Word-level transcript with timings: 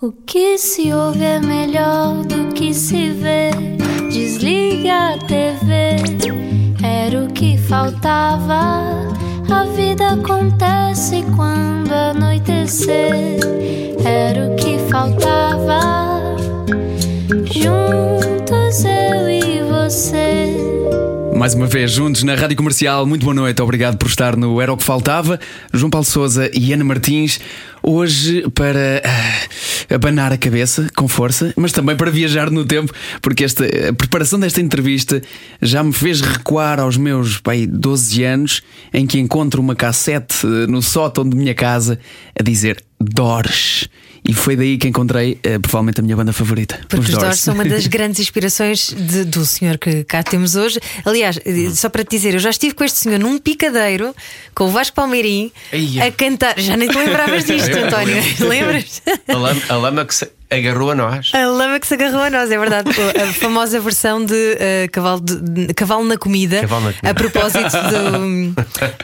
O 0.00 0.12
que 0.12 0.56
se 0.58 0.92
ouve 0.92 1.24
é 1.24 1.40
melhor 1.40 2.24
do 2.24 2.52
que 2.52 2.72
se 2.72 3.10
vê. 3.10 3.50
Desliga 4.08 5.14
a 5.14 5.18
TV, 5.18 5.96
era 6.80 7.24
o 7.24 7.32
que 7.32 7.58
faltava. 7.58 9.08
A 9.50 9.64
vida 9.74 10.10
acontece 10.10 11.24
quando 11.34 11.90
anoitecer, 11.90 13.40
era 14.04 14.46
o 14.46 14.54
que 14.54 14.78
faltava. 14.88 16.36
Juntos 17.50 18.84
eu 18.84 19.28
e 19.28 19.62
você. 19.64 20.68
Mais 21.38 21.54
uma 21.54 21.66
vez, 21.66 21.92
juntos 21.92 22.24
na 22.24 22.34
Rádio 22.34 22.56
Comercial, 22.56 23.06
muito 23.06 23.22
boa 23.22 23.32
noite, 23.32 23.62
obrigado 23.62 23.96
por 23.96 24.08
estar 24.08 24.36
no 24.36 24.60
Era 24.60 24.72
o 24.72 24.76
que 24.76 24.82
Faltava. 24.82 25.38
João 25.72 25.88
Paulo 25.88 26.04
Souza 26.04 26.50
e 26.52 26.72
Ana 26.72 26.82
Martins, 26.82 27.38
hoje 27.88 28.44
para 28.50 29.00
ah, 29.02 29.94
abanar 29.94 30.30
a 30.30 30.36
cabeça 30.36 30.88
com 30.94 31.08
força, 31.08 31.54
mas 31.56 31.72
também 31.72 31.96
para 31.96 32.10
viajar 32.10 32.50
no 32.50 32.62
tempo, 32.66 32.92
porque 33.22 33.44
esta, 33.44 33.64
a 33.64 33.92
preparação 33.94 34.38
desta 34.38 34.60
entrevista 34.60 35.22
já 35.62 35.82
me 35.82 35.92
fez 35.92 36.20
recuar 36.20 36.78
aos 36.80 36.98
meus 36.98 37.38
pai, 37.38 37.66
12 37.66 38.22
anos, 38.24 38.62
em 38.92 39.06
que 39.06 39.18
encontro 39.18 39.62
uma 39.62 39.74
cassete 39.74 40.46
eh, 40.46 40.66
no 40.66 40.82
sótão 40.82 41.26
de 41.26 41.34
minha 41.34 41.54
casa 41.54 41.98
a 42.38 42.42
dizer 42.42 42.84
Dores. 43.00 43.88
E 44.26 44.32
foi 44.34 44.56
daí 44.56 44.78
que 44.78 44.88
encontrei 44.88 45.38
eh, 45.42 45.58
provavelmente 45.58 46.00
a 46.00 46.02
minha 46.02 46.16
banda 46.16 46.32
favorita. 46.32 46.78
Porque 46.88 47.04
os 47.06 47.10
Doors. 47.10 47.22
Doors 47.22 47.40
são 47.40 47.54
uma 47.54 47.64
das 47.64 47.86
grandes 47.88 48.20
inspirações 48.20 48.92
de- 48.96 49.24
do 49.24 49.44
senhor 49.46 49.78
que 49.78 50.04
cá 50.04 50.22
temos 50.22 50.56
hoje. 50.56 50.80
Aliás, 51.04 51.38
eh, 51.44 51.70
só 51.74 51.88
para 51.88 52.04
te 52.04 52.10
dizer, 52.16 52.34
eu 52.34 52.40
já 52.40 52.50
estive 52.50 52.74
com 52.74 52.84
este 52.84 52.98
senhor 52.98 53.18
num 53.18 53.38
picadeiro 53.38 54.14
com 54.54 54.64
o 54.64 54.70
Vasco 54.70 54.94
Palmeirim 54.96 55.50
Eia. 55.72 56.04
a 56.06 56.10
cantar. 56.12 56.58
Já 56.58 56.76
nem 56.76 56.88
te 56.88 56.96
lembravas 56.96 57.44
disto, 57.46 57.70
António. 57.76 58.16
Lembras? 58.48 59.02
A 59.28 59.36
lama, 59.36 59.62
a 59.68 59.76
lama 59.76 60.04
que 60.04 60.14
se 60.14 60.28
agarrou 60.50 60.90
a 60.90 60.94
nós. 60.94 61.30
A 61.34 61.46
lama 61.46 61.78
que 61.78 61.86
se 61.86 61.94
agarrou 61.94 62.22
a 62.22 62.30
nós, 62.30 62.50
é 62.50 62.58
verdade. 62.58 62.90
A 63.22 63.32
famosa 63.32 63.78
versão 63.80 64.24
de, 64.24 64.34
eh, 64.58 64.88
cavalo, 64.90 65.20
de- 65.20 65.40
de- 65.66 65.74
cavalo 65.74 66.04
na 66.04 66.16
comida. 66.16 66.60
Cavalo 66.60 66.86
na 66.86 66.92
comida. 66.92 67.10
A 67.10 67.14
propósito 67.14 67.70
do- 67.70 68.54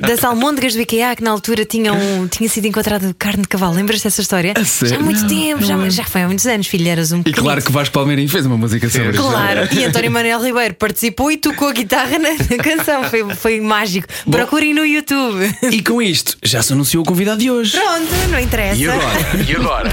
das 0.07 0.25
almôndegas 0.25 0.75
do 0.75 0.81
IKEA 0.81 1.15
que 1.17 1.23
na 1.23 1.31
altura 1.31 1.65
tinham, 1.65 1.97
tinha 2.29 2.49
sido 2.49 2.67
encontrado 2.67 3.15
carne 3.19 3.43
de 3.43 3.49
cavalo. 3.49 3.75
Lembras 3.75 4.01
dessa 4.03 4.21
história? 4.21 4.55
Já 4.83 4.97
há 4.97 5.01
muito 5.01 5.21
Não, 5.23 5.29
tempo, 5.29 5.65
já, 5.65 5.89
já 5.91 6.05
foi 6.05 6.23
há 6.23 6.27
muitos 6.27 6.47
anos, 6.47 6.67
filho. 6.67 6.89
Eras 6.89 7.13
um 7.13 7.23
E 7.25 7.33
claro 7.33 7.63
que 7.63 7.73
Vasco 7.73 7.93
Palmeirim 7.95 8.27
fez 8.29 8.47
uma 8.47 8.57
música 8.57 8.89
sobre 8.89 9.11
isso. 9.11 9.23
Claro, 9.23 9.69
e 9.73 9.85
António 9.85 10.11
Manuel 10.11 10.43
Ribeiro 10.43 10.75
participou 10.75 11.31
e 11.31 11.37
tocou 11.37 11.69
a 11.69 11.73
guitarra 11.73 12.19
na, 12.19 12.31
na 12.31 12.63
canção. 12.63 13.05
Foi, 13.05 13.35
foi 13.35 13.61
mágico. 13.61 14.07
Procurem 14.31 14.75
no 14.75 14.85
YouTube. 14.85 15.53
E 15.71 15.83
com 15.83 16.01
isto, 16.01 16.37
já 16.43 16.63
se 16.63 16.73
anunciou 16.73 17.03
o 17.03 17.07
convidado 17.07 17.39
de 17.39 17.51
hoje. 17.51 17.73
Pronto, 17.79 18.13
não 18.31 18.39
interessa. 18.39 18.77
E 18.81 18.89
agora? 18.89 19.91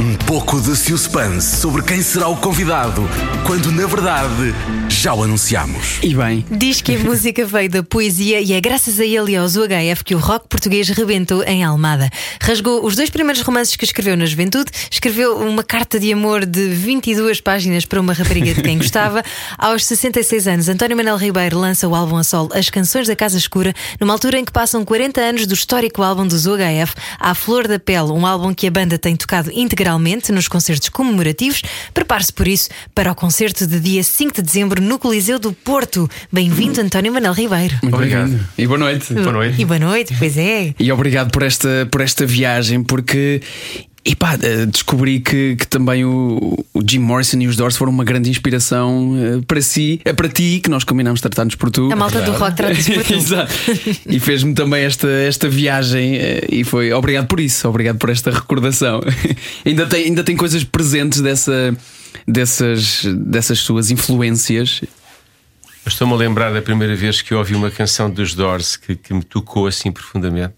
Um 0.00 0.14
pouco 0.26 0.60
de 0.60 0.76
suspense 0.76 1.56
sobre 1.56 1.82
quem 1.82 2.00
será 2.02 2.28
o 2.28 2.36
convidado, 2.36 3.02
quando 3.44 3.72
na 3.72 3.84
verdade 3.84 4.54
já 4.98 5.14
o 5.14 5.22
anunciamos. 5.22 6.00
E 6.02 6.12
bem, 6.12 6.44
Diz 6.50 6.80
que 6.80 6.96
a 6.96 6.98
música 6.98 7.46
veio 7.46 7.70
da 7.70 7.84
poesia 7.84 8.40
e 8.40 8.52
é 8.52 8.60
graças 8.60 8.98
a 8.98 9.04
ele 9.04 9.30
e 9.30 9.36
aos 9.36 9.54
UHF 9.54 10.02
que 10.04 10.12
o 10.12 10.18
rock 10.18 10.48
português 10.48 10.88
rebentou 10.88 11.44
em 11.44 11.62
Almada. 11.62 12.10
Rasgou 12.42 12.84
os 12.84 12.96
dois 12.96 13.08
primeiros 13.08 13.40
romances 13.42 13.76
que 13.76 13.84
escreveu 13.84 14.16
na 14.16 14.26
juventude, 14.26 14.72
escreveu 14.90 15.38
uma 15.38 15.62
carta 15.62 16.00
de 16.00 16.12
amor 16.12 16.44
de 16.44 16.66
22 16.70 17.40
páginas 17.40 17.84
para 17.84 18.00
uma 18.00 18.12
rapariga 18.12 18.52
de 18.52 18.60
quem 18.60 18.78
gostava. 18.78 19.22
Aos 19.56 19.84
66 19.84 20.48
anos, 20.48 20.68
António 20.68 20.96
Manuel 20.96 21.16
Ribeiro 21.16 21.60
lança 21.60 21.86
o 21.86 21.94
álbum 21.94 22.16
a 22.16 22.24
solo 22.24 22.50
As 22.52 22.68
Canções 22.68 23.06
da 23.06 23.14
Casa 23.14 23.38
Escura, 23.38 23.72
numa 24.00 24.12
altura 24.12 24.40
em 24.40 24.44
que 24.44 24.50
passam 24.50 24.84
40 24.84 25.20
anos 25.20 25.46
do 25.46 25.54
histórico 25.54 26.02
álbum 26.02 26.26
dos 26.26 26.44
UHF, 26.44 26.94
À 27.20 27.36
Flor 27.36 27.68
da 27.68 27.78
Pele, 27.78 28.10
um 28.10 28.26
álbum 28.26 28.52
que 28.52 28.66
a 28.66 28.70
banda 28.70 28.98
tem 28.98 29.14
tocado 29.14 29.48
integralmente 29.52 30.32
nos 30.32 30.48
concertos 30.48 30.88
comemorativos. 30.88 31.62
Prepare-se 31.94 32.32
por 32.32 32.48
isso 32.48 32.68
para 32.92 33.12
o 33.12 33.14
concerto 33.14 33.64
de 33.64 33.78
dia 33.78 34.02
5 34.02 34.34
de 34.34 34.42
dezembro 34.42 34.87
no 34.88 34.98
Coliseu 34.98 35.38
do 35.38 35.52
Porto. 35.52 36.08
Bem-vindo, 36.32 36.80
António 36.80 37.12
Manuel 37.12 37.34
Ribeiro. 37.34 37.76
muito 37.82 37.94
Obrigado. 37.94 38.40
E 38.56 38.66
boa 38.66 38.78
noite. 38.78 39.12
Boa 39.12 39.32
noite. 39.32 39.60
E 39.60 39.64
boa 39.66 39.78
noite, 39.78 40.14
pois 40.18 40.38
é. 40.38 40.74
E 40.80 40.90
obrigado 40.90 41.30
por 41.30 41.42
esta, 41.42 41.86
por 41.90 42.00
esta 42.00 42.24
viagem, 42.24 42.82
porque. 42.82 43.42
E 44.04 44.16
pá, 44.16 44.38
eh, 44.40 44.64
descobri 44.64 45.20
que, 45.20 45.56
que 45.56 45.66
também 45.66 46.02
o, 46.06 46.64
o 46.72 46.80
Jim 46.88 47.00
Morrison 47.00 47.38
e 47.40 47.46
os 47.46 47.56
Doors 47.56 47.76
foram 47.76 47.92
uma 47.92 48.04
grande 48.04 48.30
inspiração 48.30 49.14
eh, 49.18 49.44
para 49.46 49.60
si, 49.60 50.00
é 50.02 50.14
para 50.14 50.30
ti, 50.30 50.60
que 50.62 50.70
nós 50.70 50.82
combinamos 50.84 51.20
tratar-nos 51.20 51.56
por 51.56 51.70
tu. 51.70 51.92
A 51.92 51.96
malta 51.96 52.22
do 52.22 52.32
rock 52.32 52.56
trata-se 52.56 52.92
por 52.92 53.04
tu. 53.04 53.12
Exato. 53.12 53.52
E 54.08 54.18
fez-me 54.18 54.54
também 54.54 54.84
esta, 54.84 55.08
esta 55.08 55.50
viagem 55.50 56.18
e 56.50 56.64
foi 56.64 56.90
obrigado 56.92 57.26
por 57.26 57.38
isso, 57.38 57.68
obrigado 57.68 57.98
por 57.98 58.08
esta 58.08 58.30
recordação. 58.30 59.00
ainda, 59.66 59.84
tem, 59.84 60.04
ainda 60.04 60.24
tem 60.24 60.36
coisas 60.36 60.64
presentes 60.64 61.20
dessa, 61.20 61.76
dessas, 62.26 63.04
dessas 63.04 63.58
suas 63.60 63.90
influências. 63.90 64.82
Estou-me 65.86 66.12
a 66.12 66.16
lembrar 66.16 66.52
da 66.52 66.60
primeira 66.60 66.94
vez 66.94 67.22
que 67.22 67.32
eu 67.32 67.38
ouvi 67.38 67.54
uma 67.54 67.70
canção 67.70 68.10
dos 68.10 68.34
Doors 68.34 68.76
que, 68.76 68.94
que 68.94 69.14
me 69.14 69.22
tocou 69.22 69.66
assim 69.66 69.90
profundamente. 69.90 70.54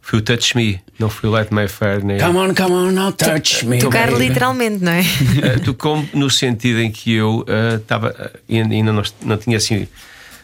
Foi 0.00 0.18
o 0.18 0.22
Touch 0.22 0.56
Me, 0.56 0.80
não 0.98 1.10
foi 1.10 1.28
o 1.28 1.32
Light 1.32 1.52
My 1.52 1.68
Fire, 1.68 2.02
nem. 2.02 2.18
Come 2.18 2.38
on, 2.38 2.54
come 2.54 2.72
on, 2.72 2.90
now 2.90 3.12
touch 3.12 3.66
me. 3.66 3.78
Tocar 3.78 4.10
baby. 4.10 4.28
literalmente, 4.28 4.82
não 4.82 4.92
é? 4.92 5.00
Eh, 5.42 5.58
tocou-me 5.58 6.08
no 6.14 6.30
sentido 6.30 6.80
em 6.80 6.90
que 6.90 7.12
eu 7.12 7.44
eh, 7.46 7.76
estava. 7.76 8.14
eh, 8.48 8.56
ainda 8.56 8.74
ainda 8.74 8.92
não, 8.92 9.02
não 9.22 9.36
tinha 9.36 9.56
assim. 9.58 9.86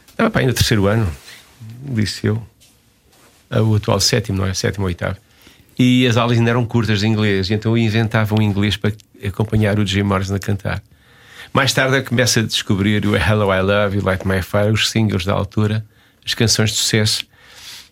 Estava 0.08 0.28
para 0.30 0.42
aí 0.42 0.46
no 0.46 0.52
terceiro 0.52 0.86
ano, 0.86 1.10
disse 1.82 2.26
eu. 2.26 2.42
O 3.50 3.76
atual 3.76 3.98
sétimo, 4.00 4.38
não 4.38 4.46
é? 4.46 4.52
Sétimo 4.52 4.84
ou 4.84 4.88
oitavo. 4.88 5.16
E 5.78 6.06
as 6.06 6.16
aulas 6.16 6.36
ainda 6.36 6.50
eram 6.50 6.64
curtas 6.66 7.00
de 7.00 7.06
inglês, 7.06 7.48
e 7.48 7.54
então 7.54 7.72
eu 7.72 7.78
inventava 7.78 8.34
um 8.34 8.42
inglês 8.42 8.76
para 8.76 8.92
acompanhar 9.24 9.78
o 9.78 9.86
Jim 9.86 10.02
Morrison 10.02 10.34
a 10.34 10.38
cantar. 10.38 10.82
Mais 11.52 11.72
tarde 11.72 11.96
eu 11.98 12.04
começo 12.04 12.38
a 12.38 12.42
descobrir 12.42 13.06
o 13.06 13.14
Hello 13.16 13.52
I 13.54 13.60
Love 13.60 13.98
e 13.98 14.00
Light 14.00 14.26
My 14.26 14.42
Fire, 14.42 14.70
os 14.72 14.90
singles 14.90 15.24
da 15.24 15.32
altura, 15.32 15.84
as 16.24 16.34
canções 16.34 16.70
de 16.70 16.76
sucesso. 16.76 17.24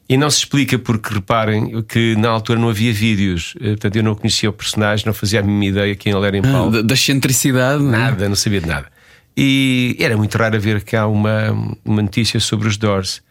E 0.07 0.17
não 0.19 0.29
se 0.29 0.39
explica 0.41 0.79
porque, 0.79 1.15
reparem, 1.15 1.81
que 1.85 2.15
na 2.17 2.29
altura 2.29 2.59
não 2.59 2.69
havia 2.69 2.93
vídeos, 2.93 3.55
Eh, 3.61 3.69
portanto 3.71 3.97
eu 3.97 4.03
não 4.03 4.15
conhecia 4.15 4.51
o 4.51 4.53
personagem, 4.53 5.07
não 5.07 5.15
fazia 5.15 5.41
a 5.41 5.43
mínima 5.43 5.65
ideia 5.65 5.97
quem 5.97 6.13
ele 6.13 6.27
era 6.27 6.37
em 6.37 6.41
Ah, 6.41 6.53
palco. 6.53 6.71
da, 6.73 6.83
da 6.83 6.95
excentricidade, 6.95 7.83
é? 7.83 7.87
Nada, 7.87 8.29
não 8.29 8.37
sabia 8.37 8.61
de 8.61 8.67
nada. 8.67 8.87
E 9.37 9.97
era 9.99 10.17
muito 10.17 10.37
raro 10.37 10.61
ver 10.61 10.83
cá 10.83 11.07
uma, 11.07 11.51
uma 11.85 12.03
notícia 12.03 12.39
sobre 12.39 12.69
os 12.69 12.77
Doors. 12.77 13.23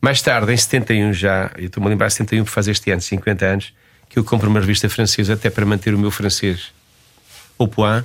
Mais 0.00 0.22
tarde, 0.22 0.52
em 0.52 0.56
71 0.56 1.12
já, 1.12 1.50
eu 1.58 1.66
estou-me 1.66 1.88
a 1.88 1.90
lembrar, 1.90 2.10
71 2.10 2.44
por 2.44 2.50
fazer 2.50 2.70
este 2.70 2.90
ano, 2.92 3.00
50 3.00 3.44
anos, 3.46 3.72
que 4.08 4.18
eu 4.18 4.22
compro 4.24 4.48
uma 4.48 4.60
revista 4.60 4.88
francesa 4.88 5.32
até 5.34 5.50
para 5.50 5.66
manter 5.66 5.94
o 5.94 5.98
meu 5.98 6.10
francês 6.12 6.66
au 7.58 7.68
point, 7.68 8.04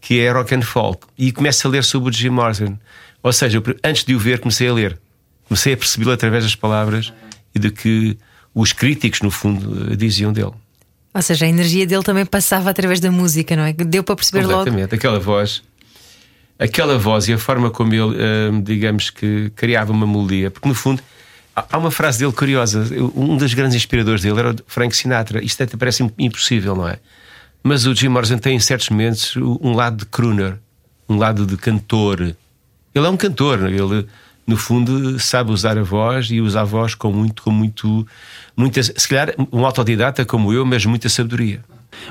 que 0.00 0.20
é 0.20 0.30
Rock 0.32 0.54
and 0.54 0.62
Folk. 0.62 1.06
E 1.18 1.30
começo 1.32 1.66
a 1.66 1.70
ler 1.70 1.84
sobre 1.84 2.10
o 2.10 2.12
Jim 2.12 2.30
Morrison. 2.30 2.76
Ou 3.22 3.32
seja, 3.32 3.58
eu, 3.58 3.76
antes 3.84 4.04
de 4.04 4.14
o 4.14 4.18
ver, 4.18 4.38
comecei 4.40 4.68
a 4.68 4.72
ler. 4.72 4.98
Comecei 5.46 5.72
a 5.74 5.76
percebê-lo 5.76 6.12
através 6.12 6.44
das 6.44 6.54
palavras 6.54 7.12
e 7.54 7.58
do 7.58 7.70
que 7.70 8.16
os 8.54 8.72
críticos, 8.72 9.20
no 9.20 9.30
fundo, 9.30 9.92
eh, 9.92 9.96
diziam 9.96 10.32
dele. 10.32 10.52
Ou 11.12 11.22
seja, 11.22 11.44
a 11.44 11.48
energia 11.48 11.86
dele 11.86 12.02
também 12.04 12.24
passava 12.24 12.70
através 12.70 13.00
da 13.00 13.10
música, 13.10 13.56
não 13.56 13.64
é? 13.64 13.72
Deu 13.72 14.02
para 14.04 14.14
perceber 14.16 14.42
logo. 14.46 14.58
Completamente. 14.58 14.94
Aquela 14.94 15.18
voz, 15.18 15.62
aquela 16.58 16.96
voz 16.98 17.28
e 17.28 17.32
a 17.32 17.38
forma 17.38 17.70
como 17.70 17.92
ele, 17.92 18.02
hum, 18.50 18.62
digamos 18.62 19.10
que 19.10 19.50
criava 19.56 19.92
uma 19.92 20.06
melodia, 20.06 20.50
porque 20.50 20.68
no 20.68 20.74
fundo 20.74 21.02
há 21.54 21.76
uma 21.78 21.90
frase 21.90 22.20
dele 22.20 22.32
curiosa. 22.32 22.86
Um 23.14 23.36
dos 23.36 23.52
grandes 23.54 23.74
inspiradores 23.76 24.22
dele 24.22 24.38
era 24.38 24.52
o 24.52 24.56
Frank 24.66 24.96
Sinatra. 24.96 25.44
Isto 25.44 25.62
até 25.64 25.76
parece 25.76 26.02
im- 26.04 26.12
impossível, 26.18 26.74
não 26.76 26.88
é? 26.88 26.98
Mas 27.62 27.86
o 27.86 27.94
Jim 27.94 28.08
Morrison 28.08 28.38
tem 28.38 28.56
em 28.56 28.60
certos 28.60 28.88
momentos 28.88 29.36
um 29.36 29.72
lado 29.74 29.98
de 29.98 30.06
crooner, 30.06 30.58
um 31.08 31.16
lado 31.16 31.44
de 31.44 31.56
cantor. 31.56 32.20
Ele 32.94 33.06
é 33.06 33.08
um 33.08 33.16
cantor, 33.16 33.68
ele 33.68 34.06
no 34.46 34.56
fundo 34.56 35.18
sabe 35.20 35.52
usar 35.52 35.78
a 35.78 35.82
voz 35.82 36.26
e 36.30 36.40
usa 36.40 36.62
a 36.62 36.64
voz 36.64 36.94
com 36.94 37.12
muito, 37.12 37.42
com 37.42 37.50
muito, 37.50 38.06
muita, 38.56 38.82
se 38.82 39.06
calhar 39.08 39.34
um 39.52 39.64
autodidata 39.64 40.24
como 40.24 40.52
eu, 40.52 40.64
mas 40.64 40.84
muita 40.86 41.08
sabedoria. 41.08 41.62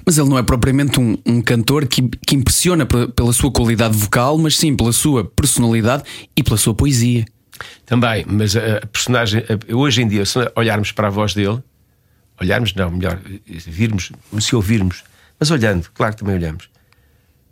Mas 0.05 0.17
ele 0.17 0.29
não 0.29 0.37
é 0.37 0.43
propriamente 0.43 0.99
um, 0.99 1.17
um 1.25 1.41
cantor 1.41 1.87
que, 1.87 2.02
que 2.25 2.35
impressiona 2.35 2.85
pe- 2.85 3.07
pela 3.07 3.34
sua 3.34 3.52
qualidade 3.52 3.97
vocal, 3.97 4.37
mas 4.37 4.57
sim 4.57 4.75
pela 4.75 4.93
sua 4.93 5.25
personalidade 5.25 6.03
e 6.35 6.43
pela 6.43 6.57
sua 6.57 6.73
poesia. 6.75 7.25
Também, 7.85 8.23
mas 8.28 8.55
a, 8.55 8.85
personagem, 8.87 9.43
hoje 9.73 10.02
em 10.02 10.07
dia, 10.07 10.25
se 10.25 10.37
olharmos 10.55 10.91
para 10.91 11.07
a 11.07 11.11
voz 11.11 11.34
dele, 11.34 11.59
olharmos, 12.40 12.73
não, 12.73 12.91
melhor, 12.91 13.19
virmos, 13.47 14.11
se 14.40 14.55
ouvirmos, 14.55 15.03
mas 15.40 15.50
olhando, 15.52 15.90
claro 15.94 16.14
que 16.14 16.20
também 16.20 16.36
olhamos. 16.36 16.70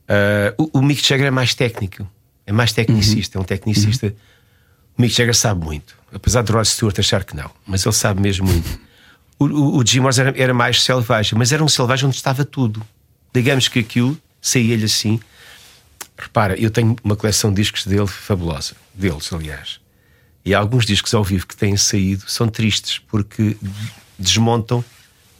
Ah, 0.07 0.53
o, 0.57 0.79
o 0.79 0.81
Mick 0.81 1.05
Jagger 1.05 1.27
é 1.27 1.31
mais 1.31 1.53
técnico, 1.53 2.07
é 2.45 2.51
mais 2.51 2.71
tecnicista, 2.71 3.37
é 3.37 3.41
um 3.41 3.43
tecnicista. 3.43 4.13
O 4.97 5.01
Mick 5.01 5.13
Jagger 5.13 5.35
sabe 5.35 5.63
muito, 5.63 5.95
apesar 6.13 6.41
de 6.41 6.51
Rod 6.51 6.65
Stewart 6.65 6.97
achar 6.97 7.23
que 7.23 7.35
não, 7.35 7.51
mas 7.65 7.85
ele 7.85 7.93
sabe 7.93 8.21
mesmo 8.21 8.47
muito. 8.47 8.79
O, 9.37 9.45
o, 9.45 9.77
o 9.77 9.85
Jim 9.85 9.99
Morrison 9.99 10.21
era, 10.21 10.41
era 10.41 10.53
mais 10.53 10.81
selvagem, 10.81 11.37
mas 11.37 11.51
era 11.51 11.63
um 11.63 11.67
selvagem 11.67 12.07
onde 12.07 12.15
estava 12.15 12.43
tudo. 12.43 12.81
Digamos 13.33 13.67
que 13.67 13.79
aquilo 13.79 14.17
saía-lhe 14.41 14.85
assim. 14.85 15.19
Repara, 16.17 16.59
eu 16.59 16.71
tenho 16.71 16.95
uma 17.03 17.15
coleção 17.15 17.51
de 17.51 17.61
discos 17.61 17.85
dele 17.85 18.07
fabulosa, 18.07 18.73
deles, 18.95 19.31
aliás. 19.31 19.79
E 20.43 20.55
alguns 20.55 20.85
discos 20.85 21.13
ao 21.13 21.23
vivo 21.23 21.45
que 21.45 21.55
têm 21.55 21.77
saído 21.77 22.23
são 22.27 22.47
tristes 22.47 22.97
porque 22.97 23.55
desmontam 24.17 24.83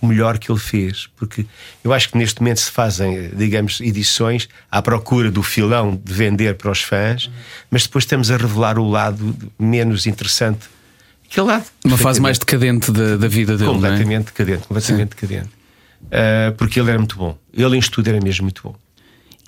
o 0.02 0.08
melhor 0.08 0.38
que 0.38 0.52
ele 0.52 0.60
fez, 0.60 1.10
porque 1.16 1.46
eu 1.84 1.92
acho 1.92 2.10
que 2.10 2.18
neste 2.18 2.40
momento 2.40 2.60
se 2.60 2.72
fazem, 2.72 3.32
digamos, 3.36 3.82
edições 3.82 4.48
à 4.72 4.82
procura 4.82 5.32
do 5.32 5.42
filão 5.42 6.00
de 6.04 6.14
vender 6.14 6.56
para 6.56 6.72
os 6.72 6.82
fãs, 6.82 7.30
mas 7.72 7.84
depois 7.84 8.04
estamos 8.04 8.30
a 8.30 8.38
revelar 8.38 8.78
o 8.78 8.88
lado 8.88 9.36
menos 9.58 10.06
interessante. 10.06 10.68
Aquele 11.30 11.48
lado. 11.48 11.66
Uma 11.84 11.98
fase 11.98 12.22
mais 12.22 12.38
decadente 12.38 12.92
da, 12.92 13.18
da 13.18 13.28
vida 13.28 13.58
dele. 13.58 13.72
Completamente 13.72 14.08
não 14.08 14.16
é? 14.16 14.20
decadente, 14.20 14.68
completamente 14.68 15.10
decadente. 15.10 15.50
Uh, 16.04 16.56
porque 16.58 16.80
ele 16.80 16.90
era 16.90 17.00
muito 17.00 17.18
bom. 17.18 17.38
Ele 17.54 17.76
em 17.76 17.80
estudo 17.80 18.08
era 18.08 18.22
mesmo 18.22 18.44
muito 18.44 18.62
bom. 18.64 18.76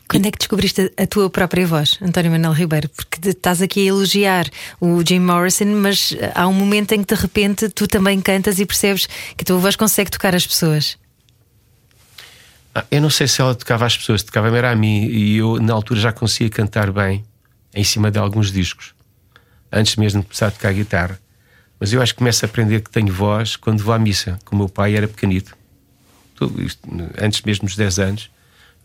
Quando 0.09 0.25
é 0.25 0.31
que 0.31 0.39
descobriste 0.39 0.91
a 0.97 1.05
tua 1.05 1.29
própria 1.29 1.67
voz, 1.67 1.99
António 2.01 2.31
Manuel 2.31 2.53
Ribeiro? 2.53 2.89
Porque 2.89 3.29
estás 3.29 3.61
aqui 3.61 3.81
a 3.81 3.89
elogiar 3.89 4.49
o 4.81 5.05
Jim 5.05 5.19
Morrison, 5.19 5.67
mas 5.67 6.15
há 6.33 6.47
um 6.47 6.53
momento 6.53 6.93
em 6.93 7.03
que 7.03 7.13
de 7.13 7.21
repente 7.21 7.69
tu 7.69 7.87
também 7.87 8.19
cantas 8.19 8.59
e 8.59 8.65
percebes 8.65 9.05
que 9.05 9.43
a 9.43 9.45
tua 9.45 9.59
voz 9.59 9.75
consegue 9.75 10.09
tocar 10.09 10.33
as 10.33 10.47
pessoas. 10.47 10.97
Ah, 12.73 12.83
eu 12.89 12.99
não 12.99 13.11
sei 13.11 13.27
se 13.27 13.39
ela 13.39 13.53
tocava 13.53 13.85
as 13.85 13.95
pessoas, 13.95 14.23
tocava-me 14.23 14.57
era 14.57 14.71
a 14.71 14.75
mim, 14.75 15.05
e 15.05 15.37
eu 15.37 15.61
na 15.61 15.73
altura 15.73 15.99
já 15.99 16.11
conseguia 16.11 16.49
cantar 16.49 16.91
bem 16.91 17.23
em 17.75 17.83
cima 17.83 18.09
de 18.09 18.17
alguns 18.17 18.51
discos, 18.51 18.95
antes 19.71 19.95
mesmo 19.95 20.21
de 20.21 20.25
começar 20.25 20.47
a 20.47 20.51
tocar 20.51 20.73
guitarra. 20.73 21.19
Mas 21.79 21.93
eu 21.93 22.01
acho 22.01 22.13
que 22.13 22.17
começo 22.17 22.43
a 22.43 22.47
aprender 22.47 22.81
que 22.81 22.89
tenho 22.89 23.13
voz 23.13 23.55
quando 23.55 23.83
vou 23.83 23.93
à 23.93 23.99
missa, 23.99 24.39
como 24.43 24.63
o 24.63 24.65
meu 24.65 24.69
pai 24.69 24.95
era 24.95 25.07
pequenito, 25.07 25.55
isto, 26.57 26.81
antes 27.21 27.43
mesmo 27.43 27.67
dos 27.67 27.75
10 27.75 27.99
anos 27.99 28.38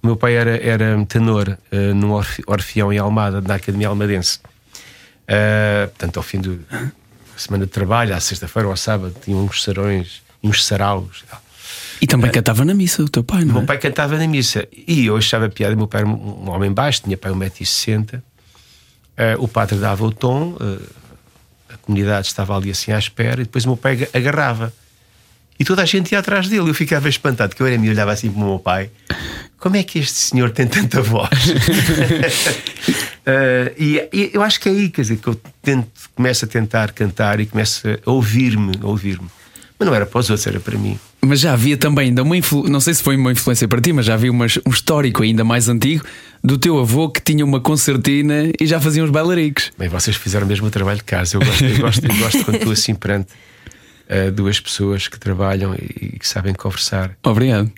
o 0.05 0.07
meu 0.07 0.17
pai 0.17 0.37
era, 0.37 0.57
era 0.63 1.05
tenor 1.07 1.59
uh, 1.73 1.95
num 1.95 2.13
orfeão 2.47 2.93
em 2.93 2.99
Almada, 2.99 3.41
na 3.41 3.55
Academia 3.55 3.89
Almadense. 3.89 4.39
Uh, 5.25 5.89
portanto, 5.89 6.19
ao 6.19 6.23
fim 6.23 6.43
da 6.43 6.51
semana 7.39 7.65
de 7.65 7.73
trabalho, 7.73 8.15
à 8.15 8.21
sexta-feira 8.21 8.69
ou 8.69 8.73
ao 8.73 8.77
sábado, 8.77 9.17
tinha 9.25 9.35
uns 9.35 9.63
sarões, 9.63 10.21
uns 10.43 10.63
saraus. 10.65 11.25
E 12.03 12.07
também 12.07 12.29
uh, 12.29 12.35
cantava 12.35 12.67
na 12.67 12.75
missa, 12.75 13.03
o 13.03 13.09
teu 13.09 13.25
pai, 13.25 13.47
não 13.47 13.55
O 13.55 13.57
é? 13.57 13.59
meu 13.61 13.67
pai 13.67 13.79
cantava 13.79 14.19
na 14.19 14.29
missa. 14.29 14.69
E 14.87 15.07
eu 15.07 15.17
achava 15.17 15.49
piada, 15.49 15.75
meu 15.75 15.89
pai 15.89 16.03
era 16.03 16.11
um, 16.11 16.45
um 16.45 16.51
homem 16.51 16.71
baixo, 16.71 17.01
tinha 17.03 17.17
pai 17.17 17.33
1,60m. 17.33 18.19
Uh, 18.19 18.23
o 19.39 19.49
padre 19.49 19.79
dava 19.79 20.05
o 20.05 20.13
tom, 20.13 20.51
uh, 20.61 20.83
a 21.71 21.79
comunidade 21.79 22.27
estava 22.27 22.55
ali 22.55 22.71
assim 22.71 22.93
à 22.93 22.99
espera, 22.99 23.41
e 23.41 23.45
depois 23.45 23.65
o 23.65 23.69
meu 23.69 23.77
pai 23.79 24.07
agarrava. 24.13 24.71
E 25.59 25.65
toda 25.65 25.83
a 25.83 25.85
gente 25.85 26.13
ia 26.13 26.19
atrás 26.19 26.49
dele. 26.49 26.69
Eu 26.69 26.75
ficava 26.75 27.09
espantado, 27.09 27.55
que 27.55 27.63
eu 27.63 27.67
era 27.67 27.79
me 27.79 27.89
olhava 27.89 28.13
assim 28.13 28.31
para 28.31 28.43
o 28.43 28.47
meu 28.47 28.59
pai. 28.59 28.91
Como 29.59 29.77
é 29.77 29.83
que 29.83 29.99
este 29.99 30.19
senhor 30.19 30.51
tem 30.51 30.67
tanta 30.67 31.01
voz? 31.01 31.31
uh, 31.49 31.55
e, 33.79 34.09
e, 34.13 34.31
eu 34.33 34.43
acho 34.43 34.61
que 34.61 34.69
é 34.69 34.73
aí, 34.73 34.91
quer 34.91 35.03
dizer, 35.03 35.17
que 35.17 35.29
eu 35.29 35.41
tento, 35.63 35.89
começo 36.15 36.45
a 36.45 36.49
tentar 36.49 36.93
cantar 36.93 37.41
e 37.41 37.47
começo 37.47 37.89
a 37.89 38.11
ouvir-me, 38.11 38.73
ouvir-me. 38.83 39.29
Mas 39.79 39.89
não 39.89 39.95
era 39.95 40.05
para 40.07 40.21
os 40.21 40.29
outros, 40.31 40.47
era 40.47 40.61
para 40.61 40.77
mim. 40.77 40.99
Mas 41.23 41.41
já 41.41 41.53
havia 41.53 41.77
também 41.77 42.09
ainda 42.09 42.23
uma 42.23 42.37
influ... 42.37 42.69
não 42.69 42.81
sei 42.81 42.95
se 42.95 43.03
foi 43.03 43.17
uma 43.17 43.33
influência 43.33 43.67
para 43.67 43.81
ti, 43.81 43.93
mas 43.93 44.07
já 44.07 44.15
havia 44.15 44.31
uma, 44.31 44.47
um 44.67 44.71
histórico 44.71 45.23
ainda 45.23 45.43
mais 45.43 45.69
antigo 45.69 46.05
do 46.43 46.59
teu 46.59 46.79
avô 46.79 47.09
que 47.09 47.21
tinha 47.23 47.45
uma 47.45 47.59
concertina 47.59 48.53
e 48.61 48.67
já 48.67 48.79
fazia 48.79 49.03
uns 49.03 49.11
bailaricos. 49.11 49.73
Bem, 49.79 49.89
vocês 49.89 50.17
fizeram 50.17 50.47
mesmo 50.47 50.67
o 50.67 50.71
trabalho 50.71 50.99
de 50.99 51.05
casa. 51.05 51.37
Eu 51.37 51.41
gosto, 51.41 51.65
eu 51.65 51.79
gosto, 51.79 52.05
eu 52.05 52.17
gosto 52.17 52.45
quando 52.45 52.57
estou 52.57 52.73
assim 52.73 52.95
perante 52.95 53.29
uh, 54.09 54.31
duas 54.33 54.61
pessoas 54.61 55.09
que 55.09 55.19
trabalham 55.19 55.75
e, 55.75 56.15
e 56.15 56.19
que 56.19 56.27
sabem 56.27 56.55
conversar. 56.55 57.17
Obrigado. 57.23 57.71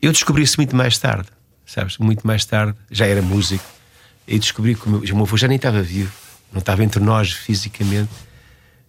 Eu 0.00 0.12
descobri 0.12 0.42
isso 0.42 0.56
muito 0.58 0.76
mais 0.76 0.98
tarde, 0.98 1.28
sabes? 1.66 1.98
Muito 1.98 2.26
mais 2.26 2.44
tarde, 2.44 2.74
já 2.90 3.06
era 3.06 3.20
músico, 3.20 3.64
e 4.26 4.38
descobri 4.38 4.74
que 4.74 4.86
o 4.86 4.90
meu, 4.90 5.00
o 5.00 5.16
meu 5.16 5.22
avô 5.22 5.36
já 5.36 5.48
nem 5.48 5.56
estava 5.56 5.82
vivo, 5.82 6.12
não 6.52 6.60
estava 6.60 6.84
entre 6.84 7.00
nós 7.00 7.32
fisicamente. 7.32 8.10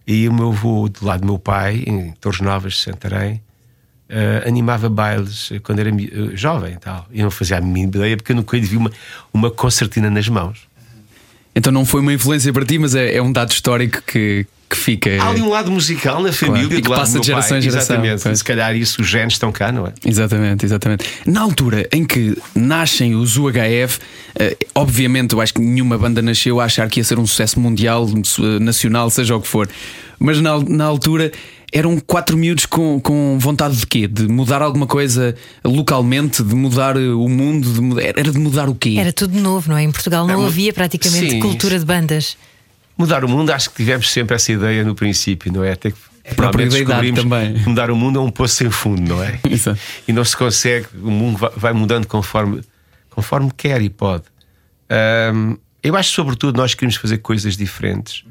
E 0.06 0.28
o 0.28 0.32
meu 0.32 0.50
avô, 0.50 0.88
do 0.88 1.04
lado 1.04 1.20
do 1.20 1.26
meu 1.26 1.38
pai, 1.38 1.84
em 1.86 2.12
Torres 2.12 2.40
Novas, 2.40 2.80
Santarém, 2.80 3.42
uh, 4.10 4.46
animava 4.46 4.88
bailes 4.88 5.50
quando 5.62 5.78
era 5.78 5.90
uh, 5.90 6.36
jovem 6.36 6.74
e 6.74 6.78
tal. 6.78 7.06
E 7.10 7.20
eu 7.20 7.24
não 7.24 7.30
fazia 7.30 7.58
a 7.58 7.60
mínima 7.60 7.96
ideia 7.96 8.16
porque 8.16 8.32
eu 8.32 8.36
nunca 8.36 8.58
vi 8.58 8.76
uma, 8.76 8.90
uma 9.32 9.50
concertina 9.50 10.10
nas 10.10 10.28
mãos. 10.28 10.68
Então 11.54 11.72
não 11.72 11.84
foi 11.84 12.00
uma 12.00 12.12
influência 12.12 12.52
para 12.52 12.64
ti, 12.64 12.78
mas 12.78 12.94
é, 12.94 13.14
é 13.14 13.22
um 13.22 13.32
dado 13.32 13.50
histórico 13.50 14.02
que, 14.02 14.46
que 14.70 14.76
fica. 14.76 15.20
Há 15.20 15.30
ali 15.30 15.42
um 15.42 15.48
lado 15.48 15.70
musical 15.70 16.22
na 16.22 16.32
família 16.32 16.68
claro. 16.68 16.78
e 16.78 16.82
que 16.82 16.88
passa 16.88 17.18
de 17.18 17.26
geração 17.26 17.58
em 17.58 17.60
geração. 17.60 17.96
Exatamente. 17.96 18.22
Pois. 18.22 18.38
Se 18.38 18.44
calhar 18.44 18.76
isso, 18.76 19.02
os 19.02 19.08
genes 19.08 19.34
estão 19.34 19.50
cá, 19.50 19.72
não 19.72 19.88
é? 19.88 19.92
Exatamente, 20.06 20.64
exatamente. 20.64 21.04
Na 21.26 21.40
altura 21.40 21.88
em 21.92 22.04
que 22.04 22.38
nascem 22.54 23.16
os 23.16 23.36
UHF, 23.36 23.98
eh, 24.38 24.56
obviamente 24.72 25.34
eu 25.34 25.40
acho 25.40 25.52
que 25.52 25.60
nenhuma 25.60 25.98
banda 25.98 26.22
nasceu 26.22 26.60
a 26.60 26.64
achar 26.64 26.88
que 26.88 27.00
ia 27.00 27.04
ser 27.04 27.18
um 27.18 27.26
sucesso 27.26 27.58
mundial, 27.58 28.06
nacional, 28.60 29.10
seja 29.10 29.34
o 29.34 29.40
que 29.40 29.48
for. 29.48 29.68
Mas 30.20 30.40
na, 30.40 30.60
na 30.60 30.84
altura 30.84 31.32
eram 31.72 31.98
quatro 31.98 32.36
miúdos 32.36 32.66
com, 32.66 33.00
com 33.00 33.38
vontade 33.40 33.76
de 33.76 33.86
quê? 33.86 34.06
De 34.06 34.28
mudar 34.28 34.62
alguma 34.62 34.86
coisa 34.86 35.34
localmente, 35.64 36.42
de 36.42 36.54
mudar 36.54 36.96
o 36.96 37.28
mundo, 37.28 37.72
de 37.72 37.80
mudar, 37.80 38.02
era 38.02 38.30
de 38.30 38.38
mudar 38.38 38.68
o 38.68 38.74
quê? 38.74 38.96
Era 38.98 39.12
tudo 39.12 39.38
novo, 39.40 39.70
não 39.70 39.76
é? 39.76 39.82
Em 39.82 39.90
Portugal 39.90 40.26
não 40.26 40.44
é, 40.44 40.46
havia 40.46 40.72
praticamente 40.72 41.30
sim, 41.30 41.40
cultura 41.40 41.78
de 41.78 41.84
bandas. 41.84 42.36
Mudar 43.00 43.24
o 43.24 43.28
mundo, 43.30 43.50
acho 43.50 43.70
que 43.70 43.76
tivemos 43.76 44.10
sempre 44.10 44.36
essa 44.36 44.52
ideia 44.52 44.84
no 44.84 44.94
princípio, 44.94 45.50
não 45.50 45.64
é? 45.64 45.72
Até 45.72 45.90
que 45.90 45.96
a 46.30 46.34
própria 46.34 46.64
idade 46.64 47.12
também. 47.14 47.54
Mudar 47.66 47.90
o 47.90 47.96
mundo 47.96 48.18
é 48.18 48.22
um 48.22 48.30
poço 48.30 48.56
sem 48.56 48.70
fundo, 48.70 49.00
não 49.00 49.24
é? 49.24 49.40
Isso. 49.48 49.74
E 50.06 50.12
não 50.12 50.22
se 50.22 50.36
consegue, 50.36 50.86
o 51.02 51.10
mundo 51.10 51.50
vai 51.56 51.72
mudando 51.72 52.06
conforme, 52.06 52.60
conforme 53.08 53.50
quer 53.56 53.80
e 53.80 53.88
pode. 53.88 54.24
Um, 55.32 55.56
eu 55.82 55.96
acho, 55.96 56.12
sobretudo, 56.12 56.58
nós 56.58 56.74
queríamos 56.74 56.96
fazer 56.96 57.16
coisas 57.18 57.56
diferentes 57.56 58.22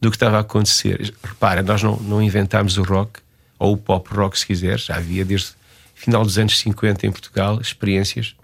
do 0.00 0.10
que 0.10 0.16
estava 0.16 0.38
a 0.38 0.40
acontecer. 0.40 1.14
Repara, 1.22 1.62
nós 1.62 1.80
não, 1.80 1.96
não 1.98 2.20
inventámos 2.20 2.78
o 2.78 2.82
rock, 2.82 3.20
ou 3.60 3.74
o 3.74 3.76
pop 3.76 4.12
rock, 4.12 4.36
se 4.36 4.44
quiser, 4.44 4.80
já 4.80 4.96
havia 4.96 5.24
desde 5.24 5.52
final 5.94 6.24
dos 6.24 6.36
anos 6.36 6.58
50 6.58 7.06
em 7.06 7.12
Portugal 7.12 7.60
experiências. 7.60 8.34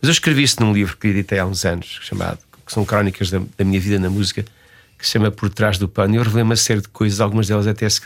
Mas 0.00 0.08
eu 0.08 0.12
escrevi 0.12 0.42
isso 0.42 0.56
num 0.60 0.72
livro 0.72 0.96
que 0.96 1.08
editei 1.08 1.38
há 1.38 1.44
uns 1.44 1.66
anos, 1.66 1.98
chamado, 2.00 2.38
que 2.64 2.72
são 2.72 2.82
crónicas 2.82 3.28
da, 3.28 3.42
da 3.58 3.62
minha 3.62 3.78
vida 3.78 3.98
na 3.98 4.08
música, 4.08 4.42
que 4.98 5.06
se 5.06 5.12
chama 5.12 5.30
Por 5.30 5.50
Trás 5.50 5.78
do 5.78 5.88
Pano. 5.88 6.16
Eu 6.16 6.22
revelei 6.22 6.42
uma 6.42 6.56
série 6.56 6.80
de 6.80 6.88
coisas, 6.88 7.20
algumas 7.20 7.48
delas 7.48 7.66
até 7.66 7.88
se, 7.88 8.00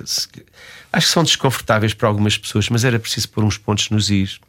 acho 0.92 1.06
que 1.06 1.12
são 1.12 1.22
desconfortáveis 1.22 1.94
para 1.94 2.08
algumas 2.08 2.36
pessoas, 2.36 2.68
mas 2.68 2.84
era 2.84 2.98
preciso 2.98 3.28
pôr 3.28 3.44
uns 3.44 3.56
pontos 3.56 3.90
nos 3.90 4.10
is. 4.10 4.40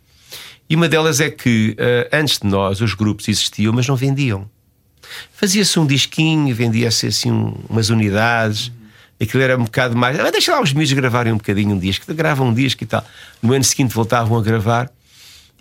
E 0.69 0.75
uma 0.75 0.87
delas 0.87 1.19
é 1.19 1.29
que 1.29 1.75
uh, 1.77 2.15
antes 2.15 2.39
de 2.39 2.47
nós 2.47 2.81
os 2.81 2.93
grupos 2.93 3.27
existiam, 3.27 3.73
mas 3.73 3.87
não 3.87 3.95
vendiam. 3.95 4.49
Fazia-se 5.33 5.77
um 5.79 5.85
disquinho, 5.85 6.55
vendia-se 6.55 7.07
assim 7.07 7.31
um, 7.31 7.53
umas 7.69 7.89
unidades. 7.89 8.71
Aquilo 9.21 9.43
era 9.43 9.57
um 9.57 9.65
bocado 9.65 9.95
mais. 9.95 10.19
Ah, 10.19 10.31
deixa 10.31 10.51
lá 10.51 10.61
os 10.61 10.73
miúdos 10.73 10.93
gravarem 10.93 11.33
um 11.33 11.37
bocadinho 11.37 11.75
um 11.75 11.79
disco. 11.79 12.11
Gravam 12.13 12.47
um 12.47 12.53
disco 12.53 12.83
e 12.83 12.87
tal. 12.87 13.05
No 13.41 13.53
ano 13.53 13.63
seguinte 13.63 13.93
voltavam 13.93 14.37
a 14.37 14.41
gravar. 14.41 14.89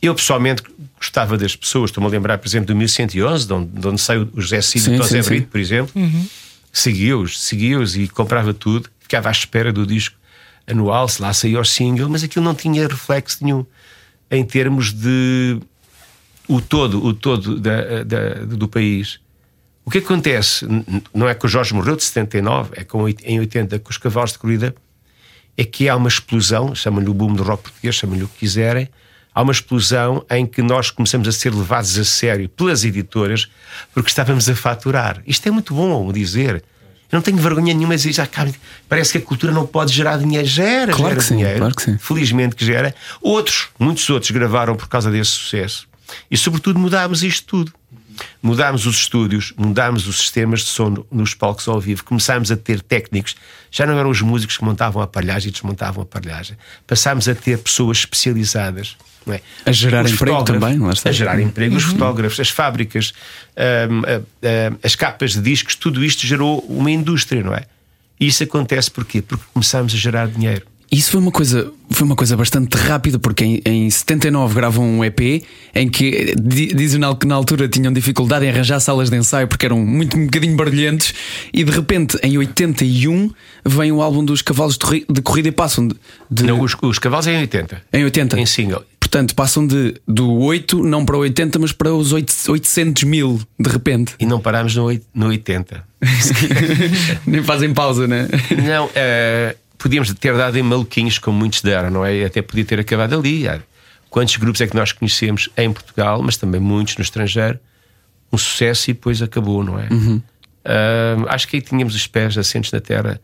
Eu 0.00 0.14
pessoalmente 0.14 0.62
gostava 0.96 1.36
das 1.36 1.54
pessoas. 1.54 1.90
Estou-me 1.90 2.08
a 2.08 2.10
lembrar, 2.10 2.38
por 2.38 2.48
exemplo, 2.48 2.68
do 2.68 2.76
1111, 2.76 3.46
de 3.46 3.52
onde, 3.52 3.66
de 3.66 3.88
onde 3.88 4.00
saiu 4.00 4.30
o 4.32 4.40
José 4.40 4.62
Cid 4.62 4.90
e 4.90 4.94
o 4.94 4.96
José 4.98 5.22
Brito, 5.22 5.48
por 5.48 5.60
exemplo. 5.60 5.92
Uhum. 5.94 6.26
Seguia-os, 6.72 7.40
seguia-os 7.40 7.96
e 7.96 8.08
comprava 8.08 8.54
tudo. 8.54 8.88
Ficava 9.00 9.28
à 9.28 9.32
espera 9.32 9.72
do 9.72 9.86
disco 9.86 10.16
anual, 10.66 11.08
se 11.08 11.20
lá 11.20 11.32
saía 11.32 11.60
o 11.60 11.64
single, 11.64 12.08
mas 12.08 12.22
aquilo 12.22 12.44
não 12.44 12.54
tinha 12.54 12.86
reflexo 12.86 13.38
nenhum 13.42 13.66
em 14.30 14.44
termos 14.44 14.92
de 14.92 15.58
o 16.46 16.60
todo, 16.60 17.04
o 17.04 17.12
todo 17.12 17.58
da, 17.58 18.04
da, 18.04 18.34
do 18.44 18.68
país. 18.68 19.20
O 19.84 19.90
que 19.90 19.98
acontece, 19.98 20.66
não 21.12 21.28
é 21.28 21.34
que 21.34 21.44
o 21.46 21.48
Jorge 21.48 21.74
morreu 21.74 21.96
de 21.96 22.04
79, 22.04 22.72
é 22.76 22.84
com, 22.84 23.08
em 23.08 23.40
80 23.40 23.78
com 23.80 23.90
os 23.90 23.98
cavalos 23.98 24.32
de 24.32 24.38
corrida, 24.38 24.74
é 25.56 25.64
que 25.64 25.88
há 25.88 25.96
uma 25.96 26.08
explosão, 26.08 26.74
chamam-lhe 26.74 27.08
o 27.08 27.14
boom 27.14 27.34
do 27.34 27.42
rock 27.42 27.64
português, 27.64 27.94
chamam-lhe 27.94 28.22
o 28.22 28.28
que 28.28 28.38
quiserem, 28.38 28.88
há 29.34 29.42
uma 29.42 29.52
explosão 29.52 30.24
em 30.30 30.46
que 30.46 30.62
nós 30.62 30.90
começamos 30.90 31.28
a 31.28 31.32
ser 31.32 31.54
levados 31.54 31.98
a 31.98 32.04
sério 32.04 32.48
pelas 32.48 32.84
editoras 32.84 33.48
porque 33.94 34.08
estávamos 34.08 34.48
a 34.48 34.54
faturar. 34.54 35.22
Isto 35.26 35.48
é 35.48 35.50
muito 35.50 35.74
bom 35.74 36.12
dizer. 36.12 36.62
Eu 37.10 37.16
não 37.16 37.22
tenho 37.22 37.38
vergonha 37.38 37.74
nenhuma 37.74 37.96
de 37.96 38.02
dizer, 38.02 38.12
já, 38.12 38.28
parece 38.88 39.12
que 39.12 39.18
a 39.18 39.20
cultura 39.20 39.52
não 39.52 39.66
pode 39.66 39.92
gerar 39.92 40.16
dinheiro. 40.16 40.46
Gera, 40.46 40.92
claro 40.92 41.14
gera 41.14 41.20
sim, 41.20 41.36
dinheiro. 41.36 41.58
Claro 41.58 41.74
que 41.74 41.82
sim. 41.82 41.98
Felizmente 41.98 42.54
que 42.54 42.64
gera. 42.64 42.94
Outros, 43.20 43.68
muitos 43.78 44.08
outros, 44.08 44.30
gravaram 44.30 44.76
por 44.76 44.88
causa 44.88 45.10
desse 45.10 45.32
sucesso. 45.32 45.88
E 46.30 46.36
sobretudo 46.36 46.78
mudámos 46.78 47.24
isto 47.24 47.46
tudo. 47.46 47.72
Mudámos 48.42 48.86
os 48.86 48.96
estúdios, 48.96 49.52
mudámos 49.56 50.06
os 50.06 50.18
sistemas 50.18 50.60
de 50.60 50.66
som 50.66 51.04
nos 51.10 51.34
palcos 51.34 51.68
ao 51.68 51.80
vivo, 51.80 52.04
começámos 52.04 52.50
a 52.50 52.56
ter 52.56 52.80
técnicos, 52.80 53.36
já 53.70 53.86
não 53.86 53.98
eram 53.98 54.10
os 54.10 54.20
músicos 54.20 54.56
que 54.56 54.64
montavam 54.64 55.00
a 55.00 55.04
aparelhagem 55.04 55.48
e 55.48 55.52
desmontavam 55.52 56.02
a 56.02 56.04
aparelhagem, 56.04 56.56
passámos 56.86 57.28
a 57.28 57.34
ter 57.34 57.58
pessoas 57.58 57.98
especializadas. 57.98 58.96
É? 59.28 59.40
A 59.66 59.72
gerar 59.72 60.04
os 60.04 60.12
emprego 60.12 60.42
também, 60.44 60.78
lá 60.78 60.92
está. 60.92 61.10
A 61.10 61.12
gerar 61.12 61.38
emprego, 61.40 61.76
os 61.76 61.84
fotógrafos, 61.84 62.40
as 62.40 62.48
fábricas, 62.48 63.12
um, 63.90 64.00
uh, 64.00 64.20
uh, 64.20 64.78
as 64.82 64.96
capas 64.96 65.32
de 65.32 65.42
discos, 65.42 65.74
tudo 65.74 66.02
isto 66.02 66.26
gerou 66.26 66.60
uma 66.60 66.90
indústria, 66.90 67.42
não 67.42 67.54
é? 67.54 67.64
E 68.18 68.26
isso 68.26 68.42
acontece 68.42 68.90
porquê? 68.90 69.20
Porque 69.22 69.44
começámos 69.52 69.94
a 69.94 69.96
gerar 69.96 70.26
dinheiro. 70.28 70.66
Isso 70.90 71.12
foi 71.12 71.20
uma 71.20 71.30
coisa, 71.30 71.72
foi 71.88 72.04
uma 72.04 72.16
coisa 72.16 72.36
bastante 72.36 72.76
rápida, 72.76 73.16
porque 73.16 73.44
em, 73.44 73.62
em 73.64 73.88
79 73.88 74.54
gravam 74.54 74.84
um 74.84 75.04
EP 75.04 75.44
em 75.72 75.88
que 75.88 76.34
di- 76.34 76.66
dizem 76.74 77.00
que 77.18 77.26
na 77.28 77.36
altura 77.36 77.68
tinham 77.68 77.92
dificuldade 77.92 78.44
em 78.44 78.48
arranjar 78.48 78.80
salas 78.80 79.08
de 79.08 79.16
ensaio 79.16 79.46
porque 79.46 79.66
eram 79.66 79.78
muito 79.78 80.16
um 80.16 80.24
bocadinho 80.24 80.56
barulhentos, 80.56 81.14
e 81.52 81.62
de 81.62 81.70
repente 81.70 82.18
em 82.24 82.36
81 82.36 83.30
vem 83.64 83.92
o 83.92 84.02
álbum 84.02 84.24
dos 84.24 84.42
Cavalos 84.42 84.74
de, 84.74 84.80
Corri- 84.80 85.06
de 85.08 85.22
Corrida 85.22 85.48
e 85.48 85.52
passam 85.52 85.86
de, 85.86 85.94
de- 86.28 86.42
Não, 86.42 86.60
os, 86.60 86.74
os 86.82 86.98
cavalos 86.98 87.26
é 87.28 87.34
em 87.34 87.40
80. 87.42 87.82
em 87.92 88.04
80. 88.04 88.40
Em 88.40 88.46
single. 88.46 88.82
Portanto, 88.98 89.34
passam 89.34 89.66
de, 89.66 89.94
do 90.06 90.28
8 90.38 90.82
não 90.84 91.04
para 91.04 91.16
80, 91.16 91.58
mas 91.60 91.72
para 91.72 91.92
os 91.94 92.12
8, 92.12 92.32
800 92.48 93.04
mil 93.04 93.40
de 93.58 93.68
repente. 93.70 94.14
E 94.20 94.26
não 94.26 94.40
parámos 94.40 94.74
no, 94.74 94.84
oit- 94.84 95.04
no 95.14 95.26
80. 95.28 95.84
Nem 97.26 97.42
fazem 97.42 97.72
pausa, 97.72 98.06
né? 98.06 98.28
Não, 98.66 98.88
eh, 98.94 99.56
podíamos 99.80 100.12
ter 100.14 100.36
dado 100.36 100.56
em 100.58 100.62
maluquinhos, 100.62 101.18
como 101.18 101.38
muitos 101.38 101.62
deram, 101.62 101.90
não 101.90 102.04
é? 102.04 102.24
Até 102.24 102.42
podia 102.42 102.64
ter 102.64 102.78
acabado 102.78 103.14
ali. 103.18 103.44
Quantos 104.08 104.36
grupos 104.36 104.60
é 104.60 104.66
que 104.66 104.76
nós 104.76 104.92
conhecemos 104.92 105.48
em 105.56 105.72
Portugal, 105.72 106.22
mas 106.22 106.36
também 106.36 106.60
muitos 106.60 106.96
no 106.96 107.02
estrangeiro? 107.02 107.58
Um 108.32 108.38
sucesso 108.38 108.90
e 108.90 108.94
depois 108.94 109.20
acabou, 109.22 109.64
não 109.64 109.78
é? 109.78 109.88
Ah, 110.64 111.16
acho 111.34 111.48
que 111.48 111.56
aí 111.56 111.62
tínhamos 111.62 111.94
os 111.94 112.06
pés 112.06 112.36
assentes 112.36 112.70
na 112.72 112.80
terra. 112.80 113.20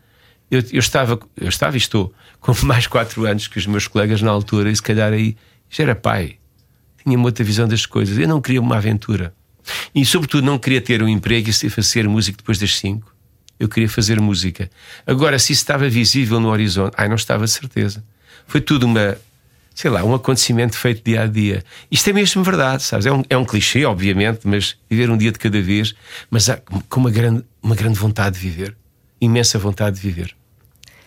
Eu, 0.51 0.63
eu 0.73 0.79
estava, 0.79 1.19
eu 1.37 1.49
estava 1.49 1.77
e 1.77 1.79
estou 1.79 2.13
com 2.41 2.53
mais 2.65 2.87
quatro 2.87 3.27
anos 3.27 3.47
que 3.49 3.59
os 3.59 3.67
meus 3.67 3.87
colegas 3.89 4.23
na 4.23 4.31
altura, 4.31 4.71
e 4.71 4.77
se 4.77 4.83
calhar 4.83 5.13
aí 5.13 5.37
já 5.69 5.85
era 5.85 5.95
pai. 5.95 6.37
Tinha 7.05 7.17
uma 7.17 7.27
outra 7.27 7.45
visão 7.45 7.69
das 7.69 7.85
coisas. 7.87 8.17
Eu 8.19 8.29
não 8.29 8.41
queria 8.41 8.61
uma 8.61 8.77
aventura. 8.77 9.33
E, 9.95 10.05
sobretudo, 10.07 10.45
não 10.45 10.59
queria 10.59 10.81
ter 10.81 11.03
um 11.03 11.09
emprego 11.09 11.51
e 11.51 11.53
se- 11.53 11.69
fazer 11.69 12.09
música 12.09 12.37
depois 12.39 12.59
das 12.59 12.77
cinco. 12.79 13.13
Eu 13.59 13.69
queria 13.69 13.89
fazer 13.89 14.21
música. 14.21 14.71
Agora, 15.07 15.39
se 15.39 15.53
isso 15.53 15.63
estava 15.63 15.89
visível 15.89 16.39
no 16.41 16.49
horizonte, 16.49 16.95
ai, 16.97 17.09
não 17.09 17.17
estava 17.17 17.45
de 17.45 17.51
certeza. 17.51 18.05
Foi 18.47 18.61
tudo 18.61 18.85
uma, 18.87 19.17
sei 19.75 19.91
lá, 19.91 20.05
um 20.05 20.15
acontecimento 20.15 20.77
feito 20.77 21.03
dia 21.05 21.23
a 21.23 21.27
dia. 21.27 21.65
Isto 21.91 22.11
é 22.11 22.13
mesmo 22.13 22.43
verdade, 22.43 22.83
sabes? 22.83 23.07
É 23.07 23.13
um, 23.13 23.23
é 23.31 23.37
um 23.37 23.45
clichê, 23.45 23.85
obviamente, 23.85 24.41
mas 24.45 24.77
viver 24.91 25.11
um 25.11 25.17
dia 25.17 25.33
de 25.33 25.39
cada 25.39 25.61
vez, 25.61 25.95
mas 26.31 26.49
há- 26.51 26.59
com 26.89 27.01
uma 27.01 27.11
grande, 27.11 27.43
uma 27.63 27.75
grande 27.75 27.99
vontade 27.99 28.39
de 28.39 28.43
viver. 28.43 28.77
Imensa 29.21 29.59
vontade 29.59 29.97
de 29.97 30.03
viver. 30.03 30.35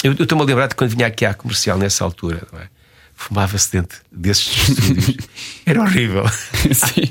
Eu 0.03 0.13
estou-me 0.13 0.43
a 0.43 0.47
lembrar 0.47 0.67
de 0.67 0.75
quando 0.75 0.89
vinha 0.91 1.05
aqui 1.07 1.25
à 1.25 1.33
comercial 1.33 1.77
nessa 1.77 2.03
altura, 2.03 2.47
não 2.51 2.59
é? 2.59 2.69
Fumava-se 3.19 3.69
dentro 3.73 3.99
desses 4.09 4.69
estúdios. 4.69 5.17
Era 5.67 5.81
horrível. 5.81 6.23
Sim. 6.71 7.03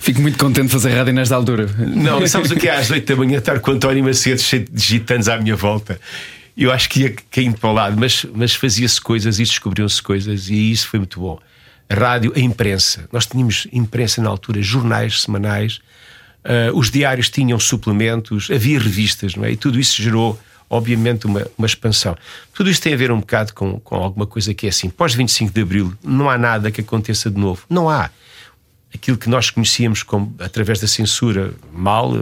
Fico 0.00 0.22
muito 0.22 0.38
contente 0.38 0.68
de 0.68 0.72
fazer 0.72 0.94
rádio 0.94 1.12
nesta 1.12 1.36
altura. 1.36 1.66
Não, 1.66 2.26
sabes 2.26 2.50
o 2.50 2.56
que 2.56 2.66
é 2.66 2.76
às 2.76 2.90
8 2.90 3.06
da 3.06 3.14
manhã 3.14 3.38
estar 3.38 3.60
com 3.60 3.70
o 3.70 3.74
António 3.74 4.02
Macedo 4.02 4.40
cheio 4.40 4.64
de 4.64 4.82
gitanos 4.82 5.28
à 5.28 5.36
minha 5.36 5.54
volta? 5.54 6.00
Eu 6.56 6.72
acho 6.72 6.88
que 6.88 7.02
ia 7.02 7.14
caindo 7.30 7.58
para 7.58 7.68
o 7.68 7.74
lado, 7.74 8.00
mas, 8.00 8.24
mas 8.34 8.54
fazia-se 8.54 8.98
coisas 8.98 9.38
e 9.38 9.42
descobriam-se 9.42 10.02
coisas 10.02 10.48
e 10.48 10.72
isso 10.72 10.88
foi 10.88 10.98
muito 10.98 11.20
bom. 11.20 11.38
A 11.90 11.94
rádio, 11.94 12.32
a 12.34 12.40
imprensa. 12.40 13.06
Nós 13.12 13.26
tínhamos 13.26 13.66
imprensa 13.70 14.22
na 14.22 14.30
altura, 14.30 14.62
jornais 14.62 15.20
semanais, 15.20 15.78
ah, 16.42 16.70
os 16.72 16.90
diários 16.90 17.28
tinham 17.28 17.60
suplementos, 17.60 18.50
havia 18.50 18.78
revistas, 18.78 19.34
não 19.34 19.44
é? 19.44 19.52
E 19.52 19.56
tudo 19.56 19.78
isso 19.78 20.02
gerou, 20.02 20.40
obviamente, 20.70 21.26
uma, 21.26 21.44
uma 21.58 21.66
expansão. 21.66 22.16
Tudo 22.54 22.70
isso 22.70 22.80
tem 22.80 22.94
a 22.94 22.96
ver 22.96 23.10
um 23.10 23.18
bocado 23.18 23.52
com, 23.52 23.80
com 23.80 23.96
alguma 23.96 24.26
coisa 24.26 24.54
que 24.54 24.66
é 24.66 24.68
assim. 24.68 24.88
Pós 24.88 25.12
25 25.12 25.52
de 25.52 25.60
Abril, 25.60 25.92
não 26.02 26.30
há 26.30 26.38
nada 26.38 26.70
que 26.70 26.80
aconteça 26.80 27.28
de 27.28 27.38
novo. 27.38 27.64
Não 27.68 27.90
há 27.90 28.08
aquilo 28.94 29.16
que 29.16 29.28
nós 29.28 29.50
conhecíamos 29.50 30.02
como, 30.02 30.34
através 30.38 30.80
da 30.80 30.86
censura 30.86 31.52
mal 31.72 32.14
eh, 32.16 32.20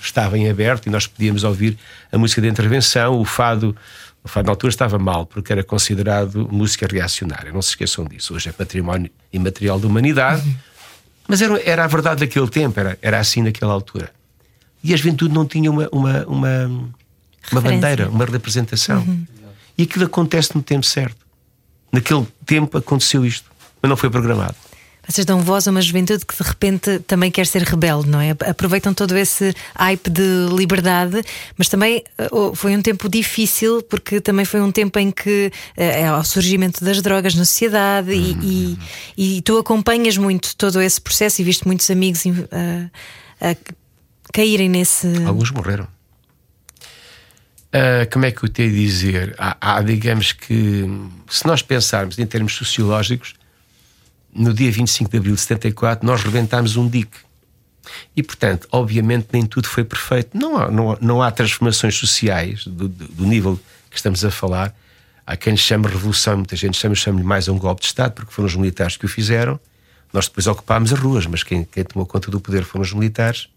estava 0.00 0.36
em 0.38 0.48
aberto 0.50 0.86
e 0.86 0.90
nós 0.90 1.06
podíamos 1.06 1.44
ouvir 1.44 1.78
a 2.10 2.18
música 2.18 2.40
de 2.40 2.48
intervenção, 2.48 3.20
o 3.20 3.24
fado. 3.24 3.76
O 4.24 4.28
fado 4.28 4.46
na 4.46 4.52
altura 4.52 4.70
estava 4.70 5.00
mal, 5.00 5.26
porque 5.26 5.52
era 5.52 5.64
considerado 5.64 6.48
música 6.48 6.86
reacionária. 6.88 7.50
Não 7.50 7.60
se 7.60 7.70
esqueçam 7.70 8.04
disso. 8.04 8.32
Hoje 8.32 8.50
é 8.50 8.52
património 8.52 9.10
imaterial 9.32 9.80
da 9.80 9.88
humanidade. 9.88 10.44
Mas 11.26 11.42
era, 11.42 11.60
era 11.68 11.82
a 11.82 11.88
verdade 11.88 12.20
daquele 12.20 12.46
tempo, 12.46 12.78
era, 12.78 12.96
era 13.02 13.18
assim 13.18 13.42
naquela 13.42 13.72
altura. 13.72 14.12
E 14.84 14.94
a 14.94 14.96
juventude 14.96 15.34
não 15.34 15.44
tinha 15.44 15.68
uma, 15.68 15.88
uma, 15.90 16.24
uma, 16.26 16.90
uma 17.50 17.60
Referência. 17.60 17.70
bandeira, 17.90 18.10
uma 18.10 18.24
representação. 18.24 19.06
E 19.76 19.82
aquilo 19.84 20.04
acontece 20.04 20.54
no 20.54 20.62
tempo 20.62 20.84
certo. 20.86 21.16
Naquele 21.90 22.26
tempo 22.46 22.78
aconteceu 22.78 23.24
isto, 23.26 23.50
mas 23.82 23.88
não 23.90 23.96
foi 23.96 24.08
programado. 24.10 24.54
Vocês 25.08 25.24
dão 25.26 25.40
voz 25.40 25.66
a 25.66 25.72
uma 25.72 25.82
juventude 25.82 26.24
que 26.24 26.32
de 26.40 26.48
repente 26.48 27.00
também 27.00 27.28
quer 27.28 27.44
ser 27.44 27.62
rebelde, 27.62 28.08
não 28.08 28.20
é? 28.20 28.30
Aproveitam 28.48 28.94
todo 28.94 29.16
esse 29.18 29.52
hype 29.76 30.08
de 30.08 30.46
liberdade, 30.56 31.20
mas 31.58 31.68
também 31.68 32.04
eh, 32.16 32.28
foi 32.54 32.76
um 32.76 32.80
tempo 32.80 33.08
difícil 33.08 33.82
porque 33.82 34.20
também 34.20 34.44
foi 34.44 34.60
um 34.60 34.70
tempo 34.70 34.96
em 35.00 35.10
que 35.10 35.50
eh, 35.76 36.02
é 36.02 36.12
o 36.12 36.22
surgimento 36.22 36.84
das 36.84 37.02
drogas 37.02 37.34
na 37.34 37.44
sociedade 37.44 38.12
e, 38.12 38.78
e- 39.16 39.36
e 39.38 39.42
tu 39.42 39.58
acompanhas 39.58 40.16
muito 40.16 40.54
todo 40.56 40.80
esse 40.80 41.00
processo 41.00 41.40
e 41.42 41.44
viste 41.44 41.66
muitos 41.66 41.90
amigos 41.90 42.22
eh, 42.24 42.88
a 43.40 43.56
caírem 44.32 44.68
nesse. 44.68 45.08
Alguns 45.26 45.50
morreram. 45.50 45.88
Ah, 47.72 48.06
como 48.12 48.24
é 48.26 48.30
que 48.30 48.44
eu 48.44 48.48
tenho 48.48 48.68
a 48.70 48.72
dizer? 48.72 49.34
Há, 49.38 49.56
há, 49.60 49.82
digamos 49.82 50.32
que, 50.32 50.84
se 51.28 51.46
nós 51.46 51.62
pensarmos 51.62 52.18
em 52.18 52.26
termos 52.26 52.54
sociológicos, 52.54 53.34
no 54.34 54.52
dia 54.52 54.70
25 54.70 55.10
de 55.10 55.16
abril 55.18 55.34
de 55.34 55.40
74, 55.40 56.06
nós 56.06 56.22
rebentámos 56.22 56.76
um 56.76 56.88
dique. 56.88 57.18
E, 58.16 58.22
portanto, 58.22 58.68
obviamente, 58.70 59.28
nem 59.32 59.44
tudo 59.44 59.66
foi 59.68 59.84
perfeito. 59.84 60.36
Não 60.36 60.56
há, 60.56 60.70
não, 60.70 60.98
não 61.00 61.22
há 61.22 61.30
transformações 61.30 61.96
sociais 61.96 62.64
do, 62.64 62.88
do- 62.88 63.08
do 63.08 63.26
nível 63.26 63.58
que 63.90 63.96
estamos 63.96 64.24
a 64.24 64.30
falar. 64.30 64.74
Há 65.26 65.36
quem 65.36 65.52
lhe 65.52 65.58
chame 65.58 65.86
revolução, 65.86 66.36
muita 66.36 66.56
gente 66.56 66.76
chama, 66.78 66.94
chama-lhe 66.94 67.24
mais 67.24 67.48
um 67.48 67.58
golpe 67.58 67.80
de 67.82 67.86
Estado, 67.88 68.12
porque 68.12 68.32
foram 68.32 68.46
os 68.46 68.54
militares 68.54 68.96
que 68.96 69.04
o 69.04 69.08
fizeram. 69.08 69.58
Nós 70.12 70.26
depois 70.28 70.46
ocupámos 70.46 70.92
as 70.92 70.98
ruas, 70.98 71.26
mas 71.26 71.42
quem, 71.42 71.64
quem 71.64 71.84
tomou 71.84 72.06
conta 72.06 72.30
do 72.30 72.40
poder 72.40 72.64
foram 72.64 72.82
os 72.84 72.92
militares. 72.92 73.48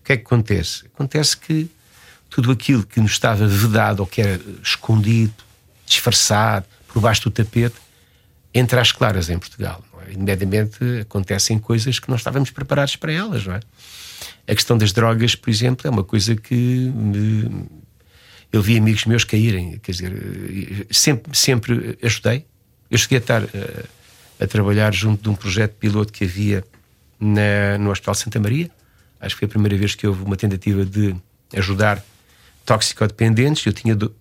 O 0.00 0.04
que 0.04 0.12
é 0.12 0.16
que 0.16 0.22
acontece? 0.24 0.84
Acontece 0.94 1.36
que 1.36 1.70
tudo 2.30 2.52
aquilo 2.52 2.86
que 2.86 3.00
nos 3.00 3.10
estava 3.12 3.46
vedado 3.46 4.00
ou 4.00 4.06
que 4.06 4.22
era 4.22 4.40
escondido, 4.62 5.34
disfarçado, 5.84 6.64
por 6.88 7.00
baixo 7.02 7.22
do 7.24 7.30
tapete, 7.30 7.74
entra 8.54 8.80
às 8.80 8.92
claras 8.92 9.28
em 9.28 9.38
Portugal. 9.38 9.84
Não 9.92 10.00
é? 10.02 11.00
Acontecem 11.02 11.58
coisas 11.58 11.98
que 11.98 12.08
não 12.08 12.16
estávamos 12.16 12.50
preparados 12.50 12.96
para 12.96 13.12
elas. 13.12 13.44
Não 13.46 13.54
é? 13.54 13.60
A 14.48 14.54
questão 14.54 14.78
das 14.78 14.92
drogas, 14.92 15.34
por 15.34 15.50
exemplo, 15.50 15.86
é 15.86 15.90
uma 15.90 16.04
coisa 16.04 16.34
que 16.34 16.54
me... 16.54 17.66
eu 18.52 18.62
vi 18.62 18.78
amigos 18.78 19.04
meus 19.04 19.24
caírem. 19.24 19.78
Quer 19.78 19.92
dizer, 19.92 20.86
sempre, 20.90 21.36
sempre 21.36 21.98
ajudei. 22.02 22.46
Eu 22.90 22.98
cheguei 22.98 23.18
a 23.18 23.20
estar 23.20 23.42
eh, 23.42 23.84
a 24.40 24.46
trabalhar 24.46 24.92
junto 24.92 25.22
de 25.22 25.28
um 25.28 25.34
projeto 25.34 25.72
piloto 25.74 26.12
que 26.12 26.24
havia 26.24 26.64
na- 27.20 27.78
no 27.78 27.90
Hospital 27.90 28.14
Santa 28.14 28.40
Maria. 28.40 28.68
Acho 29.20 29.36
que 29.36 29.40
foi 29.40 29.46
a 29.46 29.48
primeira 29.50 29.76
vez 29.76 29.94
que 29.94 30.06
houve 30.06 30.24
uma 30.24 30.36
tentativa 30.36 30.84
de 30.84 31.14
ajudar 31.56 32.02
toxicodependentes. 32.64 33.64
Eu 33.66 33.72
tinha 33.72 33.94
do- 33.94 34.14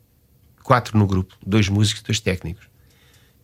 quatro 0.63 0.97
no 0.97 1.07
grupo, 1.07 1.35
dois 1.45 1.67
músicos 1.67 2.01
e 2.01 2.05
dois 2.05 2.19
técnicos. 2.19 2.67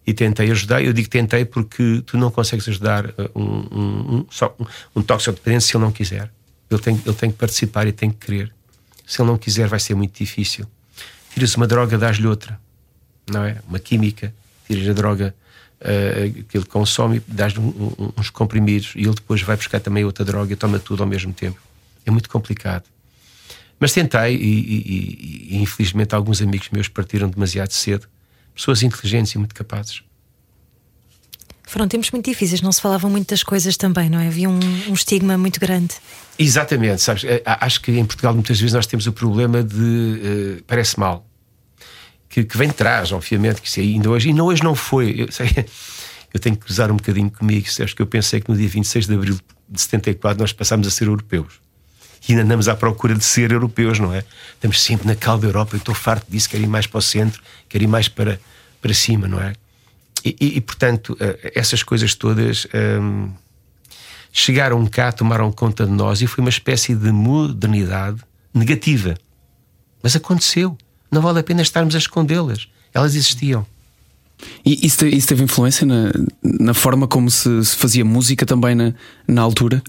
E 0.06 0.14
tentei 0.14 0.52
ajudar. 0.52 0.84
Eu 0.84 0.94
digo 0.94 1.10
tentei 1.10 1.44
porque 1.46 2.04
tu 2.06 2.18
não 2.18 2.30
consegues 2.30 2.68
ajudar 2.68 3.08
uh, 3.08 3.14
um, 3.36 3.44
um, 3.44 4.16
um, 4.18 4.26
só 4.30 4.56
um, 4.60 4.66
um 5.00 5.02
toxicodependente 5.02 5.64
se 5.64 5.76
ele 5.76 5.84
não 5.84 5.92
quiser. 5.92 6.32
Ele 6.70 6.82
tem, 6.82 7.02
ele 7.06 7.16
tem 7.16 7.32
que 7.32 7.38
participar 7.38 7.88
e 7.88 7.92
tem 7.92 8.12
que 8.12 8.26
querer. 8.26 8.54
Se 9.06 9.22
ele 9.22 9.30
não 9.30 9.38
quiser, 9.38 9.68
vai 9.68 9.80
ser 9.80 9.96
muito 9.96 10.18
difícil. 10.18 10.66
Tiras 11.34 11.56
uma 11.56 11.68
droga, 11.68 11.98
dás-lhe 11.98 12.28
outra, 12.28 12.60
não 13.30 13.44
é? 13.44 13.58
Uma 13.68 13.80
química, 13.80 14.34
tiras 14.68 14.88
a 14.88 14.94
droga 14.94 15.36
uh, 15.82 16.44
que 16.44 16.58
ele 16.58 16.66
consome, 16.66 17.22
dás-lhe 17.28 17.60
uns 18.18 18.30
comprimidos 18.30 18.94
e 18.96 19.02
ele 19.02 19.16
depois 19.16 19.42
vai 19.42 19.56
buscar 19.56 19.80
também 19.80 20.06
outra 20.06 20.24
droga 20.24 20.54
e 20.54 20.56
toma 20.56 20.80
tudo 20.80 21.02
ao 21.04 21.10
mesmo 21.10 21.34
tempo. 21.34 21.60
É 22.06 22.12
muito 22.12 22.30
complicado. 22.30 22.84
Mas 23.80 23.92
tentei 23.94 24.36
e, 24.36 24.40
e- 24.40 25.48
e- 25.56 25.58
infelizmente 25.62 26.16
alguns 26.16 26.42
amigos 26.42 26.70
meus 26.72 26.88
partiram 26.88 27.30
demasiado 27.30 27.72
cedo. 27.72 28.08
Pessoas 28.54 28.82
inteligentes 28.84 29.34
e 29.34 29.38
muito 29.38 29.54
capazes. 29.54 30.02
Foram 31.68 31.88
tempos 31.88 32.12
muito 32.12 32.30
difíceis, 32.30 32.62
não 32.62 32.72
se 32.72 32.80
falavam 32.80 33.10
muitas 33.10 33.44
coisas 33.44 33.76
também, 33.76 34.10
não 34.10 34.20
é? 34.20 34.28
Havia 34.28 34.48
um, 34.50 34.60
um 34.88 34.94
estigma 34.94 35.38
muito 35.38 35.60
grande. 35.60 35.96
Exatamente, 36.38 37.02
sabes? 37.02 37.24
A- 37.46 37.66
Acho 37.66 37.82
que 37.82 37.92
em 37.92 38.06
Portugal 38.06 38.34
muitas 38.34 38.60
vezes 38.60 38.74
nós 38.74 38.86
temos 38.86 39.08
o 39.08 39.12
problema 39.12 39.64
de 39.64 40.22
eh, 40.60 40.64
parece 40.68 41.00
mal. 41.00 41.28
Que, 42.30 42.44
que 42.44 42.58
vem 42.58 42.68
de 42.68 42.76
trás, 42.76 43.12
obviamente, 43.12 43.62
que 43.62 43.68
isso 43.68 43.80
ainda 43.80 44.10
hoje, 44.10 44.30
e 44.30 44.34
não, 44.34 44.46
hoje 44.46 44.64
não 44.64 44.76
foi. 44.76 45.22
Eu, 45.22 45.32
sei, 45.32 45.48
eu 46.34 46.40
tenho 46.40 46.56
que 46.56 46.70
usar 46.70 46.92
um 46.92 46.98
bocadinho 46.98 47.32
comigo, 47.32 47.70
sabes 47.70 47.94
que 47.94 48.02
eu 48.02 48.08
pensei 48.08 48.40
que 48.40 48.50
no 48.50 48.56
dia 48.56 48.70
26 48.70 49.08
de 49.08 49.14
abril 49.16 49.38
de 49.68 49.82
74 49.82 50.40
nós 50.40 50.54
passámos 50.54 50.88
a 50.88 50.92
ser 50.92 51.08
europeus. 51.08 51.60
E 52.28 52.32
ainda 52.32 52.44
andamos 52.44 52.68
à 52.68 52.76
procura 52.76 53.14
de 53.16 53.24
ser 53.24 53.52
europeus, 53.52 54.00
não 54.00 54.14
é? 54.14 54.24
Estamos 54.56 54.82
sempre 54.82 55.08
na 55.08 55.16
calda 55.16 55.42
da 55.44 55.48
Europa, 55.50 55.76
eu 55.76 55.78
estou 55.80 55.94
farto 55.94 56.26
disso, 56.30 56.50
quero 56.50 56.64
ir 56.64 56.68
mais 56.68 56.88
para 56.88 56.98
o 56.98 57.02
centro, 57.02 57.42
quero 57.70 57.84
ir 57.84 57.88
mais 57.88 58.08
para, 58.08 58.40
para 58.82 58.94
cima, 58.94 59.28
não 59.28 59.40
é? 59.40 59.54
E, 60.24 60.36
e- 60.42 60.58
e, 60.58 60.62
portanto, 60.62 61.16
eh, 61.20 61.52
essas 61.54 61.84
coisas 61.84 62.16
todas 62.16 62.66
hum, 63.00 63.30
chegaram 64.34 64.84
cá, 64.88 65.12
tomaram 65.12 65.52
conta 65.52 65.86
de 65.86 65.92
nós 65.92 66.22
e 66.22 66.28
foi 66.28 66.42
uma 66.44 66.50
espécie 66.50 66.96
de 66.96 67.12
modernidade 67.12 68.20
negativa. 68.54 69.16
Mas 70.02 70.16
aconteceu. 70.16 70.76
Não 71.12 71.22
vale 71.22 71.40
a 71.40 71.44
pena 71.44 71.62
estarmos 71.62 71.94
a 71.94 71.98
escondê-las. 72.00 72.68
Elas 72.94 73.14
existiam. 73.16 73.66
E 74.66 74.86
isso, 74.86 75.06
isso 75.06 75.28
teve 75.28 75.44
influência 75.44 75.86
na, 75.86 76.12
na 76.44 76.74
forma 76.74 77.08
como 77.08 77.30
se, 77.30 77.64
se 77.64 77.76
fazia 77.76 78.04
música 78.04 78.46
também 78.46 78.74
na, 78.76 78.94
na 79.28 79.42
altura? 79.42 79.82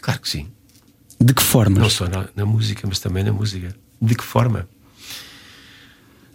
Claro 0.00 0.20
que 0.20 0.28
sim. 0.28 0.48
De 1.20 1.34
que 1.34 1.42
forma? 1.42 1.80
Não 1.80 1.90
só 1.90 2.06
na, 2.08 2.26
na 2.36 2.46
música, 2.46 2.86
mas 2.88 2.98
também 2.98 3.24
na 3.24 3.32
música. 3.32 3.74
De 4.00 4.14
que 4.14 4.22
forma? 4.24 4.68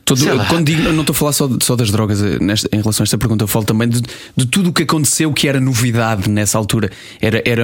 Todo- 0.06 0.20
quando 0.50 0.66
digo, 0.66 0.82
não 0.92 1.00
estou 1.02 1.14
a 1.14 1.16
falar 1.18 1.32
só, 1.32 1.50
só 1.62 1.78
das 1.78 1.90
drogas 1.90 2.22
eh, 2.22 2.38
nesta- 2.40 2.68
em 2.74 2.82
relação 2.82 3.04
a 3.04 3.06
esta 3.06 3.18
pergunta, 3.18 3.44
eu 3.46 3.48
falo 3.48 3.64
também 3.64 3.88
de, 3.88 4.02
de 4.36 4.46
tudo 4.46 4.70
o 4.70 4.74
que 4.74 4.84
aconteceu 4.84 5.32
que 5.32 5.48
era 5.48 5.62
novidade 5.62 6.30
nessa 6.30 6.58
altura. 6.58 6.92
Era, 7.22 7.42
era 7.46 7.64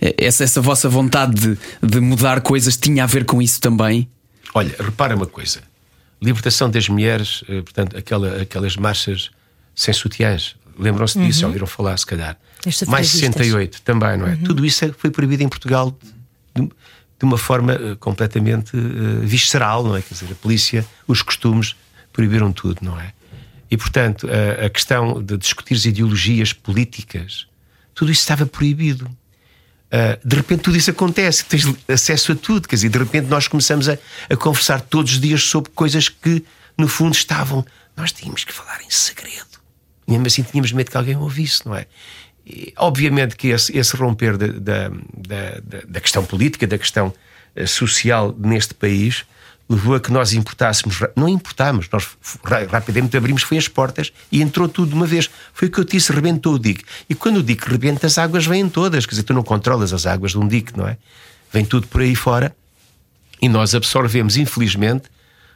eh, 0.00 0.14
essa, 0.18 0.42
essa 0.42 0.60
vossa 0.60 0.88
vontade 0.88 1.34
de, 1.40 1.58
de 1.80 2.00
mudar 2.00 2.40
coisas 2.40 2.76
tinha 2.76 3.04
a 3.04 3.06
ver 3.06 3.24
com 3.24 3.40
isso 3.40 3.60
também? 3.60 4.08
Olha, 4.54 4.74
repara 4.80 5.14
uma 5.14 5.26
coisa: 5.26 5.60
libertação 6.20 6.68
das 6.68 6.88
mulheres, 6.88 7.44
eh, 7.48 7.62
portanto, 7.62 7.96
aquela, 7.96 8.42
aquelas 8.42 8.76
marchas 8.76 9.30
sem 9.72 9.94
sutiãs. 9.94 10.56
Lembram-se 10.76 11.16
disso? 11.20 11.40
Já 11.40 11.46
ouviram 11.46 11.66
falar, 11.66 11.96
se 11.96 12.06
calhar. 12.06 12.36
Mais 12.64 12.76
sufragistas. 13.08 13.34
68 13.46 13.82
também, 13.82 14.16
não 14.18 14.26
é? 14.26 14.34
Tudo 14.36 14.66
isso 14.66 14.84
é- 14.84 14.92
foi 14.96 15.10
proibido 15.10 15.44
em 15.44 15.48
Portugal 15.48 15.96
de, 16.66 17.24
uma 17.24 17.38
forma 17.38 17.72
eh, 17.72 17.96
completamente 17.98 18.76
eh, 18.76 19.24
visceral, 19.24 19.84
não 19.84 19.96
é? 19.96 20.02
Quer 20.02 20.14
dizer, 20.14 20.32
a 20.32 20.34
polícia, 20.34 20.86
os 21.06 21.22
costumes 21.22 21.76
proibiram 22.12 22.52
tudo, 22.52 22.78
não 22.82 23.00
é? 23.00 23.12
E, 23.70 23.76
portanto, 23.76 24.26
a, 24.28 24.66
a 24.66 24.70
questão 24.70 25.22
de 25.22 25.36
discutir 25.36 25.74
ideologias 25.86 26.52
políticas, 26.52 27.46
tudo 27.94 28.10
isso 28.10 28.20
estava 28.20 28.46
proibido. 28.46 29.06
Uh, 29.06 30.20
de 30.22 30.36
repente 30.36 30.60
tudo 30.60 30.76
isso 30.76 30.90
acontece, 30.90 31.44
tens 31.46 31.64
acesso 31.88 32.32
a 32.32 32.34
tudo, 32.34 32.68
quer 32.68 32.76
dizer, 32.76 32.90
de 32.90 32.98
repente 32.98 33.26
nós 33.26 33.48
começamos 33.48 33.88
a, 33.88 33.96
a 34.28 34.36
conversar 34.36 34.82
todos 34.82 35.12
os 35.12 35.20
dias 35.20 35.42
sobre 35.44 35.70
coisas 35.70 36.10
que 36.10 36.44
no 36.76 36.86
fundo 36.86 37.14
estavam. 37.14 37.64
Nós 37.96 38.12
tínhamos 38.12 38.44
que 38.44 38.52
falar 38.52 38.80
em 38.82 38.90
segredo. 38.90 39.58
Mesmo 40.06 40.26
assim 40.26 40.42
tínhamos 40.42 40.72
medo 40.72 40.90
que 40.90 40.96
alguém 40.96 41.16
ouvisse, 41.16 41.66
não 41.66 41.74
é? 41.74 41.86
Obviamente 42.76 43.36
que 43.36 43.48
esse, 43.48 43.76
esse 43.76 43.96
romper 43.96 44.36
da, 44.36 44.46
da, 44.46 44.88
da, 44.88 45.80
da- 45.86 46.00
questão 46.00 46.24
política, 46.24 46.66
da 46.66 46.78
questão 46.78 47.12
eh, 47.54 47.66
social 47.66 48.34
neste 48.38 48.74
país, 48.74 49.24
levou 49.68 49.94
a 49.94 50.00
que 50.00 50.10
nós 50.10 50.32
importássemos. 50.32 50.98
Não 51.14 51.28
importámos, 51.28 51.88
nós 51.92 52.08
rapidamente 52.70 53.16
abrimos 53.16 53.42
foi 53.42 53.58
as 53.58 53.68
portas 53.68 54.12
e 54.32 54.40
entrou 54.40 54.68
tudo 54.68 54.88
de 54.90 54.94
uma 54.94 55.06
vez. 55.06 55.28
Foi 55.52 55.68
o 55.68 55.70
que 55.70 55.78
eu 55.78 55.84
disse, 55.84 56.10
rebentou 56.12 56.54
o 56.54 56.58
dique. 56.58 56.84
E 57.08 57.14
quando 57.14 57.38
o 57.38 57.42
dique 57.42 57.68
rebenta, 57.68 58.06
as 58.06 58.16
águas 58.16 58.46
vêm 58.46 58.68
todas. 58.68 59.04
Quer 59.04 59.10
dizer, 59.10 59.24
tu 59.24 59.34
não 59.34 59.42
controlas 59.42 59.92
as 59.92 60.06
águas 60.06 60.32
de 60.32 60.38
um 60.38 60.48
dique, 60.48 60.76
não 60.76 60.88
é? 60.88 60.96
Vem 61.52 61.64
tudo 61.64 61.86
por 61.86 62.00
aí 62.00 62.14
fora 62.14 62.54
e 63.40 63.48
nós 63.48 63.74
absorvemos, 63.74 64.36
infelizmente, 64.36 65.04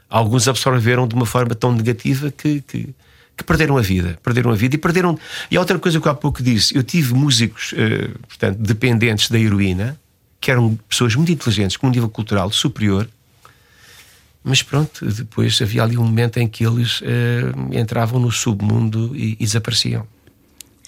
alguns 0.09 0.47
absorveram 0.47 1.09
de 1.09 1.15
uma 1.15 1.27
forma 1.27 1.55
tão 1.55 1.73
negativa 1.73 2.31
que, 2.31 2.61
que, 2.63 2.95
que 3.37 3.45
perderam 3.45 3.77
a 3.77 3.83
vida. 3.83 4.19
Perderam 4.23 4.51
a 4.51 4.55
vida 4.55 4.75
e 4.75 4.79
perderam. 4.79 5.19
E 5.51 5.59
outra 5.59 5.79
coisa 5.79 6.01
que 6.01 6.07
eu 6.07 6.13
há 6.13 6.15
pouco 6.15 6.43
disse, 6.43 6.77
eu 6.77 6.83
tive 6.83 7.15
músicos, 7.15 7.75
eh, 7.77 8.11
portanto, 8.29 8.59
dependentes 8.59 9.31
da 9.31 9.39
heroína, 9.39 9.99
que 10.41 10.51
eram 10.51 10.79
pessoas 10.89 11.15
muito 11.15 11.33
inteligentes, 11.33 11.77
com 11.77 11.87
um 11.87 11.91
nível 11.91 12.09
cultural 12.09 12.51
superior, 12.51 13.09
mas 14.45 14.63
pronto, 14.63 15.07
depois 15.07 15.61
havia 15.63 15.85
ali 15.85 15.97
um 15.97 16.05
momento 16.05 16.39
em 16.39 16.49
que 16.49 16.67
eles 16.67 17.01
eh, 17.05 17.79
entravam 17.79 18.19
no 18.19 18.31
submundo 18.31 19.17
e, 19.17 19.35
e 19.35 19.45
desapareciam. 19.45 20.07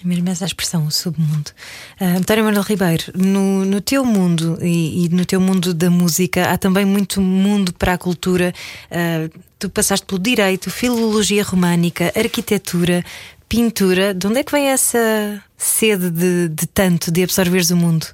É 0.03 0.07
mesmo 0.07 0.29
essa 0.29 0.45
expressão, 0.45 0.85
o 0.85 0.91
submundo. 0.91 1.51
Ah, 1.99 2.17
António 2.17 2.43
Manuel 2.43 2.63
Ribeiro, 2.63 3.05
no, 3.15 3.63
no 3.65 3.79
teu 3.81 4.03
mundo 4.05 4.57
e, 4.61 5.05
e 5.05 5.09
no 5.09 5.25
teu 5.25 5.39
mundo 5.39 5.73
da 5.73 5.89
música 5.89 6.51
há 6.51 6.57
também 6.57 6.83
muito 6.85 7.21
mundo 7.21 7.73
para 7.73 7.93
a 7.93 7.97
cultura. 7.97 8.53
Ah, 8.91 9.29
tu 9.57 9.69
passaste 9.69 10.05
pelo 10.05 10.19
direito, 10.19 10.69
filologia 10.69 11.43
românica, 11.43 12.11
arquitetura, 12.15 13.03
pintura. 13.47 14.13
De 14.13 14.27
onde 14.27 14.39
é 14.39 14.43
que 14.43 14.51
vem 14.51 14.67
essa 14.67 15.41
sede 15.57 16.09
de, 16.11 16.49
de 16.49 16.67
tanto, 16.67 17.09
de 17.09 17.23
absorveres 17.23 17.69
o 17.71 17.77
mundo? 17.77 18.05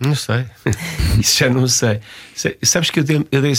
Não 0.00 0.14
sei. 0.14 0.44
Isso 1.20 1.38
já 1.38 1.48
não 1.48 1.68
sei. 1.68 2.00
Sabes 2.62 2.90
que 2.90 2.98
eu 3.00 3.04
dei, 3.04 3.24
eu, 3.30 3.40
dei 3.40 3.52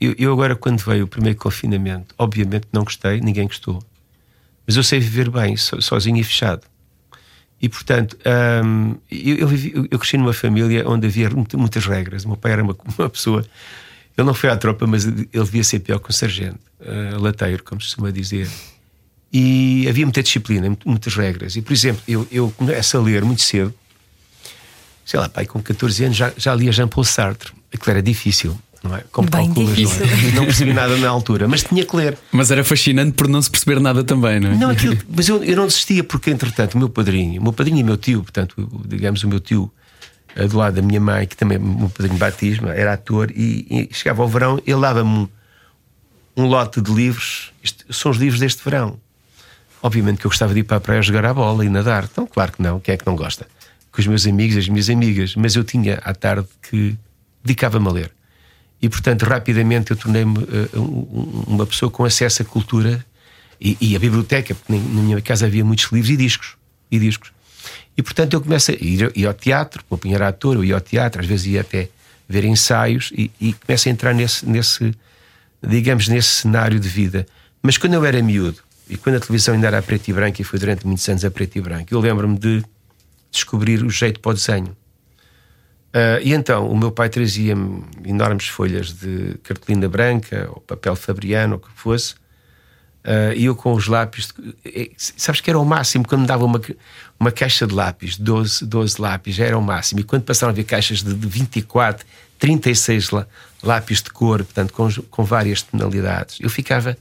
eu- 0.00 0.14
eu 0.18 0.32
agora, 0.32 0.56
quando 0.56 0.80
veio 0.80 1.04
o 1.04 1.08
primeiro 1.08 1.38
confinamento, 1.38 2.14
obviamente 2.18 2.66
não 2.72 2.82
gostei, 2.82 3.20
ninguém 3.20 3.46
gostou. 3.46 3.80
Mas 4.66 4.76
eu 4.76 4.82
sei 4.82 4.98
viver 4.98 5.30
bem, 5.30 5.54
so- 5.56 5.80
sozinho 5.82 6.16
e 6.16 6.24
fechado. 6.24 6.62
E 7.64 7.68
portanto, 7.70 8.14
hum, 8.62 8.96
eu, 9.10 9.36
eu, 9.36 9.48
vivi- 9.48 9.72
eu- 9.90 9.98
cresci 9.98 10.18
numa 10.18 10.34
família 10.34 10.86
onde 10.86 11.06
havia 11.06 11.30
muita- 11.30 11.56
muitas 11.56 11.86
regras. 11.86 12.24
O 12.24 12.28
meu 12.28 12.36
pai 12.36 12.52
era 12.52 12.62
uma, 12.62 12.76
uma 12.98 13.08
pessoa. 13.08 13.40
Ele 14.18 14.26
não 14.26 14.34
foi 14.34 14.50
à 14.50 14.56
tropa, 14.56 14.86
mas 14.86 15.06
ele 15.06 15.26
devia 15.32 15.64
ser 15.64 15.78
pior 15.78 15.98
que 15.98 16.10
um 16.10 16.12
sargento, 16.12 16.58
uh, 16.80 17.18
lateiro, 17.18 17.64
como 17.64 17.80
se 17.80 17.86
costuma 17.86 18.10
dizer. 18.10 18.48
E 19.32 19.86
havia 19.88 20.04
muita 20.04 20.22
disciplina, 20.22 20.76
muitas 20.84 21.16
regras. 21.16 21.56
E, 21.56 21.62
por 21.62 21.72
exemplo, 21.72 22.02
eu, 22.06 22.28
eu 22.30 22.50
começo 22.54 22.98
a 22.98 23.00
ler 23.00 23.24
muito 23.24 23.40
cedo 23.40 23.72
sei 25.06 25.18
lá, 25.20 25.28
pai, 25.28 25.46
com 25.46 25.62
14 25.62 26.04
anos 26.04 26.16
já, 26.16 26.32
já 26.36 26.54
lia 26.54 26.70
Jean-Paul 26.72 27.04
Sartre. 27.04 27.52
Aquilo 27.72 27.90
era 27.92 28.02
difícil, 28.02 28.58
não 28.84 28.94
é? 28.94 29.02
Como 29.10 29.28
Bem 29.28 29.46
calculas, 29.46 29.78
não, 29.78 29.90
é? 29.90 29.96
difícil. 29.96 30.32
não 30.34 30.44
percebi 30.44 30.72
nada 30.74 30.96
na 30.98 31.08
altura, 31.08 31.48
mas 31.48 31.62
tinha 31.62 31.84
que 31.84 31.96
ler. 31.96 32.18
Mas 32.30 32.50
era 32.50 32.62
fascinante 32.62 33.12
por 33.12 33.26
não 33.26 33.40
se 33.40 33.50
perceber 33.50 33.80
nada 33.80 34.04
também, 34.04 34.38
não 34.38 34.50
é? 34.50 34.56
Não, 34.56 34.70
aquilo, 34.70 34.96
mas 35.08 35.26
eu, 35.26 35.42
eu 35.42 35.56
não 35.56 35.66
desistia 35.66 36.04
porque, 36.04 36.30
entretanto, 36.30 36.74
o 36.74 36.78
meu 36.78 36.90
padrinho, 36.90 37.40
o 37.40 37.44
meu 37.44 37.52
padrinho 37.52 37.78
e 37.78 37.82
o 37.82 37.86
meu 37.86 37.96
tio, 37.96 38.22
portanto, 38.22 38.70
digamos, 38.86 39.24
o 39.24 39.28
meu 39.28 39.40
tio 39.40 39.72
eh, 40.36 40.46
do 40.46 40.58
lado 40.58 40.74
da 40.74 40.82
minha 40.82 41.00
mãe, 41.00 41.26
que 41.26 41.36
também 41.36 41.56
é 41.56 41.60
o 41.60 41.64
meu 41.64 41.88
padrinho 41.88 42.14
de 42.14 42.20
batismo, 42.20 42.68
era 42.68 42.92
ator, 42.92 43.30
e, 43.30 43.88
e 43.90 43.94
chegava 43.94 44.22
ao 44.22 44.28
verão, 44.28 44.60
ele 44.66 44.80
dava-me 44.80 45.10
um, 45.10 45.28
um 46.36 46.46
lote 46.46 46.80
de 46.80 46.92
livros. 46.92 47.52
Isto 47.62 47.90
são 47.92 48.10
os 48.10 48.18
livros 48.18 48.38
deste 48.38 48.62
verão. 48.62 48.98
Obviamente 49.82 50.18
que 50.18 50.26
eu 50.26 50.30
gostava 50.30 50.52
de 50.52 50.60
ir 50.60 50.64
para 50.64 50.76
a 50.76 50.80
praia 50.80 51.02
jogar 51.02 51.24
a 51.24 51.34
bola 51.34 51.64
e 51.64 51.68
nadar. 51.68 52.04
Então, 52.04 52.26
claro 52.26 52.52
que 52.52 52.62
não, 52.62 52.80
quem 52.80 52.94
é 52.94 52.96
que 52.98 53.06
não 53.06 53.16
gosta? 53.16 53.46
Com 53.92 54.00
os 54.00 54.06
meus 54.06 54.26
amigos 54.26 54.56
e 54.56 54.58
as 54.58 54.68
minhas 54.68 54.90
amigas. 54.90 55.36
Mas 55.36 55.54
eu 55.54 55.62
tinha 55.62 55.96
à 56.02 56.14
tarde 56.14 56.48
que 56.62 56.96
dedicava-me 57.44 57.88
a 57.88 57.92
ler. 57.92 58.13
E, 58.84 58.88
portanto, 58.90 59.22
rapidamente 59.24 59.92
eu 59.92 59.96
tornei-me 59.96 60.36
um- 60.76 61.44
uma 61.46 61.64
pessoa 61.64 61.90
com 61.90 62.04
acesso 62.04 62.42
à 62.42 62.44
cultura 62.44 63.02
e, 63.58 63.78
e 63.80 63.96
a 63.96 63.98
biblioteca, 63.98 64.54
porque 64.54 64.70
na 64.74 64.78
minha 64.78 65.22
casa 65.22 65.46
havia 65.46 65.64
muitos 65.64 65.90
livros 65.90 66.10
e 66.10 66.16
discos. 66.18 66.54
E 66.90 66.98
discos. 66.98 67.32
E, 67.96 68.02
portanto, 68.02 68.34
eu 68.34 68.42
começo 68.42 68.72
a 68.72 68.74
ir, 68.74 69.10
ir 69.16 69.26
ao 69.26 69.32
teatro, 69.32 69.82
punho 69.88 70.14
era 70.14 70.28
ator, 70.28 70.56
eu 70.56 70.64
ia 70.64 70.74
ao 70.74 70.82
teatro, 70.82 71.22
às 71.22 71.26
vezes 71.26 71.46
ia 71.46 71.62
até 71.62 71.88
ver 72.28 72.44
ensaios 72.44 73.10
e, 73.16 73.30
e 73.40 73.54
começo 73.54 73.88
a 73.88 73.90
entrar 73.90 74.12
nesse, 74.12 74.44
nesse, 74.44 74.92
digamos, 75.66 76.06
nesse 76.06 76.28
cenário 76.28 76.78
de 76.78 76.88
vida. 76.90 77.26
Mas 77.62 77.78
quando 77.78 77.94
eu 77.94 78.04
era 78.04 78.20
miúdo, 78.20 78.58
e 78.86 78.98
quando 78.98 79.16
a 79.16 79.20
televisão 79.20 79.54
ainda 79.54 79.68
era 79.68 79.78
a 79.78 79.82
preto 79.82 80.08
e 80.08 80.12
branco, 80.12 80.42
e 80.42 80.44
foi 80.44 80.58
durante 80.58 80.86
muitos 80.86 81.08
anos 81.08 81.24
a 81.24 81.30
preto 81.30 81.56
e 81.56 81.62
branco, 81.62 81.86
eu 81.90 82.00
lembro-me 82.00 82.38
de 82.38 82.62
descobrir 83.32 83.82
o 83.82 83.88
jeito 83.88 84.20
para 84.20 84.32
o 84.32 84.34
desenho. 84.34 84.76
Ah, 85.96 86.18
e 86.20 86.32
então 86.34 86.68
o 86.68 86.76
meu 86.76 86.90
pai 86.90 87.08
trazia-me 87.08 87.84
enormes 88.04 88.48
folhas 88.48 88.92
de 88.92 89.36
cartolina 89.44 89.88
branca 89.88 90.48
ou 90.50 90.60
papel 90.60 90.96
fabriano, 90.96 91.54
ou 91.54 91.58
o 91.60 91.62
que 91.62 91.68
fosse, 91.80 92.14
ah, 93.04 93.32
e 93.34 93.44
eu 93.44 93.54
com 93.54 93.72
os 93.74 93.86
lápis. 93.86 94.32
de- 94.36 94.54
eh, 94.64 94.90
sabes 94.96 95.40
que 95.40 95.48
era 95.48 95.58
o 95.58 95.64
máximo 95.64 96.04
quando 96.06 96.22
me 96.22 96.26
dava 96.26 96.44
uma, 96.44 96.60
uma 97.20 97.30
caixa 97.30 97.64
de 97.66 97.72
lápis, 97.74 98.16
12, 98.18 98.64
12 98.66 99.00
lápis, 99.00 99.38
era 99.38 99.56
o 99.56 99.62
máximo. 99.62 100.00
E 100.00 100.02
quando 100.04 100.22
passaram 100.24 100.50
a 100.50 100.52
haver 100.52 100.64
caixas 100.64 101.00
de, 101.02 101.14
de 101.14 101.26
24, 101.28 102.04
36 102.40 103.10
lá- 103.10 103.26
lápis 103.62 104.02
de 104.02 104.10
cor, 104.10 104.42
portanto 104.42 104.72
com, 104.72 104.88
com 105.10 105.24
várias 105.24 105.62
tonalidades, 105.62 106.38
eu 106.40 106.50
ficava. 106.50 106.96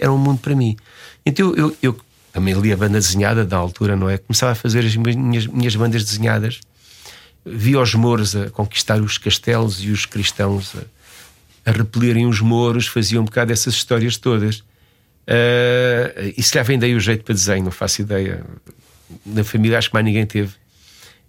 Era 0.00 0.12
um 0.12 0.18
mundo 0.18 0.38
para 0.40 0.54
mim. 0.54 0.76
Então 1.24 1.48
eu, 1.54 1.56
eu, 1.70 1.76
eu 1.82 2.00
também 2.32 2.54
li 2.54 2.72
a 2.72 2.76
banda 2.76 2.98
desenhada 2.98 3.44
da 3.44 3.56
altura, 3.56 3.96
não 3.96 4.08
é? 4.10 4.16
Começava 4.18 4.52
a 4.52 4.54
fazer 4.54 4.84
as 4.84 4.94
minhas, 4.96 5.46
minhas 5.46 5.74
bandas 5.76 6.04
desenhadas 6.04 6.60
via 7.46 7.80
os 7.80 7.94
mouros 7.94 8.34
a 8.34 8.50
conquistar 8.50 9.00
os 9.00 9.16
castelos 9.16 9.82
e 9.82 9.90
os 9.90 10.04
cristãos 10.04 10.74
a, 10.74 11.70
a 11.70 11.72
repelirem 11.72 12.26
os 12.26 12.40
mouros, 12.40 12.88
fazia 12.88 13.20
um 13.20 13.24
bocado 13.24 13.52
essas 13.52 13.74
histórias 13.74 14.16
todas. 14.16 14.58
Uh, 15.28 16.34
e 16.36 16.42
se 16.42 16.60
vem 16.62 16.78
daí 16.78 16.94
o 16.94 17.00
jeito 17.00 17.24
para 17.24 17.34
desenho, 17.34 17.64
não 17.64 17.70
faço 17.70 18.02
ideia. 18.02 18.44
Na 19.24 19.44
família 19.44 19.78
acho 19.78 19.88
que 19.88 19.94
mais 19.94 20.04
ninguém 20.04 20.26
teve 20.26 20.52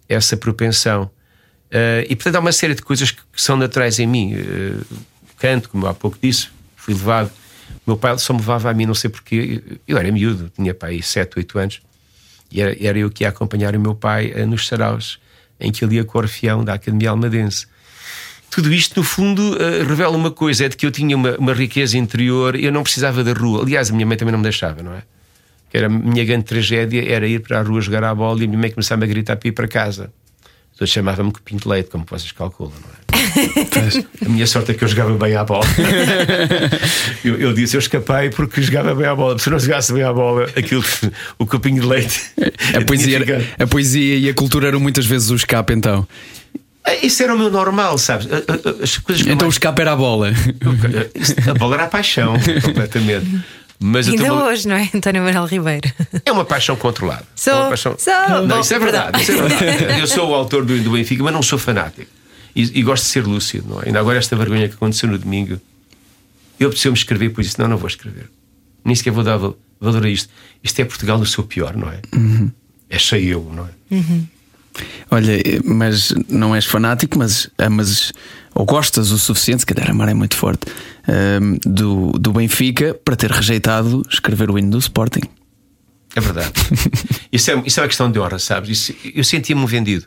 essa 0.08 0.36
propensão. 0.36 1.04
Uh, 1.66 2.02
e 2.08 2.16
portanto 2.16 2.36
há 2.36 2.40
uma 2.40 2.52
série 2.52 2.74
de 2.74 2.82
coisas 2.82 3.10
que, 3.10 3.20
que 3.32 3.40
são 3.40 3.56
naturais 3.56 3.98
em 3.98 4.06
mim. 4.06 4.34
Uh, 4.34 4.84
canto, 5.38 5.68
como 5.68 5.86
há 5.86 5.94
pouco 5.94 6.18
disse, 6.20 6.48
fui 6.76 6.94
levado. 6.94 7.30
Meu 7.86 7.96
pai 7.96 8.18
só 8.18 8.32
me 8.32 8.40
levava 8.40 8.70
a 8.70 8.74
mim, 8.74 8.86
não 8.86 8.94
sei 8.94 9.10
porquê. 9.10 9.62
Eu 9.86 9.98
era 9.98 10.10
miúdo, 10.10 10.50
tinha 10.54 10.74
pai 10.74 11.00
7, 11.00 11.38
8 11.38 11.58
anos. 11.58 11.80
E 12.50 12.60
era, 12.60 12.76
era 12.80 12.98
eu 12.98 13.10
que 13.10 13.24
ia 13.24 13.28
acompanhar 13.28 13.76
o 13.76 13.80
meu 13.80 13.94
pai 13.94 14.32
eh, 14.34 14.46
nos 14.46 14.66
saraus 14.66 15.18
em 15.60 15.72
que 15.72 15.84
ele 15.84 15.96
ia 15.96 16.04
com 16.04 16.18
o 16.18 16.20
Orfeão 16.20 16.64
da 16.64 16.74
Academia 16.74 17.10
Almadense. 17.10 17.66
Tudo 18.50 18.72
isto, 18.72 18.98
no 18.98 19.04
fundo, 19.04 19.56
eh, 19.60 19.82
revela 19.84 20.16
uma 20.16 20.30
coisa: 20.30 20.64
é 20.64 20.68
de 20.68 20.76
que 20.76 20.86
eu 20.86 20.90
tinha 20.90 21.14
uma, 21.16 21.36
uma 21.36 21.52
riqueza 21.52 21.98
interior 21.98 22.56
eu 22.56 22.72
não 22.72 22.82
precisava 22.82 23.22
da 23.22 23.32
rua. 23.32 23.62
Aliás, 23.62 23.90
a 23.90 23.92
minha 23.92 24.06
mãe 24.06 24.16
também 24.16 24.32
não 24.32 24.38
me 24.38 24.44
deixava, 24.44 24.82
não 24.82 24.94
é? 24.94 25.02
Que 25.70 25.76
era 25.76 25.86
a 25.86 25.90
minha 25.90 26.24
grande 26.24 26.44
tragédia 26.44 27.04
era 27.06 27.26
ir 27.26 27.40
para 27.40 27.60
a 27.60 27.62
rua 27.62 27.80
jogar 27.80 28.04
à 28.04 28.14
bola 28.14 28.40
e 28.40 28.44
a 28.44 28.46
minha 28.46 28.58
mãe 28.58 28.70
começava 28.70 29.04
a 29.04 29.06
gritar 29.06 29.36
para 29.36 29.48
ir 29.48 29.52
para 29.52 29.68
casa. 29.68 30.10
Todos 30.78 30.92
chamavam-me 30.92 31.32
Copinho 31.32 31.60
de 31.60 31.66
Leite, 31.68 31.90
como 31.90 32.04
vocês 32.08 32.30
calculam, 32.30 32.72
não 32.80 32.88
é? 32.88 32.98
A 34.24 34.28
minha 34.28 34.46
sorte 34.46 34.70
é 34.70 34.74
que 34.74 34.84
eu 34.84 34.88
jogava 34.88 35.12
bem 35.18 35.34
à 35.34 35.42
bola. 35.42 35.64
eu, 37.24 37.36
eu 37.40 37.52
disse: 37.52 37.76
eu 37.76 37.80
escapei 37.80 38.30
porque 38.30 38.62
jogava 38.62 38.94
bem 38.94 39.06
à 39.06 39.14
bola. 39.14 39.38
Se 39.38 39.48
eu 39.48 39.52
não 39.52 39.58
jogasse 39.58 39.92
bem 39.92 40.04
à 40.04 40.12
bola, 40.12 40.44
aquilo, 40.56 40.84
o 41.38 41.44
copinho 41.46 41.80
de 41.80 41.86
leite. 41.86 42.20
A 42.76 42.84
poesia, 42.84 43.18
a 43.58 43.66
poesia 43.66 44.16
e 44.18 44.28
a 44.28 44.34
cultura 44.34 44.68
eram 44.68 44.78
muitas 44.78 45.04
vezes 45.06 45.30
o 45.30 45.34
escape, 45.34 45.72
então. 45.72 46.06
É, 46.84 47.04
Isso 47.04 47.22
era 47.22 47.34
o 47.34 47.38
meu 47.38 47.50
normal, 47.50 47.98
sabes? 47.98 48.28
As 48.82 48.98
coisas 48.98 49.26
eu 49.26 49.32
Então 49.32 49.46
o 49.46 49.48
mais- 49.48 49.54
escape 49.54 49.80
era 49.82 49.92
a 49.92 49.96
bola. 49.96 50.30
a 51.50 51.54
bola 51.54 51.74
era 51.74 51.84
a 51.84 51.88
paixão, 51.88 52.34
completamente. 52.62 53.26
Mas 53.80 54.08
eu 54.08 54.14
Ainda 54.14 54.34
hoje, 54.34 54.66
não 54.66 54.74
é, 54.76 54.90
António 54.94 55.22
Manuel 55.22 55.46
Ribeiro? 55.46 55.88
é 56.24 56.32
uma 56.32 56.44
paixão 56.44 56.74
controlada. 56.76 57.24
Sou, 57.36 57.52
É 57.52 57.56
uma 57.56 57.68
paixão... 57.68 57.96
sou. 57.98 58.12
Não, 58.28 58.48
Bom, 58.48 58.60
isso 58.60 58.74
é 58.74 58.78
verdade. 58.78 59.22
isso 59.22 59.32
é 59.32 59.36
verdade. 59.48 60.00
Eu 60.00 60.06
sou 60.06 60.30
o 60.30 60.34
autor 60.34 60.64
do, 60.64 60.78
do 60.82 60.90
Benfica, 60.92 61.22
mas 61.22 61.32
não 61.32 61.42
sou 61.42 61.58
fanático. 61.58 62.10
E, 62.56 62.80
e 62.80 62.82
gosto 62.82 63.04
de 63.04 63.10
ser 63.10 63.24
lúcido. 63.24 63.68
Não 63.68 63.80
é? 63.82 63.86
Ainda 63.86 64.00
agora, 64.00 64.18
esta 64.18 64.34
vergonha 64.34 64.68
que 64.68 64.74
aconteceu 64.74 65.08
no 65.08 65.16
domingo, 65.16 65.60
eu 66.58 66.70
preciso-me 66.70 66.96
escrever, 66.98 67.28
pois 67.30 67.46
isso 67.46 67.60
não, 67.60 67.68
não 67.68 67.76
vou 67.76 67.86
escrever. 67.86 68.28
Nem 68.84 68.94
sequer 68.96 69.12
vou 69.12 69.22
dar 69.22 69.36
val- 69.36 69.56
valor 69.80 70.04
a 70.04 70.08
isto. 70.10 70.28
Isto 70.64 70.80
é 70.80 70.84
Portugal 70.84 71.16
no 71.18 71.26
seu 71.26 71.44
pior, 71.44 71.76
não 71.76 71.88
é? 71.88 72.00
É 72.90 72.98
cheio 72.98 73.30
eu, 73.30 73.52
não 73.54 73.64
é? 73.64 74.02
Olha, 75.10 75.36
eh, 75.38 75.60
mas 75.64 76.12
não 76.28 76.54
és 76.54 76.64
fanático, 76.64 77.18
mas 77.18 77.48
amas 77.58 78.12
ou 78.54 78.64
gostas 78.64 79.10
o 79.12 79.18
suficiente, 79.18 79.60
se 79.60 79.66
calhar 79.66 79.90
amar 79.90 80.08
é 80.08 80.14
muito 80.14 80.36
forte, 80.36 80.66
ehm, 81.08 81.58
do, 81.64 82.12
do 82.12 82.32
Benfica 82.32 82.94
para 82.94 83.16
ter 83.16 83.30
rejeitado 83.30 84.02
escrever 84.10 84.50
o 84.50 84.58
hino 84.58 84.70
do 84.70 84.78
Sporting. 84.78 85.22
É 86.14 86.20
verdade. 86.20 86.52
isso, 87.32 87.50
é, 87.50 87.62
isso 87.66 87.80
é 87.80 87.82
uma 87.82 87.88
questão 87.88 88.10
de 88.10 88.18
honra, 88.18 88.38
sabes? 88.38 88.70
Isso- 88.70 88.94
eu 89.14 89.24
sentia-me 89.24 89.66
vendido. 89.66 90.06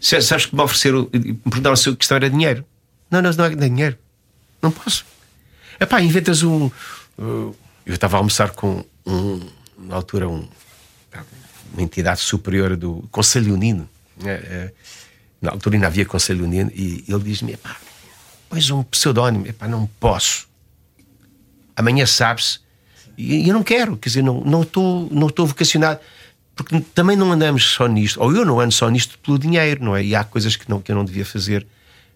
Sabes 0.00 0.46
que 0.46 0.54
me 0.54 0.60
ofereceram, 0.62 1.08
me 1.12 1.34
perguntaram 1.34 1.76
se 1.76 1.88
a 1.88 1.96
questão 1.96 2.16
era 2.16 2.28
dinheiro. 2.28 2.64
Não, 3.10 3.22
não, 3.22 3.32
não 3.32 3.44
é 3.46 3.54
dinheiro. 3.54 3.96
Não 4.60 4.70
posso. 4.70 5.04
Epá, 5.80 6.00
inventas 6.02 6.42
um. 6.42 6.66
uh, 6.66 7.54
eu 7.86 7.94
estava 7.94 8.16
a 8.16 8.18
almoçar 8.18 8.50
com 8.50 8.84
um, 9.06 9.40
na 9.78 9.96
altura, 9.96 10.28
um, 10.28 10.46
uma 11.72 11.82
entidade 11.82 12.20
superior 12.20 12.76
do 12.76 13.06
Conselho 13.10 13.54
Unino. 13.54 13.88
né? 14.16 14.34
Eh, 14.44 14.72
Na 15.42 15.50
altura 15.52 15.76
ainda 15.76 15.86
havia 15.86 16.04
Conselho 16.06 16.44
Unino 16.44 16.70
e 16.74 17.04
ele 17.08 17.22
diz-me: 17.24 17.52
epá, 17.52 17.76
pois 18.48 18.70
um 18.70 18.82
pseudónimo, 18.82 19.46
epá, 19.46 19.68
não 19.68 19.86
posso 19.98 20.46
amanhã 21.76 22.06
sabe-se. 22.06 22.58
E 23.16 23.48
eu 23.48 23.54
não 23.54 23.62
quero, 23.62 23.96
quer 23.96 24.08
dizer, 24.08 24.22
não 24.22 24.62
estou 24.62 25.08
não 25.10 25.28
não 25.36 25.46
vocacionado, 25.46 26.00
porque 26.56 26.80
também 26.94 27.16
não 27.16 27.30
andamos 27.32 27.64
só 27.64 27.86
nisto, 27.86 28.20
ou 28.20 28.34
eu 28.34 28.44
não 28.44 28.60
ando 28.60 28.72
só 28.72 28.88
nisto 28.88 29.18
pelo 29.18 29.38
dinheiro, 29.38 29.84
não 29.84 29.96
é? 29.96 30.04
E 30.04 30.14
há 30.14 30.24
coisas 30.24 30.56
que, 30.56 30.68
não, 30.68 30.80
que 30.80 30.90
eu 30.90 30.96
não 30.96 31.04
devia 31.04 31.24
fazer. 31.24 31.66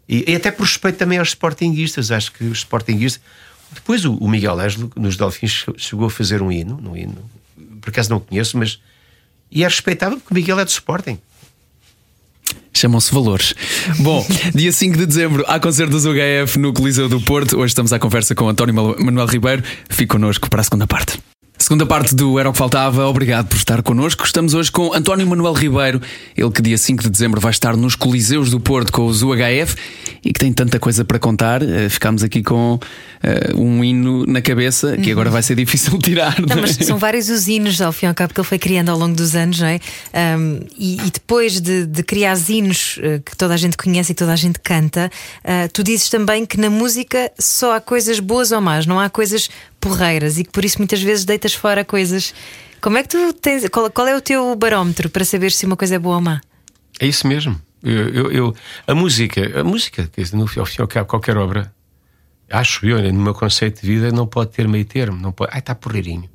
E, 0.09 0.25
e 0.31 0.35
até 0.35 0.51
por 0.51 0.65
respeito 0.65 0.97
também 0.97 1.19
aos 1.19 1.29
sportinguistas, 1.29 2.11
acho 2.11 2.33
que 2.33 2.45
os 2.45 2.59
sportinguistas. 2.59 3.23
Depois 3.73 4.05
o, 4.05 4.15
o 4.15 4.29
Miguel 4.29 4.59
Ângelo, 4.59 4.91
nos 4.97 5.17
Delfins, 5.17 5.67
chegou 5.77 6.07
a 6.07 6.11
fazer 6.11 6.43
um 6.43 6.51
hino, 6.51 6.81
um 6.83 6.97
hino, 6.97 7.31
por 7.81 7.91
acaso 7.91 8.11
não 8.11 8.19
conheço, 8.19 8.57
mas. 8.57 8.81
E 9.51 9.63
é 9.63 9.67
respeitável 9.67 10.19
porque 10.19 10.33
o 10.33 10.37
Miguel 10.37 10.59
é 10.59 10.65
do 10.65 10.69
Sporting. 10.69 11.19
Chamam-se 12.79 13.13
valores. 13.13 13.55
Bom, 13.99 14.25
dia 14.55 14.71
5 14.71 14.97
de 14.97 15.07
dezembro 15.07 15.45
há 15.49 15.59
concertos 15.59 16.05
do 16.05 16.13
HF 16.13 16.59
no 16.61 16.73
Coliseu 16.73 17.09
do 17.09 17.21
Porto. 17.21 17.59
Hoje 17.59 17.73
estamos 17.73 17.93
à 17.93 17.99
conversa 17.99 18.37
com 18.37 18.49
António 18.49 18.73
Manuel 18.75 19.27
Ribeiro. 19.27 19.65
Fique 19.91 20.07
connosco 20.07 20.49
para 20.49 20.61
a 20.61 20.65
segunda 20.65 20.87
parte. 20.87 21.19
Segunda 21.61 21.85
parte 21.85 22.15
do 22.15 22.39
Era 22.39 22.49
o 22.49 22.53
que 22.53 22.59
Faltava, 22.59 23.05
obrigado 23.07 23.49
por 23.49 23.57
estar 23.57 23.83
connosco. 23.83 24.25
Estamos 24.25 24.55
hoje 24.55 24.71
com 24.71 24.95
António 24.95 25.27
Manuel 25.27 25.53
Ribeiro, 25.53 26.01
ele 26.37 26.51
que 26.51 26.63
dia 26.63 26.79
5 26.79 27.03
de 27.03 27.11
dezembro 27.11 27.41
vai 27.41 27.51
estar 27.51 27.77
nos 27.77 27.97
Coliseus 27.97 28.51
do 28.51 28.61
Porto 28.61 28.93
com 28.93 29.05
os 29.07 29.23
UHF 29.23 29.77
e 30.25 30.33
que 30.33 30.39
tem 30.39 30.53
tanta 30.53 30.79
coisa 30.79 31.05
para 31.05 31.19
contar. 31.19 31.63
Eh, 31.63 31.89
Ficámos 31.89 32.23
aqui 32.23 32.43
com 32.43 32.79
eh, 33.23 33.53
um 33.55 33.83
hino 33.85 34.25
na 34.25 34.41
cabeça 34.41 34.97
que 34.97 35.11
agora 35.11 35.31
vai 35.31 35.43
ser 35.43 35.57
difícil 35.57 35.99
tirar. 36.01 36.41
Não, 36.41 36.47
não 36.47 36.59
é? 36.59 36.61
mas 36.63 36.77
são 36.77 36.97
vários 36.97 37.29
os 37.29 37.49
hinos, 37.49 37.81
ao 37.81 37.93
fim 37.93 38.07
e 38.07 38.09
ao 38.09 38.15
cabo, 38.15 38.33
que 38.33 38.41
ele 38.41 38.47
foi 38.47 38.59
criando 38.59 38.91
ao 38.91 38.99
longo 38.99 39.17
dos 39.17 39.35
anos, 39.35 39.59
não 39.59 39.67
é? 39.67 39.81
Um, 40.39 40.61
e, 40.79 40.95
e 40.95 41.11
depois 41.11 41.61
de, 41.61 41.87
de 41.87 42.03
criar 42.05 42.35
os 42.35 42.49
hinos 42.49 42.99
eh, 43.03 43.21
que 43.25 43.37
toda 43.37 43.55
a 43.55 43.57
gente 43.57 43.77
conhece 43.77 44.13
e 44.13 44.15
toda 44.15 44.33
a 44.33 44.37
gente 44.37 44.61
canta, 44.61 45.11
ah, 45.45 45.69
tu 45.73 45.83
dizes 45.83 46.09
também 46.09 46.47
que 46.47 46.59
na 46.59 46.71
música 46.71 47.31
só 47.39 47.75
há 47.75 47.81
coisas 47.81 48.21
boas 48.21 48.53
ou 48.53 48.61
más, 48.61 48.87
não 48.87 49.01
há 49.01 49.11
coisas 49.11 49.51
porreiras 49.81 50.39
e 50.39 50.45
que 50.45 50.51
por 50.51 50.65
isso 50.65 50.79
muitas 50.79 51.01
vezes 51.03 51.25
deitas 51.25 51.55
fora 51.55 51.85
coisas. 51.85 52.35
Como 52.81 52.97
é 52.99 53.03
que 53.03 53.09
tu 53.09 53.33
tens. 53.33 53.69
Qual, 53.69 53.91
qual 53.91 54.07
é 54.07 54.17
o 54.17 54.21
teu 54.21 54.55
barómetro 54.55 55.09
para 55.11 55.25
saber 55.25 55.51
se 55.53 55.67
uma 55.67 55.77
coisa 55.77 55.97
é 55.97 55.99
boa 55.99 56.17
ou 56.17 56.23
má? 56.23 56.41
É 57.01 57.07
isso 57.07 57.27
mesmo. 57.27 57.61
Eu, 57.83 58.09
eu- 58.09 58.33
eu- 58.33 58.57
a 58.87 58.95
música, 58.95 59.61
a 59.61 59.65
música, 59.65 60.09
quer 60.13 60.23
dizer, 60.23 60.37
no 60.37 60.47
fim 60.47 60.61
ao 60.61 60.67
fim 60.67 60.77
e 60.79 60.83
ao 60.83 60.89
cabo, 60.89 61.07
qualquer 61.09 61.37
obra, 61.37 61.73
acho 62.51 62.85
eu, 62.87 63.01
né, 63.01 63.13
no 63.13 63.21
meu 63.21 63.35
conceito 63.35 63.81
de 63.83 63.87
vida, 63.87 64.11
não 64.11 64.27
pode 64.27 64.51
ter 64.51 64.67
meio 64.67 64.85
termo. 64.85 65.21
Não 65.21 65.31
pode, 65.33 65.51
ai, 65.53 65.61
está 65.61 65.75
porreirinho. 65.75 66.29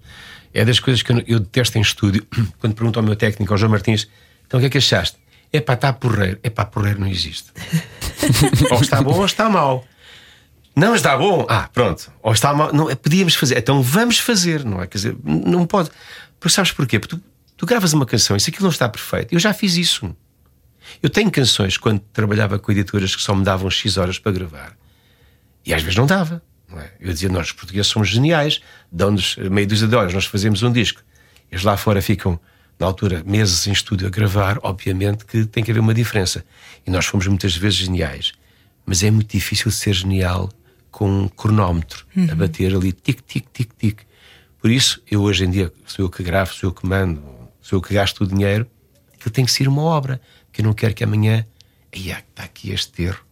É 0.53 0.63
das 0.63 0.79
coisas 0.79 1.01
que 1.01 1.11
eu, 1.11 1.21
eu 1.27 1.39
detesto 1.39 1.77
em 1.77 1.81
estúdio. 1.81 2.25
Quando 2.59 2.73
pergunto 2.75 2.99
ao 2.99 3.03
meu 3.05 3.15
técnico, 3.15 3.51
ao 3.53 3.57
João 3.57 3.71
Martins, 3.71 4.07
então 4.47 4.57
o 4.57 4.61
que 4.61 4.67
é 4.67 4.69
que 4.69 4.77
achaste? 4.77 5.17
É 5.51 5.59
pá, 5.59 5.73
está 5.73 5.91
porreiro. 5.93 6.39
É 6.43 6.49
pá, 6.49 6.65
porreiro 6.65 6.99
não 6.99 7.07
existe. 7.07 7.51
ou 8.71 8.81
está 8.81 9.01
bom 9.01 9.13
ou 9.17 9.25
está 9.25 9.49
mau. 9.49 9.85
Não 10.75 10.95
está 10.95 11.15
bom. 11.15 11.45
Ah, 11.47 11.69
pronto. 11.71 12.11
Ou 12.21 12.33
está 12.33 12.53
mal. 12.53 12.73
Não, 12.73 12.89
é, 12.89 12.95
podíamos 12.95 13.35
fazer. 13.35 13.57
Então 13.57 13.81
vamos 13.81 14.17
fazer, 14.17 14.65
não 14.65 14.81
é? 14.81 14.87
Quer 14.87 14.97
dizer, 14.97 15.17
não 15.23 15.65
pode. 15.65 15.91
Porque 16.39 16.53
sabes 16.53 16.71
porquê? 16.71 16.99
Porque 16.99 17.15
tu, 17.15 17.23
tu 17.55 17.65
gravas 17.65 17.93
uma 17.93 18.05
canção 18.05 18.35
e 18.35 18.39
se 18.39 18.49
aquilo 18.49 18.63
não 18.63 18.71
está 18.71 18.89
perfeito, 18.89 19.33
eu 19.33 19.39
já 19.39 19.53
fiz 19.53 19.75
isso. 19.75 20.15
Eu 21.01 21.09
tenho 21.09 21.31
canções 21.31 21.77
quando 21.77 21.99
trabalhava 22.11 22.59
com 22.59 22.71
editoras 22.71 23.15
que 23.15 23.21
só 23.21 23.35
me 23.35 23.43
davam 23.43 23.69
X 23.69 23.97
horas 23.97 24.19
para 24.19 24.31
gravar. 24.31 24.77
E 25.65 25.73
às 25.73 25.81
vezes 25.81 25.95
não 25.95 26.05
dava. 26.05 26.41
Não 26.69 26.79
é? 26.79 26.91
Eu 26.99 27.13
dizia, 27.13 27.29
nós 27.29 27.47
os 27.47 27.53
portugueses 27.53 27.87
somos 27.87 28.09
geniais, 28.09 28.59
dão-nos 28.91 29.37
meia 29.37 29.65
dúzia 29.67 29.87
de 29.87 29.95
horas, 29.95 30.13
nós 30.13 30.25
fazemos 30.25 30.63
um 30.63 30.71
disco. 30.71 31.01
Eles 31.51 31.63
lá 31.63 31.77
fora 31.77 32.01
ficam, 32.01 32.39
na 32.79 32.87
altura, 32.87 33.23
meses 33.25 33.67
em 33.67 33.71
estúdio 33.71 34.07
a 34.07 34.09
gravar, 34.09 34.59
obviamente 34.63 35.23
que 35.23 35.45
tem 35.45 35.63
que 35.63 35.71
haver 35.71 35.79
uma 35.79 35.93
diferença. 35.93 36.43
E 36.85 36.89
nós 36.89 37.05
fomos 37.05 37.27
muitas 37.27 37.55
vezes 37.55 37.77
geniais. 37.77 38.33
Mas 38.85 39.03
é 39.03 39.11
muito 39.11 39.31
difícil 39.31 39.71
ser 39.71 39.93
genial 39.93 40.49
com 40.93 41.09
um 41.09 41.27
cronómetro 41.27 42.05
a 42.31 42.35
bater 42.35 42.73
ali, 42.73 42.93
tic, 42.93 43.19
tic, 43.25 43.47
tic, 43.51 43.71
tic. 43.77 44.01
Por 44.61 44.71
isso, 44.71 45.01
eu 45.09 45.21
hoje 45.23 45.43
em 45.43 45.49
dia, 45.49 45.73
sou 45.85 46.05
eu 46.05 46.09
que 46.09 46.23
gravo, 46.23 46.53
sou 46.53 46.69
eu 46.69 46.73
que 46.73 46.85
mando, 46.85 47.21
sou 47.59 47.77
eu 47.77 47.81
que 47.81 47.93
gasto 47.93 48.23
o 48.23 48.27
dinheiro, 48.27 48.65
aquilo 49.13 49.31
tem 49.31 49.43
que 49.43 49.51
ser 49.51 49.67
uma 49.67 49.81
obra, 49.81 50.21
que 50.51 50.61
eu 50.61 50.65
não 50.65 50.71
quero 50.71 50.93
que 50.93 51.03
amanhã, 51.03 51.45
aí 51.93 52.11
está 52.11 52.43
aqui 52.43 52.71
este 52.71 53.03
erro. 53.03 53.25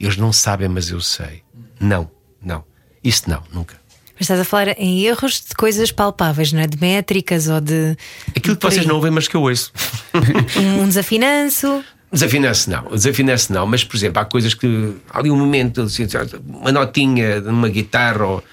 Eles 0.00 0.16
não 0.16 0.32
sabem, 0.32 0.68
mas 0.68 0.90
eu 0.90 1.00
sei. 1.00 1.42
Não, 1.78 2.10
não. 2.40 2.64
Isso 3.02 3.28
não, 3.28 3.42
nunca. 3.52 3.76
Mas 4.14 4.22
estás 4.22 4.40
a 4.40 4.44
falar 4.44 4.68
em 4.78 5.04
erros 5.04 5.44
de 5.48 5.54
coisas 5.56 5.90
palpáveis, 5.90 6.52
não 6.52 6.60
é? 6.60 6.66
De 6.68 6.80
métricas 6.80 7.48
ou 7.48 7.60
de. 7.60 7.96
Aquilo 8.36 8.56
que 8.56 8.64
vocês 8.64 8.86
não 8.86 8.94
ouvem, 8.94 9.10
mas 9.10 9.26
que 9.26 9.36
eu 9.36 9.42
ouço. 9.42 9.72
Um 10.80 10.86
desafinanço. 10.86 11.84
Desafinance 12.12 12.68
não, 12.68 12.90
desafinance 12.90 13.50
não, 13.50 13.66
mas 13.66 13.82
por 13.82 13.96
exemplo, 13.96 14.20
há 14.20 14.24
coisas 14.26 14.52
que 14.52 14.94
há 15.08 15.18
ali 15.18 15.30
um 15.30 15.36
momento, 15.36 15.80
assim, 15.80 16.06
uma 16.46 16.70
notinha 16.70 17.40
numa 17.40 17.70
guitarra, 17.70 18.26
ou, 18.26 18.44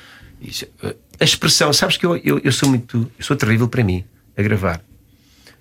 isso, 0.41 0.65
a 1.19 1.23
expressão, 1.23 1.73
sabes 1.73 1.97
que 1.97 2.05
eu, 2.05 2.15
eu, 2.15 2.39
eu 2.39 2.51
sou 2.53 2.69
muito, 2.69 3.11
eu 3.17 3.25
sou 3.25 3.35
terrível 3.35 3.67
para 3.67 3.83
mim 3.83 4.05
a 4.37 4.41
gravar, 4.41 4.81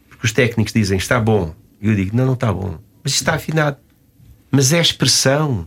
porque 0.09 0.25
os 0.25 0.31
técnicos 0.31 0.73
dizem 0.73 0.97
está 0.97 1.19
bom, 1.19 1.53
e 1.81 1.89
eu 1.89 1.97
digo 1.97 2.17
não, 2.17 2.25
não 2.25 2.35
está 2.35 2.53
bom, 2.53 2.79
mas 3.03 3.15
está 3.15 3.35
afinado, 3.35 3.79
mas 4.49 4.73
é 4.73 4.79
a 4.79 4.83
expressão. 4.83 5.67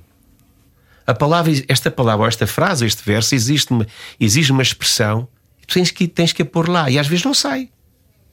A 1.05 1.13
palavra, 1.13 1.51
esta 1.67 1.91
palavra, 1.91 2.27
esta 2.27 2.47
frase, 2.47 2.85
este 2.85 3.03
verso, 3.03 3.35
existe 3.35 3.71
uma, 3.71 3.85
exige 4.17 4.53
uma 4.53 4.61
expressão 4.61 5.27
e 5.61 5.65
tu 5.65 5.73
tens 5.73 5.91
que, 5.91 6.07
tens 6.07 6.31
que 6.31 6.43
a 6.43 6.45
pôr 6.45 6.69
lá, 6.69 6.89
e 6.89 6.97
às 6.97 7.07
vezes 7.07 7.25
não 7.25 7.33
sai, 7.33 7.69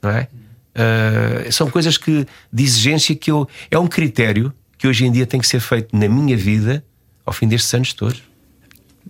não 0.01 0.11
é? 0.11 0.29
Uh, 0.75 1.51
são 1.51 1.69
coisas 1.69 1.97
que 1.97 2.25
de 2.53 2.63
exigência 2.63 3.15
que 3.15 3.29
eu 3.31 3.47
é 3.71 3.77
um 3.79 3.87
critério 3.87 4.53
que 4.77 4.87
hoje 4.87 5.05
em 5.05 5.11
dia 5.11 5.25
tem 5.25 5.39
que 5.39 5.47
ser 5.47 5.59
feito 5.59 5.95
na 5.97 6.07
minha 6.07 6.37
vida 6.37 6.83
ao 7.25 7.33
fim 7.33 7.47
destes 7.47 7.73
anos 7.73 7.91
todos. 7.93 8.21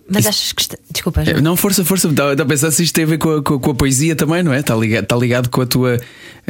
Mas 0.08 0.26
achas 0.26 0.52
que. 0.52 0.62
Está... 0.62 0.76
Desculpa. 0.90 1.22
É, 1.22 1.40
Não, 1.40 1.54
força, 1.56 1.84
força. 1.84 2.08
Está 2.08 2.32
está 2.32 2.42
a 2.42 2.46
pensar 2.46 2.70
se 2.72 2.82
isto 2.82 2.94
tem 2.94 3.04
a 3.04 3.06
ver 3.06 3.18
com 3.18 3.30
a, 3.36 3.42
com 3.42 3.54
a- 3.54 3.60
com 3.60 3.70
a 3.70 3.74
poesia 3.74 4.16
também, 4.16 4.42
não 4.42 4.52
é? 4.52 4.58
Está 4.60 4.74
ligado, 4.74 5.04
está 5.04 5.16
ligado 5.16 5.48
com 5.48 5.60
a 5.60 5.66
tua 5.66 6.00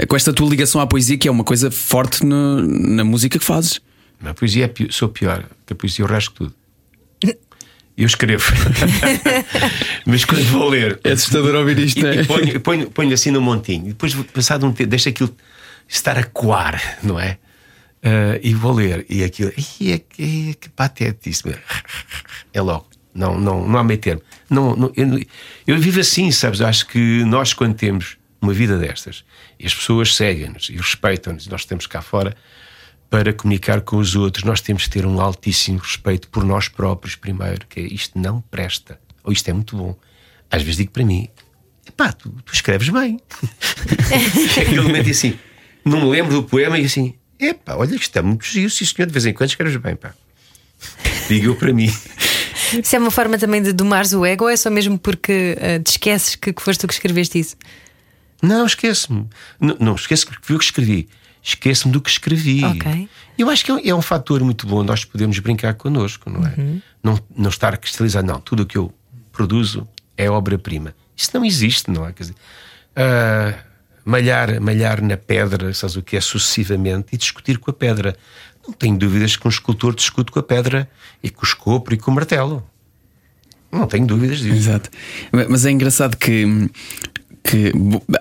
com 0.09 0.17
esta 0.17 0.33
tua 0.33 0.49
ligação 0.49 0.81
à 0.81 0.87
poesia, 0.87 1.19
que 1.19 1.29
é 1.29 1.31
uma 1.31 1.45
coisa 1.45 1.71
forte 1.71 2.25
no- 2.25 2.63
na 2.63 3.05
música 3.05 3.39
que 3.39 3.45
fazes. 3.45 3.81
A 4.25 4.33
poesia 4.33 4.65
é 4.67 4.93
sou 4.93 5.09
pior, 5.09 5.45
que 5.67 5.73
a 5.73 5.77
poesia 5.77 6.03
eu 6.05 6.09
rasgo 6.09 6.33
tudo. 6.35 6.55
Eu 8.01 8.07
escrevo, 8.07 8.45
mas 10.07 10.25
quando 10.25 10.45
vou 10.47 10.69
ler, 10.69 10.99
É 11.05 11.13
assustador 11.13 11.55
ouvir 11.55 11.79
isto, 11.79 12.01
e, 12.01 12.07
é? 12.07 12.21
e 12.23 12.27
ponho, 12.27 12.61
ponho, 12.61 12.91
ponho 12.91 13.13
assim 13.13 13.31
no 13.31 13.41
montinho, 13.41 13.85
e 13.87 13.89
depois, 13.89 14.15
passado 14.33 14.67
um 14.67 14.73
tempo, 14.73 14.89
deixo 14.91 15.09
aquilo 15.09 15.35
estar 15.89 16.17
a 16.19 16.25
coar, 16.25 16.99
não 17.03 17.19
é? 17.21 17.37
Ah, 18.03 18.39
e 18.43 18.55
vou 18.55 18.73
ler, 18.73 19.05
e 19.09 19.23
aquilo, 19.23 19.53
"Ih, 19.81 19.93
é, 19.93 19.99
que- 19.99 20.51
é, 20.51 20.55
que 20.55 20.69
patético, 20.71 21.51
é 22.55 22.61
logo. 22.63 22.89
Não, 23.15 23.39
não, 23.39 23.69
não 23.69 23.79
há 23.79 23.85
meio 23.85 23.99
termo. 24.01 24.23
Não, 24.49 24.75
não, 24.77 24.93
eu, 24.97 25.21
eu 25.67 25.79
vivo 25.79 26.01
assim, 26.01 26.31
sabes? 26.31 26.61
Acho 26.61 26.87
que 26.87 27.25
nós, 27.25 27.53
quando 27.53 27.75
temos 27.75 28.17
uma 28.41 28.53
vida 28.55 28.79
destas, 28.79 29.25
e 29.59 29.67
as 29.67 29.75
pessoas 29.75 30.15
seguem-nos 30.15 30.71
e 30.71 30.77
respeitam-nos, 30.77 31.45
e 31.47 31.51
nós 31.51 31.63
estamos 31.63 31.87
cá 31.87 32.01
fora, 32.01 32.35
para 33.11 33.33
comunicar 33.33 33.81
com 33.81 33.97
os 33.97 34.15
outros, 34.15 34.45
nós 34.45 34.61
temos 34.61 34.85
que 34.85 34.91
ter 34.91 35.05
um 35.05 35.21
altíssimo 35.21 35.79
respeito 35.79 36.29
por 36.29 36.45
nós 36.45 36.69
próprios, 36.69 37.17
primeiro, 37.17 37.67
que 37.67 37.81
é 37.81 37.83
isto 37.83 38.17
não 38.17 38.41
presta, 38.41 39.01
ou 39.25 39.33
isto 39.33 39.49
é 39.49 39.53
muito 39.53 39.77
bom. 39.77 39.99
Às 40.49 40.63
vezes 40.63 40.77
digo 40.77 40.93
para 40.93 41.05
mim, 41.05 41.29
pá, 41.97 42.13
tu, 42.13 42.31
tu 42.45 42.55
escreves 42.55 42.89
bem. 42.89 43.21
Aquele 44.63 44.81
momento 44.81 45.11
assim, 45.11 45.37
não 45.85 46.03
me 46.03 46.11
lembro 46.11 46.33
do 46.33 46.45
poema 46.45 46.79
e 46.79 46.85
assim, 46.85 47.15
epá, 47.39 47.75
olha, 47.75 47.97
isto 47.97 48.17
é 48.17 48.23
muito 48.23 48.45
giro, 48.45 48.71
sim 48.71 48.85
senhor, 48.85 49.07
de 49.07 49.13
vez 49.13 49.27
em 49.27 49.35
quando 49.35 49.51
escreves 49.51 49.77
bem, 49.77 49.97
pá. 49.97 50.15
Digo 51.29 51.49
eu 51.49 51.57
para 51.57 51.73
mim. 51.73 51.93
Isso 52.73 52.95
é 52.95 52.99
uma 52.99 53.11
forma 53.11 53.37
também 53.37 53.61
de 53.61 53.73
domares 53.73 54.13
o 54.13 54.25
ego 54.25 54.45
ou 54.45 54.51
é 54.51 54.57
só 54.57 54.71
mesmo 54.71 54.97
porque 54.97 55.57
uh, 55.59 55.83
te 55.83 55.91
esqueces 55.91 56.37
que, 56.37 56.53
que 56.53 56.63
foste 56.63 56.81
tu 56.81 56.87
que 56.87 56.95
escreveste 56.95 57.39
isso? 57.39 57.57
Não, 58.41 58.65
esqueço-me. 58.65 59.27
Não, 59.61 59.77
não 59.81 59.95
esqueço 59.97 60.27
que 60.27 60.35
fui 60.41 60.55
eu 60.55 60.59
que 60.59 60.65
escrevi. 60.65 61.09
Esqueço-me 61.43 61.93
do 61.93 62.01
que 62.01 62.11
escrevi. 62.11 62.65
Ok. 62.65 63.09
Eu 63.39 63.49
acho 63.49 63.65
que 63.65 63.71
é 63.71 63.75
um, 63.75 63.79
é 63.79 63.95
um 63.95 64.03
fator 64.03 64.43
muito 64.43 64.67
bom 64.67 64.83
nós 64.83 65.05
podemos 65.05 65.39
brincar 65.39 65.75
connosco, 65.75 66.29
não 66.29 66.47
é? 66.47 66.55
Não, 67.03 67.19
não 67.35 67.49
estar 67.49 67.77
cristalizado, 67.79 68.27
não. 68.27 68.41
Tudo 68.41 68.65
o 68.65 68.67
que 68.67 68.77
eu 68.77 68.93
produzo 69.33 69.89
é 70.17 70.31
obra-prima. 70.31 70.95
Isso 71.17 71.31
não 71.35 71.45
existe, 71.45 71.91
não 71.91 72.07
é? 72.07 72.13
Quer 72.13 72.25
dizer, 72.25 72.37
ah, 72.95 73.55
malhar, 74.05 74.61
malhar 74.61 75.03
na 75.03 75.17
pedra, 75.17 75.73
sabes 75.73 75.97
o 75.97 76.03
que 76.03 76.17
é, 76.17 76.21
sucessivamente, 76.21 77.09
e 77.13 77.17
discutir 77.17 77.59
com 77.59 77.71
a 77.71 77.75
pedra. 77.75 78.17
Não 78.67 78.75
tenho 78.75 78.99
dúvidas 78.99 79.37
que 79.37 79.47
um 79.47 79.51
escultor 79.51 79.95
discute 79.95 80.31
com 80.31 80.39
a 80.39 80.43
pedra 80.43 80.91
e 81.23 81.31
com 81.31 81.43
o 81.43 81.45
escopro 81.45 81.95
e 81.95 81.97
com 81.97 82.11
o 82.11 82.15
martelo. 82.15 82.67
Não 83.73 83.87
tenho 83.87 84.05
dúvidas 84.05 84.39
disso. 84.39 84.57
Exato. 84.57 84.91
Mas 85.49 85.65
é 85.65 85.71
engraçado 85.71 86.17
que, 86.17 86.69
que 87.51 87.73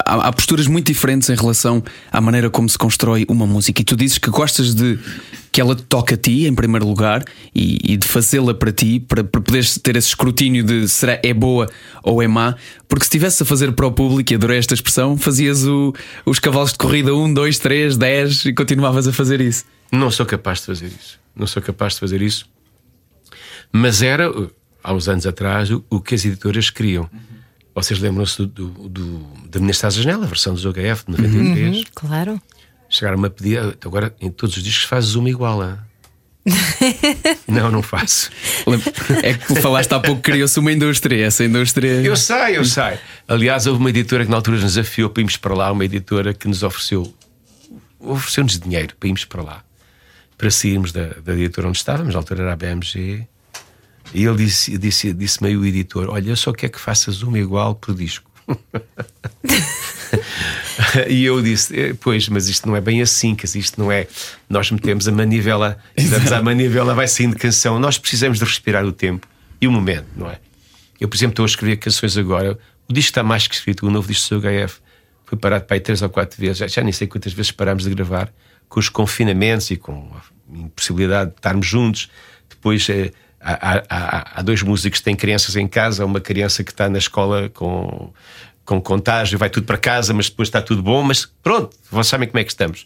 há, 0.05 0.27
há 0.27 0.33
posturas 0.33 0.65
muito 0.65 0.87
diferentes 0.87 1.29
em 1.29 1.35
relação 1.35 1.83
à 2.11 2.19
maneira 2.19 2.49
como 2.49 2.67
se 2.67 2.77
constrói 2.77 3.25
uma 3.29 3.45
música. 3.45 3.81
E 3.81 3.83
tu 3.85 3.95
dizes 3.95 4.17
que 4.17 4.31
gostas 4.31 4.73
de 4.73 4.97
que 5.51 5.61
ela 5.61 5.75
toque 5.75 6.13
a 6.15 6.17
ti, 6.17 6.47
em 6.47 6.53
primeiro 6.53 6.87
lugar, 6.87 7.23
e, 7.53 7.93
e 7.93 7.97
de 7.97 8.07
fazê-la 8.07 8.53
para 8.53 8.71
ti, 8.71 8.99
para, 8.99 9.23
para 9.23 9.41
poderes 9.41 9.77
ter 9.77 9.95
esse 9.95 10.07
escrutínio 10.07 10.63
de 10.63 10.87
será 10.87 11.19
é 11.23 11.33
boa 11.33 11.67
ou 12.03 12.21
é 12.21 12.27
má. 12.27 12.55
Porque 12.87 13.03
se 13.03 13.09
estivesse 13.09 13.43
a 13.43 13.45
fazer 13.45 13.71
para 13.73 13.85
o 13.85 13.91
público, 13.91 14.31
e 14.33 14.35
adorei 14.35 14.57
esta 14.57 14.73
expressão, 14.73 15.17
fazias 15.17 15.65
o, 15.65 15.93
os 16.25 16.39
cavalos 16.39 16.71
de 16.71 16.77
corrida 16.77 17.13
1, 17.13 17.33
2, 17.33 17.59
3, 17.59 17.97
10 17.97 18.45
e 18.45 18.53
continuavas 18.53 19.07
a 19.07 19.13
fazer 19.13 19.41
isso. 19.41 19.65
Não 19.91 20.09
sou 20.09 20.25
capaz 20.25 20.59
de 20.59 20.65
fazer 20.65 20.87
isso. 20.87 21.19
Não 21.35 21.45
sou 21.45 21.61
capaz 21.61 21.93
de 21.93 21.99
fazer 21.99 22.21
isso. 22.21 22.45
Mas 23.71 24.01
era, 24.01 24.31
há 24.83 24.93
uns 24.93 25.07
anos 25.07 25.27
atrás, 25.27 25.69
o, 25.71 25.83
o 25.89 25.99
que 25.99 26.15
as 26.15 26.25
editoras 26.25 26.69
queriam. 26.69 27.09
Vocês 27.81 27.99
lembram-se 27.99 28.37
do, 28.37 28.47
do, 28.47 28.89
do, 28.89 29.19
da 29.49 29.59
Minha 29.59 29.71
Estás 29.71 29.97
a 29.97 30.01
Janela, 30.01 30.25
a 30.25 30.27
versão 30.27 30.53
do 30.53 30.59
ZGF 30.59 31.05
de 31.07 31.11
93? 31.11 31.77
Uhum, 31.77 31.83
claro. 31.93 32.41
Chegaram-me 32.89 33.27
a 33.27 33.29
pedir, 33.29 33.59
"Ah, 33.59 33.73
agora 33.85 34.15
em 34.19 34.29
todos 34.31 34.57
os 34.57 34.63
discos 34.63 34.85
fazes 34.85 35.15
uma 35.15 35.29
igual. 35.29 35.61
ah?" 35.61 35.79
não, 37.47 37.69
não 37.69 37.83
faço. 37.83 38.31
É 39.21 39.33
que 39.33 39.55
falaste 39.61 39.93
há 39.93 39.99
pouco 39.99 40.21
que 40.21 40.31
criou-se 40.31 40.57
uma 40.59 40.71
indústria, 40.71 41.25
essa 41.25 41.43
indústria. 41.43 42.01
Eu 42.01 42.15
sei, 42.15 42.57
eu 42.57 42.65
sei. 42.65 42.97
Aliás, 43.27 43.67
houve 43.67 43.79
uma 43.79 43.89
editora 43.89 44.23
que 44.23 44.31
na 44.31 44.37
altura 44.37 44.57
nos 44.57 44.65
desafiou 44.73 45.09
para 45.09 45.21
irmos 45.21 45.37
para 45.37 45.53
lá, 45.53 45.71
uma 45.71 45.85
editora 45.85 46.33
que 46.33 46.47
nos 46.47 46.63
ofereceu 46.63 47.13
ofereceu-nos 47.99 48.57
dinheiro 48.59 48.95
para 48.97 49.07
irmos 49.07 49.25
para 49.25 49.41
lá, 49.43 49.63
para 50.37 50.49
sairmos 50.49 50.91
da, 50.91 51.07
da 51.23 51.33
editora 51.33 51.67
onde 51.67 51.77
estávamos, 51.77 52.13
na 52.13 52.19
altura 52.19 52.43
era 52.43 52.53
a 52.53 52.55
BMG. 52.55 53.27
E 54.13 54.25
ele 54.25 54.37
disse, 54.37 54.77
disse, 54.77 55.13
disse 55.13 55.41
meio 55.41 55.61
o 55.61 55.65
editor: 55.65 56.09
Olha, 56.09 56.29
eu 56.29 56.35
só 56.35 56.51
quero 56.51 56.73
que 56.73 56.79
faças 56.79 57.21
uma 57.21 57.37
igual 57.37 57.75
por 57.75 57.95
disco. 57.95 58.29
e 61.07 61.23
eu 61.23 61.41
disse: 61.41 61.79
"Eh, 61.79 61.95
Pois, 61.99 62.27
mas 62.29 62.47
isto 62.47 62.67
não 62.67 62.75
é 62.75 62.81
bem 62.81 63.01
assim, 63.01 63.35
que 63.35 63.45
isto 63.45 63.79
não 63.79 63.91
é. 63.91 64.07
Nós 64.49 64.71
metemos 64.71 65.07
a 65.07 65.11
manivela, 65.11 65.77
damos 66.09 66.31
a 66.31 66.41
manivela, 66.41 66.93
vai 66.93 67.07
saindo 67.07 67.37
canção. 67.37 67.79
Nós 67.79 67.97
precisamos 67.97 68.39
de 68.39 68.45
respirar 68.45 68.85
o 68.85 68.91
tempo 68.91 69.27
e 69.61 69.67
o 69.67 69.71
momento, 69.71 70.07
não 70.15 70.29
é? 70.29 70.39
Eu, 70.99 71.07
por 71.07 71.15
exemplo, 71.15 71.33
estou 71.33 71.43
a 71.43 71.47
escrever 71.47 71.77
canções 71.77 72.17
agora. 72.17 72.57
O 72.87 72.93
disco 72.93 73.11
está 73.11 73.23
mais 73.23 73.47
que 73.47 73.55
escrito, 73.55 73.85
o 73.85 73.91
novo 73.91 74.07
disco 74.07 74.35
do 74.35 74.41
HF 74.41 74.79
foi 75.25 75.37
parado 75.37 75.65
para 75.65 75.75
aí 75.75 75.79
três 75.79 76.01
ou 76.01 76.09
quatro 76.09 76.39
vezes. 76.41 76.57
Já, 76.57 76.67
já 76.67 76.81
nem 76.81 76.91
sei 76.91 77.07
quantas 77.07 77.33
vezes 77.33 77.51
parámos 77.51 77.83
de 77.83 77.89
gravar, 77.91 78.33
com 78.67 78.79
os 78.79 78.89
confinamentos 78.89 79.69
e 79.69 79.77
com 79.77 80.11
a 80.13 80.57
impossibilidade 80.57 81.31
de 81.31 81.37
estarmos 81.37 81.67
juntos. 81.67 82.09
Depois 82.49 82.89
eh, 82.89 83.11
há, 83.41 83.83
há- 83.89 84.31
há- 84.35 84.41
dois 84.41 84.61
músicos 84.61 84.99
que 84.99 85.05
têm 85.05 85.15
crianças 85.15 85.55
em 85.55 85.67
casa, 85.67 86.05
uma 86.05 86.19
criança 86.21 86.63
que 86.63 86.71
está 86.71 86.89
na 86.89 86.97
escola 86.97 87.49
com, 87.49 88.11
com 88.65 88.81
contágio, 88.81 89.37
vai 89.37 89.49
tudo 89.49 89.65
para 89.65 89.77
casa, 89.77 90.13
mas 90.13 90.29
depois 90.29 90.47
está 90.47 90.61
tudo 90.61 90.81
bom. 90.83 91.03
Mas 91.03 91.25
pronto, 91.43 91.75
vocês 91.91 92.07
sabem 92.07 92.27
como 92.27 92.39
é 92.39 92.43
que 92.43 92.51
estamos. 92.51 92.85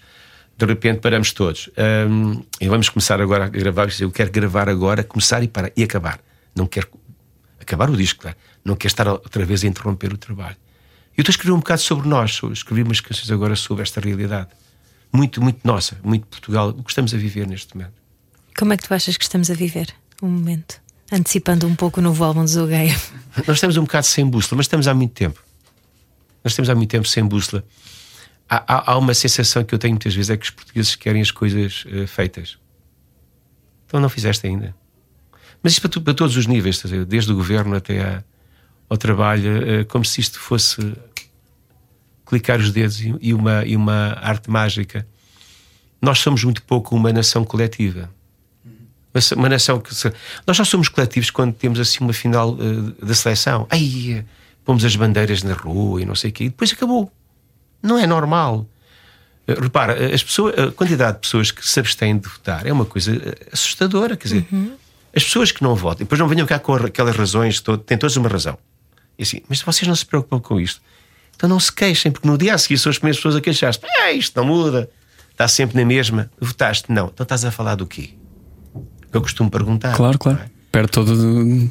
De 0.58 0.66
repente 0.66 1.00
paramos 1.00 1.32
todos. 1.32 1.70
Hum, 2.10 2.44
e 2.62 2.68
vamos 2.70 2.88
começar 2.90 3.20
agora 3.20 3.46
a 3.46 3.50
gravar. 3.50 3.88
Eu 4.00 4.12
quero 4.12 4.32
gravar 4.32 4.70
agora, 4.70 5.04
começar 5.04 5.42
e 5.44 5.48
parar 5.48 5.72
e 5.76 5.84
acabar. 5.84 6.20
Não 6.56 6.68
quero 6.68 6.88
acabar 7.60 7.90
o 7.90 7.98
disco, 7.98 8.28
não 8.64 8.76
quero 8.76 8.88
estar 8.92 9.08
outra 9.08 9.44
vez 9.46 9.64
a 9.64 9.68
interromper 9.68 10.14
o 10.14 10.18
trabalho. 10.18 10.58
Eu 11.18 11.22
estou 11.22 11.32
a 11.32 11.34
escrever 11.36 11.54
um 11.54 11.58
bocado 11.60 11.82
sobre 11.82 12.08
nós, 12.08 12.40
escrevi 12.52 12.84
umas 12.84 13.00
canções 13.00 13.30
agora 13.32 13.56
sobre 13.56 13.84
esta 13.84 14.00
realidade. 14.02 14.50
Muito, 15.12 15.42
muito 15.42 15.60
nossa, 15.64 15.98
muito 16.04 16.26
Portugal, 16.28 16.70
o 16.70 16.84
que 16.84 16.90
estamos 16.92 17.14
a 17.14 17.18
viver 17.18 17.48
neste 17.48 17.76
momento. 17.76 17.94
Como 18.58 18.74
é 18.74 18.78
que 18.78 18.88
tu 18.88 18.94
achas 18.94 19.16
que 19.18 19.24
estamos 19.24 19.50
a 19.50 19.54
viver 19.54 19.88
um 20.22 20.28
momento? 20.30 20.82
Antecipando 21.12 21.68
um 21.68 21.76
pouco 21.76 22.00
o 22.00 22.04
novo 22.04 22.24
álbum 22.24 22.42
do 22.44 22.48
Zogueia. 22.48 22.96
Nós 23.48 23.58
estamos 23.58 23.78
um 23.78 23.82
bocado 23.84 24.06
sem 24.06 24.26
bússola, 24.26 24.58
mas 24.58 24.66
estamos 24.66 24.88
há 24.88 24.94
muito 24.94 25.14
tempo. 25.14 25.40
Nós 26.44 26.54
estamos 26.54 26.70
há 26.70 26.76
muito 26.76 26.90
tempo 26.90 27.08
sem 27.08 27.24
bússola. 27.24 27.64
Há, 28.50 28.58
há- 28.76 28.92
há 28.94 28.98
uma 28.98 29.14
sensação 29.14 29.64
que 29.64 29.74
eu 29.76 29.80
tenho 29.80 29.94
muitas 29.94 30.14
vezes: 30.16 30.30
é 30.30 30.38
que 30.38 30.44
os 30.46 30.50
portugueses 30.50 30.96
querem 30.96 31.22
as 31.22 31.32
coisas 31.32 31.84
eh, 31.88 32.08
feitas. 32.08 32.58
Então 33.86 34.00
não 34.00 34.10
fizeste 34.10 34.48
ainda. 34.48 34.76
Mas 35.62 35.74
isto 35.74 35.82
para, 35.82 35.90
tu- 35.92 36.02
para 36.02 36.14
todos 36.14 36.36
os 36.36 36.48
níveis, 36.48 36.82
desde 37.08 37.32
o 37.32 37.36
governo 37.36 37.76
até 37.76 38.24
ao 38.90 38.98
trabalho, 38.98 39.82
eh, 39.82 39.84
como 39.86 40.04
se 40.04 40.20
isto 40.20 40.40
fosse 40.40 40.94
clicar 42.26 42.60
os 42.60 42.72
dedos 42.72 43.00
e, 43.02 43.14
e 43.22 43.34
uma, 43.34 43.64
e 43.66 43.76
uma 43.76 44.14
arte 44.22 44.50
mágica. 44.50 45.08
Nós 46.02 46.20
somos 46.20 46.44
muito 46.44 46.62
pouco 46.64 46.96
uma 46.96 47.14
nação 47.14 47.46
coletiva. 47.46 48.10
Uma 49.36 49.50
nação 49.50 49.80
que. 49.80 49.92
Nós 50.46 50.58
só 50.58 50.64
somos 50.64 50.90
coletivos 50.90 51.30
quando 51.30 51.54
temos 51.54 51.80
assim 51.80 52.00
uma 52.04 52.14
final 52.14 52.58
eh, 52.60 53.06
da 53.06 53.14
seleção. 53.14 53.68
Aí 53.70 54.26
pomos 54.66 54.84
as 54.84 54.96
bandeiras 54.96 55.44
na 55.44 55.54
rua 55.54 56.02
e 56.02 56.06
não 56.06 56.16
sei 56.16 56.32
o 56.32 56.34
quê. 56.34 56.46
E 56.46 56.50
depois 56.50 56.74
acabou. 56.74 57.12
Não 57.82 58.00
é 58.00 58.08
normal. 58.08 58.66
Eh, 59.48 59.54
repara, 59.54 59.94
eh, 59.94 60.14
as 60.14 60.24
pessoas, 60.24 60.58
a 60.58 60.72
quantidade 60.72 61.18
de 61.18 61.22
pessoas 61.22 61.52
que 61.52 61.68
se 61.68 61.80
abstêm 61.80 62.18
de 62.18 62.28
votar 62.28 62.66
é 62.66 62.74
uma 62.74 62.86
coisa 62.86 63.12
assustadora. 63.52 64.18
Quer 64.18 64.28
dizer, 64.30 64.48
as 65.16 65.24
pessoas 65.24 65.52
que 65.52 65.62
não 65.62 65.76
votam, 65.76 66.00
depois 66.00 66.20
não 66.20 66.28
venham 66.28 66.48
cá 66.48 66.58
com 66.58 66.74
aquelas 66.74 67.16
razões, 67.16 67.62
têm 67.86 67.98
todas 67.98 68.16
uma 68.18 68.30
razão. 68.30 68.58
E 69.18 69.22
assim, 69.22 69.42
mas 69.48 69.62
vocês 69.62 69.88
não 69.88 69.96
se 69.96 70.06
preocupam 70.06 70.40
com 70.40 70.60
isto. 70.60 70.82
Então 71.36 71.48
não 71.48 71.60
se 71.60 71.72
queixem, 71.72 72.12
porque 72.12 72.28
no 72.28 72.38
dia 72.38 72.56
a 72.56 72.58
seguir 72.58 72.80
são 72.80 72.90
as 72.90 72.98
primeiras 72.98 73.18
pessoas 73.18 73.36
a 73.36 73.42
queixar-se. 73.42 73.80
Ah, 74.00 74.12
isto 74.12 74.36
não 74.36 74.46
muda. 74.46 74.90
Está 75.32 75.48
sempre 75.48 75.78
na 75.78 75.86
mesma. 75.86 76.32
Votaste? 76.40 76.92
Não. 76.92 77.08
Então 77.08 77.24
estás 77.24 77.44
a 77.46 77.52
falar 77.52 77.76
do 77.76 77.86
quê? 77.86 78.12
Eu 79.14 79.22
costumo 79.22 79.50
perguntar. 79.50 79.94
Claro, 79.96 80.18
claro. 80.18 80.40
Perde 80.72 80.92
todo 80.92 81.16
do- 81.16 81.70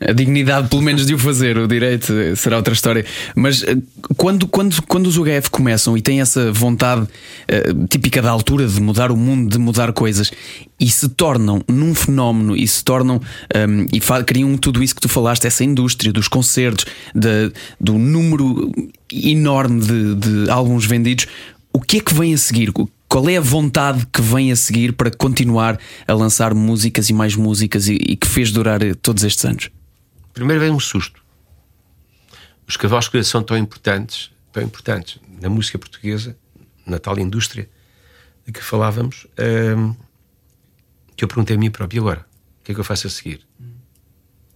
a 0.00 0.12
dignidade, 0.12 0.68
pelo 0.68 0.80
menos, 0.80 1.04
de 1.04 1.12
o 1.14 1.18
fazer. 1.18 1.58
O 1.58 1.66
direito 1.66 2.12
será 2.36 2.56
outra 2.56 2.72
história. 2.72 3.04
Mas 3.34 3.64
eh, 3.64 3.76
quando, 4.16 4.46
quando, 4.46 4.80
quando 4.82 5.06
os 5.08 5.16
UHF 5.16 5.50
começam 5.50 5.96
e 5.96 6.00
têm 6.00 6.20
essa 6.20 6.52
vontade 6.52 7.04
eh, 7.48 7.64
típica 7.90 8.22
da 8.22 8.30
altura 8.30 8.64
de 8.68 8.80
mudar 8.80 9.10
o 9.10 9.16
mundo, 9.16 9.50
de 9.50 9.58
mudar 9.58 9.92
coisas, 9.92 10.30
e 10.78 10.88
se 10.88 11.08
tornam 11.08 11.62
num 11.68 11.96
fenómeno 11.96 12.56
e 12.56 12.66
se 12.68 12.84
tornam 12.84 13.20
ehm, 13.52 13.86
e 13.92 13.98
criam 14.24 14.56
tudo 14.56 14.84
isso 14.84 14.94
que 14.94 15.00
tu 15.00 15.08
falaste, 15.08 15.46
essa 15.48 15.64
indústria 15.64 16.12
dos 16.12 16.28
concertos, 16.28 16.86
da- 17.12 17.50
do 17.80 17.94
número 17.98 18.70
enorme 19.12 19.80
de, 19.80 20.14
de 20.14 20.50
álbuns 20.50 20.84
vendidos, 20.86 21.26
o 21.72 21.80
que 21.80 21.96
é 21.96 22.00
que 22.00 22.14
vem 22.14 22.32
a 22.34 22.38
seguir? 22.38 22.72
Qual 23.08 23.26
é 23.28 23.38
a 23.38 23.40
vontade 23.40 24.06
que 24.12 24.20
vem 24.20 24.52
a 24.52 24.56
seguir 24.56 24.92
para 24.92 25.10
continuar 25.10 25.80
a 26.06 26.12
lançar 26.12 26.52
músicas 26.52 27.08
e 27.08 27.14
mais 27.14 27.34
músicas 27.34 27.88
e, 27.88 27.94
e 27.94 28.16
que 28.16 28.26
fez 28.26 28.52
durar 28.52 28.82
eh, 28.82 28.94
todos 28.94 29.24
estes 29.24 29.44
anos? 29.46 29.70
Primeiro 30.34 30.60
vem 30.60 30.70
um 30.70 30.78
susto. 30.78 31.22
Os 32.66 32.76
cavalos 32.76 33.08
de 33.08 33.24
são 33.24 33.42
tão 33.42 33.56
importantes, 33.56 34.30
tão 34.52 34.62
importantes 34.62 35.18
na 35.40 35.48
música 35.48 35.78
portuguesa, 35.78 36.36
na 36.86 36.98
tal 36.98 37.18
indústria 37.18 37.68
de 38.44 38.52
que 38.52 38.62
falávamos, 38.62 39.26
hum, 39.76 39.96
que 41.16 41.24
eu 41.24 41.28
perguntei 41.28 41.56
a 41.56 41.58
mim 41.58 41.70
próprio, 41.70 41.98
e 41.98 42.00
agora? 42.00 42.26
O 42.60 42.64
que 42.64 42.72
é 42.72 42.74
que 42.74 42.80
eu 42.80 42.84
faço 42.84 43.06
a 43.06 43.10
seguir? 43.10 43.40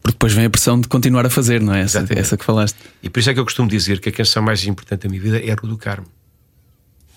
Porque 0.02 0.12
depois 0.12 0.34
vem 0.34 0.44
a 0.44 0.50
pressão 0.50 0.78
de 0.78 0.88
continuar 0.88 1.24
a 1.24 1.30
fazer, 1.30 1.60
não 1.62 1.74
é? 1.74 1.80
Essa, 1.80 2.04
essa 2.10 2.36
que 2.36 2.44
falaste. 2.44 2.76
E 3.02 3.08
por 3.08 3.20
isso 3.20 3.30
é 3.30 3.34
que 3.34 3.40
eu 3.40 3.44
costumo 3.44 3.68
dizer 3.68 3.98
que 3.98 4.10
a 4.10 4.12
canção 4.12 4.42
mais 4.42 4.62
importante 4.66 5.04
da 5.04 5.08
minha 5.08 5.22
vida 5.22 5.38
é 5.38 5.56
Carmo. 5.78 6.06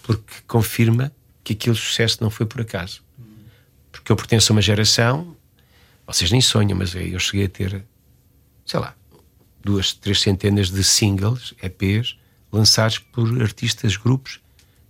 Porque 0.01 0.23
confirma 0.47 1.11
que 1.45 1.53
aquele 1.53 1.75
sucesso 1.75 2.17
não 2.21 2.31
foi 2.31 2.45
por 2.47 2.60
acaso. 2.60 3.03
Porque 3.91 4.12
eu 4.12 4.15
pertenço 4.15 4.51
a 4.51 4.55
uma 4.55 4.62
geração, 4.62 5.38
vocês 6.05 6.31
nem 6.31 6.41
sonham, 6.41 6.77
mas 6.77 6.93
eu 6.95 7.19
cheguei 7.19 7.45
a 7.45 7.49
ter, 7.49 7.86
sei 8.65 8.79
lá, 8.79 8.95
duas, 9.63 9.93
três 9.93 10.19
centenas 10.19 10.71
de 10.71 10.84
singles, 10.84 11.53
EPs, 11.62 12.17
lançados 12.51 12.97
por 12.97 13.41
artistas, 13.41 13.95
grupos, 13.95 14.39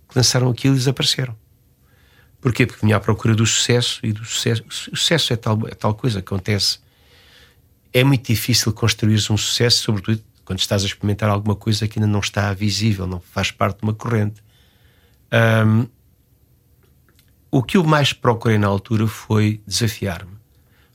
que 0.08 0.16
lançaram 0.16 0.50
aquilo 0.50 0.74
e 0.74 0.78
desapareceram. 0.78 1.36
Porquê? 2.40 2.66
Porque 2.66 2.84
vinha 2.84 2.96
à 2.96 3.00
procura 3.00 3.34
do 3.34 3.44
sucesso 3.44 4.00
e 4.02 4.12
do 4.12 4.24
sucesso. 4.24 4.64
O 4.66 4.96
sucesso 4.96 5.32
é 5.32 5.36
tal, 5.36 5.68
é 5.68 5.74
tal 5.74 5.94
coisa, 5.94 6.20
acontece. 6.20 6.78
É 7.92 8.02
muito 8.02 8.26
difícil 8.26 8.72
construir 8.72 9.16
um 9.30 9.36
sucesso, 9.36 9.82
sobretudo 9.82 10.22
quando 10.44 10.60
estás 10.60 10.84
a 10.84 10.86
experimentar 10.86 11.28
alguma 11.28 11.56
coisa 11.56 11.86
que 11.86 11.98
ainda 11.98 12.10
não 12.10 12.20
está 12.20 12.52
visível, 12.54 13.06
não 13.06 13.20
faz 13.20 13.50
parte 13.50 13.78
de 13.78 13.82
uma 13.82 13.94
corrente. 13.94 14.42
Um, 15.66 15.86
o 17.50 17.62
que 17.62 17.76
eu 17.76 17.84
mais 17.84 18.12
procurei 18.12 18.58
na 18.58 18.66
altura 18.66 19.06
foi 19.06 19.60
desafiar-me, 19.66 20.32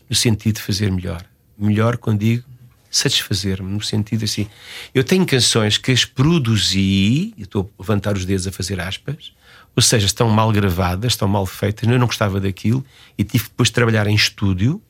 no 0.09 0.15
sentido 0.15 0.55
de 0.55 0.61
fazer 0.61 0.91
melhor. 0.91 1.25
Melhor 1.57 1.97
quando 1.97 2.19
digo 2.19 2.51
satisfazer-me, 2.91 3.71
no 3.71 3.81
sentido 3.81 4.25
assim. 4.25 4.47
Eu 4.93 5.03
tenho 5.03 5.25
canções 5.25 5.77
que 5.77 5.91
as 5.91 6.03
produzi, 6.03 7.33
e 7.37 7.43
estou 7.43 7.71
a 7.79 7.81
levantar 7.81 8.17
os 8.17 8.25
dedos 8.25 8.45
a 8.45 8.51
fazer 8.51 8.81
aspas, 8.81 9.31
ou 9.73 9.81
seja, 9.81 10.05
estão 10.05 10.29
mal 10.29 10.51
gravadas, 10.51 11.13
estão 11.13 11.27
mal 11.27 11.45
feitas, 11.45 11.87
eu 11.87 11.97
não 11.97 12.05
gostava 12.05 12.39
daquilo 12.41 12.85
e 13.17 13.23
tive 13.23 13.45
depois 13.45 13.69
de 13.69 13.73
trabalhar 13.73 14.05
em 14.07 14.15
estúdio. 14.15 14.81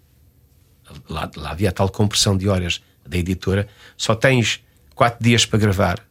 Lá, 1.08 1.30
lá 1.38 1.52
havia 1.52 1.70
a 1.70 1.72
tal 1.72 1.88
compressão 1.88 2.36
de 2.36 2.50
horas 2.50 2.82
da 3.08 3.18
editora. 3.18 3.68
Só 3.96 4.16
tens 4.16 4.64
quatro 4.96 5.24
dias 5.24 5.46
para 5.46 5.60
gravar 5.60 6.04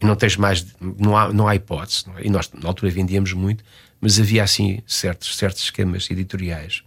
e 0.00 0.06
não 0.06 0.14
tens 0.14 0.36
mais, 0.36 0.66
não 0.98 1.16
há, 1.16 1.32
não 1.32 1.48
há 1.48 1.56
hipótese. 1.56 2.04
Não 2.06 2.18
é? 2.18 2.26
E 2.26 2.30
nós, 2.30 2.50
na 2.52 2.68
altura, 2.68 2.92
vendíamos 2.92 3.32
muito, 3.32 3.64
mas 4.04 4.20
havia 4.20 4.44
assim 4.44 4.82
certos, 4.86 5.34
certos 5.34 5.62
esquemas 5.62 6.10
editoriais. 6.10 6.82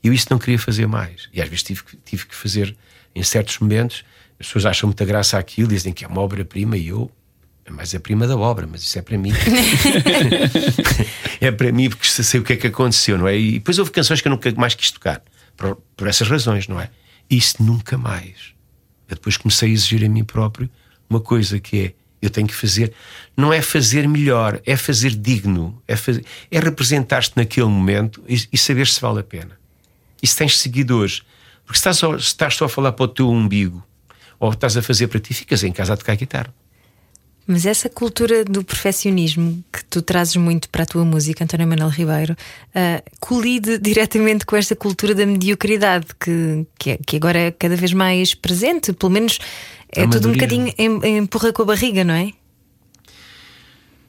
E 0.00 0.06
eu 0.06 0.12
isso 0.12 0.28
não 0.30 0.38
queria 0.38 0.60
fazer 0.60 0.86
mais. 0.86 1.28
E 1.32 1.42
às 1.42 1.48
vezes 1.48 1.64
tive, 1.64 1.82
tive 2.04 2.24
que 2.24 2.36
fazer 2.36 2.76
em 3.16 3.22
certos 3.24 3.58
momentos. 3.58 4.04
As 4.38 4.46
pessoas 4.46 4.66
acham 4.66 4.86
muita 4.86 5.04
graça 5.04 5.36
aquilo, 5.36 5.66
dizem 5.66 5.92
que 5.92 6.04
é 6.04 6.08
uma 6.08 6.20
obra-prima 6.20 6.76
e 6.76 6.86
eu 6.86 7.10
é 7.64 7.70
mais 7.72 7.92
a 7.96 7.98
prima 7.98 8.28
da 8.28 8.36
obra, 8.36 8.64
mas 8.64 8.84
isso 8.84 8.96
é 8.96 9.02
para 9.02 9.18
mim. 9.18 9.32
é 11.40 11.50
para 11.50 11.72
mim 11.72 11.90
porque 11.90 12.06
sei 12.06 12.38
o 12.38 12.44
que 12.44 12.52
é 12.52 12.56
que 12.56 12.68
aconteceu, 12.68 13.18
não 13.18 13.26
é? 13.26 13.36
E 13.36 13.54
depois 13.54 13.80
houve 13.80 13.90
canções 13.90 14.20
que 14.20 14.28
eu 14.28 14.30
nunca 14.30 14.48
mais 14.52 14.76
quis 14.76 14.92
tocar, 14.92 15.20
por, 15.56 15.74
por 15.96 16.06
essas 16.06 16.28
razões, 16.28 16.68
não 16.68 16.80
é? 16.80 16.90
Isso 17.28 17.60
nunca 17.60 17.98
mais. 17.98 18.54
Eu 19.08 19.16
depois 19.16 19.36
comecei 19.36 19.70
a 19.70 19.72
exigir 19.72 20.04
a 20.04 20.08
mim 20.08 20.22
próprio 20.22 20.70
uma 21.10 21.18
coisa 21.18 21.58
que 21.58 21.86
é 21.86 21.94
eu 22.26 22.30
tenho 22.30 22.46
que 22.46 22.54
fazer, 22.54 22.92
não 23.36 23.52
é 23.52 23.60
fazer 23.60 24.08
melhor, 24.08 24.60
é 24.64 24.76
fazer 24.76 25.10
digno, 25.10 25.80
é, 25.86 25.96
fazer, 25.96 26.24
é 26.50 26.58
representar-te 26.58 27.32
naquele 27.36 27.66
momento 27.66 28.22
e, 28.28 28.48
e, 28.52 28.58
saber 28.58 28.86
se 28.86 29.00
vale 29.00 29.20
a 29.20 29.24
pena. 29.24 29.58
E 30.22 30.26
se 30.26 30.36
tens 30.36 30.58
seguidores, 30.58 31.22
porque 31.64 31.78
se 31.78 31.80
estás, 31.80 31.98
só, 31.98 32.14
estás 32.16 32.54
só 32.54 32.64
a 32.64 32.68
falar 32.68 32.92
para 32.92 33.04
o 33.04 33.08
teu 33.08 33.28
umbigo 33.28 33.84
ou 34.38 34.52
estás 34.52 34.76
a 34.76 34.82
fazer 34.82 35.08
para 35.08 35.20
ti, 35.20 35.34
ficas 35.34 35.62
em 35.64 35.72
casa 35.72 35.94
a 35.94 35.96
tocar 35.96 36.16
guitarra. 36.16 36.52
Mas 37.46 37.64
essa 37.64 37.88
cultura 37.88 38.44
do 38.44 38.64
perfeccionismo 38.64 39.62
que 39.72 39.84
tu 39.84 40.02
trazes 40.02 40.34
muito 40.34 40.68
para 40.68 40.82
a 40.82 40.86
tua 40.86 41.04
música, 41.04 41.44
António 41.44 41.68
Manuel 41.68 41.90
Ribeiro, 41.90 42.32
uh, 42.34 43.10
colide 43.20 43.78
diretamente 43.78 44.44
com 44.44 44.56
esta 44.56 44.74
cultura 44.74 45.14
da 45.14 45.24
mediocridade 45.24 46.06
que, 46.18 46.66
que, 46.76 46.90
é, 46.90 46.98
que, 47.06 47.16
agora 47.16 47.38
é 47.38 47.50
cada 47.52 47.76
vez 47.76 47.92
mais 47.92 48.34
presente, 48.34 48.92
pelo 48.92 49.12
menos 49.12 49.38
é 49.92 50.06
tudo 50.08 50.28
um 50.28 50.32
bocadinho 50.32 50.72
empurra 50.76 51.52
com 51.52 51.62
a 51.62 51.66
barriga, 51.66 52.02
não 52.02 52.14
é? 52.14 52.32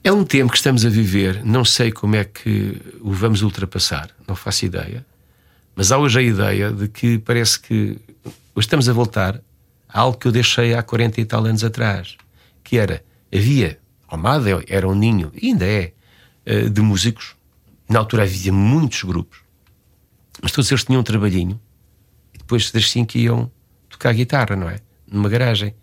É 0.03 0.11
um 0.11 0.23
tempo 0.23 0.51
que 0.51 0.57
estamos 0.57 0.83
a 0.85 0.89
viver, 0.89 1.43
não 1.43 1.63
sei 1.63 1.91
como 1.91 2.15
é 2.15 2.23
que 2.23 2.77
o 3.01 3.11
vamos 3.11 3.43
ultrapassar, 3.43 4.09
não 4.27 4.35
faço 4.35 4.65
ideia, 4.65 5.05
mas 5.75 5.91
há 5.91 5.97
hoje 5.97 6.19
a 6.19 6.21
ideia 6.23 6.71
de 6.71 6.87
que 6.87 7.19
parece 7.19 7.59
que 7.59 7.99
hoje 8.55 8.65
estamos 8.65 8.89
a 8.89 8.93
voltar 8.93 9.39
a 9.87 9.99
algo 9.99 10.17
que 10.17 10.27
eu 10.27 10.31
deixei 10.31 10.73
há 10.73 10.81
40 10.81 11.21
e 11.21 11.25
tal 11.25 11.45
anos 11.45 11.63
atrás, 11.63 12.15
que 12.63 12.77
era 12.77 13.03
havia, 13.33 13.79
Almada 14.07 14.63
era 14.67 14.87
um 14.87 14.95
ninho, 14.95 15.31
ainda 15.41 15.65
é, 15.65 15.93
eh, 16.45 16.69
de 16.69 16.81
músicos. 16.81 17.35
Na 17.89 17.99
altura 17.99 18.23
havia 18.23 18.51
muitos 18.51 19.03
grupos, 19.03 19.39
mas 20.41 20.51
todos 20.51 20.69
eles 20.71 20.83
tinham 20.83 21.01
um 21.01 21.03
trabalhinho 21.03 21.59
e 22.33 22.37
depois 22.37 22.71
das 22.71 22.89
5 22.89 23.17
iam 23.17 23.51
tocar 23.89 24.13
guitarra, 24.13 24.55
não 24.55 24.69
é? 24.69 24.79
Numa 25.09 25.29
garagem. 25.29 25.73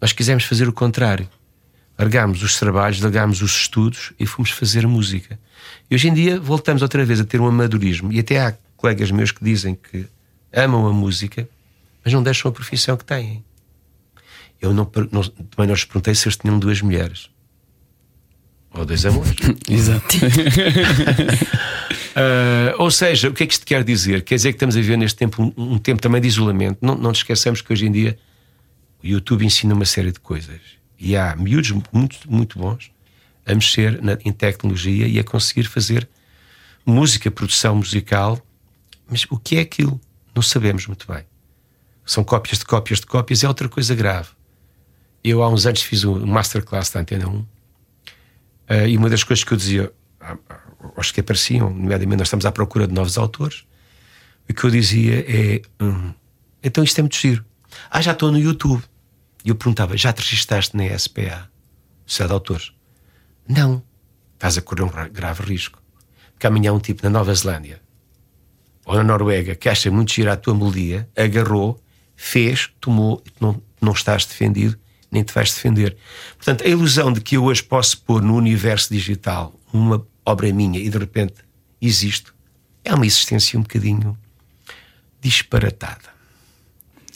Nós 0.00 0.12
quisemos 0.12 0.44
fazer 0.44 0.68
o 0.68 0.72
contrário. 0.72 1.28
Largámos 1.98 2.42
os 2.42 2.58
trabalhos, 2.58 3.00
largámos 3.00 3.40
os 3.40 3.52
estudos 3.52 4.12
e 4.18 4.26
fomos 4.26 4.50
fazer 4.50 4.86
música. 4.86 5.38
E 5.90 5.94
hoje 5.94 6.08
em 6.08 6.14
dia 6.14 6.40
voltamos 6.40 6.82
outra 6.82 7.04
vez 7.04 7.20
a 7.20 7.24
ter 7.24 7.40
um 7.40 7.46
amadorismo. 7.46 8.12
E 8.12 8.18
até 8.18 8.40
há 8.40 8.56
colegas 8.76 9.10
meus 9.10 9.30
que 9.30 9.44
dizem 9.44 9.76
que 9.76 10.06
amam 10.52 10.86
a 10.86 10.92
música, 10.92 11.48
mas 12.04 12.12
não 12.12 12.22
deixam 12.22 12.50
a 12.50 12.52
profissão 12.52 12.96
que 12.96 13.04
têm. 13.04 13.44
Eu 14.60 14.72
não, 14.72 14.90
não, 15.10 15.22
também 15.22 15.66
não 15.66 15.74
lhes 15.74 15.84
perguntei 15.84 16.14
se 16.14 16.26
eles 16.26 16.36
tinham 16.36 16.58
duas 16.58 16.80
mulheres 16.80 17.28
ou 18.74 18.84
dois 18.84 19.06
amores. 19.06 19.34
Exato. 19.70 20.16
uh, 22.16 22.74
ou 22.82 22.90
seja, 22.90 23.28
o 23.28 23.32
que 23.32 23.44
é 23.44 23.46
que 23.46 23.54
isto 23.54 23.64
quer 23.64 23.84
dizer? 23.84 24.22
Quer 24.22 24.34
dizer 24.34 24.52
que 24.52 24.56
estamos 24.56 24.76
a 24.76 24.80
viver 24.80 24.96
neste 24.96 25.16
tempo 25.16 25.42
um, 25.42 25.74
um 25.74 25.78
tempo 25.78 26.02
também 26.02 26.20
de 26.20 26.28
isolamento. 26.28 26.78
Não, 26.82 26.94
não 26.94 27.10
nos 27.10 27.18
esqueçamos 27.18 27.62
que 27.62 27.72
hoje 27.72 27.86
em 27.86 27.92
dia 27.92 28.18
o 29.02 29.06
YouTube 29.06 29.44
ensina 29.44 29.74
uma 29.74 29.84
série 29.84 30.10
de 30.10 30.20
coisas 30.20 30.60
e 30.98 31.16
há 31.16 31.36
miúdos 31.36 31.70
muito, 31.92 32.18
muito 32.28 32.58
bons 32.58 32.90
a 33.46 33.54
mexer 33.54 34.02
na, 34.02 34.18
em 34.24 34.32
tecnologia 34.32 35.06
e 35.06 35.18
a 35.18 35.24
conseguir 35.24 35.64
fazer 35.64 36.08
música, 36.84 37.30
produção 37.30 37.76
musical. 37.76 38.44
Mas 39.08 39.24
o 39.30 39.38
que 39.38 39.56
é 39.56 39.60
aquilo? 39.60 40.00
Não 40.34 40.42
sabemos 40.42 40.86
muito 40.86 41.06
bem. 41.06 41.24
São 42.04 42.24
cópias 42.24 42.58
de 42.58 42.64
cópias 42.64 43.00
de 43.00 43.06
cópias, 43.06 43.44
é 43.44 43.48
outra 43.48 43.68
coisa 43.68 43.94
grave. 43.94 44.30
Eu 45.24 45.42
há 45.42 45.48
uns 45.48 45.64
anos 45.64 45.80
fiz 45.80 46.04
um 46.04 46.26
masterclass 46.26 46.90
da 46.90 47.00
Antena 47.00 47.26
1 47.26 47.38
uh, 47.38 47.46
eh, 48.68 48.90
e 48.90 48.96
uma 48.98 49.08
das 49.08 49.24
coisas 49.24 49.42
que 49.42 49.52
eu 49.52 49.56
dizia 49.56 49.90
aos 50.94 51.10
que 51.10 51.20
apareciam, 51.20 51.70
nomeadamente 51.70 52.18
nós 52.18 52.26
estamos 52.28 52.44
à 52.44 52.52
procura 52.52 52.86
de 52.86 52.92
novos 52.92 53.16
autores, 53.16 53.64
o 54.46 54.52
que 54.52 54.64
eu 54.64 54.70
dizia 54.70 55.24
é 55.26 55.62
hum, 55.82 56.12
então 56.62 56.84
isto 56.84 56.98
é 56.98 57.02
muito 57.02 57.16
giro. 57.16 57.42
Ah, 57.90 58.02
já 58.02 58.12
estou 58.12 58.30
no 58.30 58.38
YouTube. 58.38 58.82
E 59.44 59.48
eu 59.48 59.54
perguntava, 59.54 59.96
já 59.96 60.12
te 60.12 60.20
registaste 60.20 60.76
na 60.76 60.98
SPA, 60.98 61.50
Sociedade 62.06 62.28
de 62.28 62.34
Autores? 62.34 62.72
Não. 63.48 63.82
Estás 64.34 64.58
a 64.58 64.62
correr 64.62 64.82
um 64.82 64.90
grave 65.10 65.42
risco. 65.42 65.82
Porque 66.32 66.46
amanhã 66.46 66.72
um 66.72 66.80
tipo 66.80 67.02
na 67.02 67.10
Nova 67.10 67.34
Zelândia 67.34 67.80
ou 68.84 68.94
na 68.94 69.04
Noruega 69.04 69.54
que 69.54 69.68
acha 69.68 69.90
muito 69.90 70.12
giro 70.12 70.30
a 70.30 70.36
tua 70.36 70.54
melodia, 70.54 71.08
agarrou, 71.16 71.80
fez, 72.14 72.70
tomou 72.80 73.22
não, 73.40 73.62
não 73.80 73.92
estás 73.92 74.26
defendido 74.26 74.78
nem 75.14 75.22
te 75.22 75.32
vais 75.32 75.54
defender. 75.54 75.96
Portanto, 76.36 76.64
a 76.64 76.68
ilusão 76.68 77.12
de 77.12 77.20
que 77.20 77.36
eu 77.36 77.44
hoje 77.44 77.62
posso 77.62 77.98
pôr 78.02 78.20
no 78.20 78.34
universo 78.34 78.92
digital 78.92 79.54
uma 79.72 80.04
obra 80.26 80.52
minha 80.52 80.78
e 80.78 80.90
de 80.90 80.98
repente 80.98 81.34
existo 81.80 82.34
é 82.84 82.94
uma 82.94 83.06
existência 83.06 83.58
um 83.58 83.62
bocadinho 83.62 84.18
disparatada. 85.20 86.12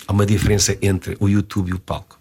Há 0.06 0.12
uma 0.12 0.24
diferença 0.24 0.78
entre 0.80 1.16
o 1.20 1.28
YouTube 1.28 1.70
e 1.70 1.74
o 1.74 1.78
palco. 1.78 2.18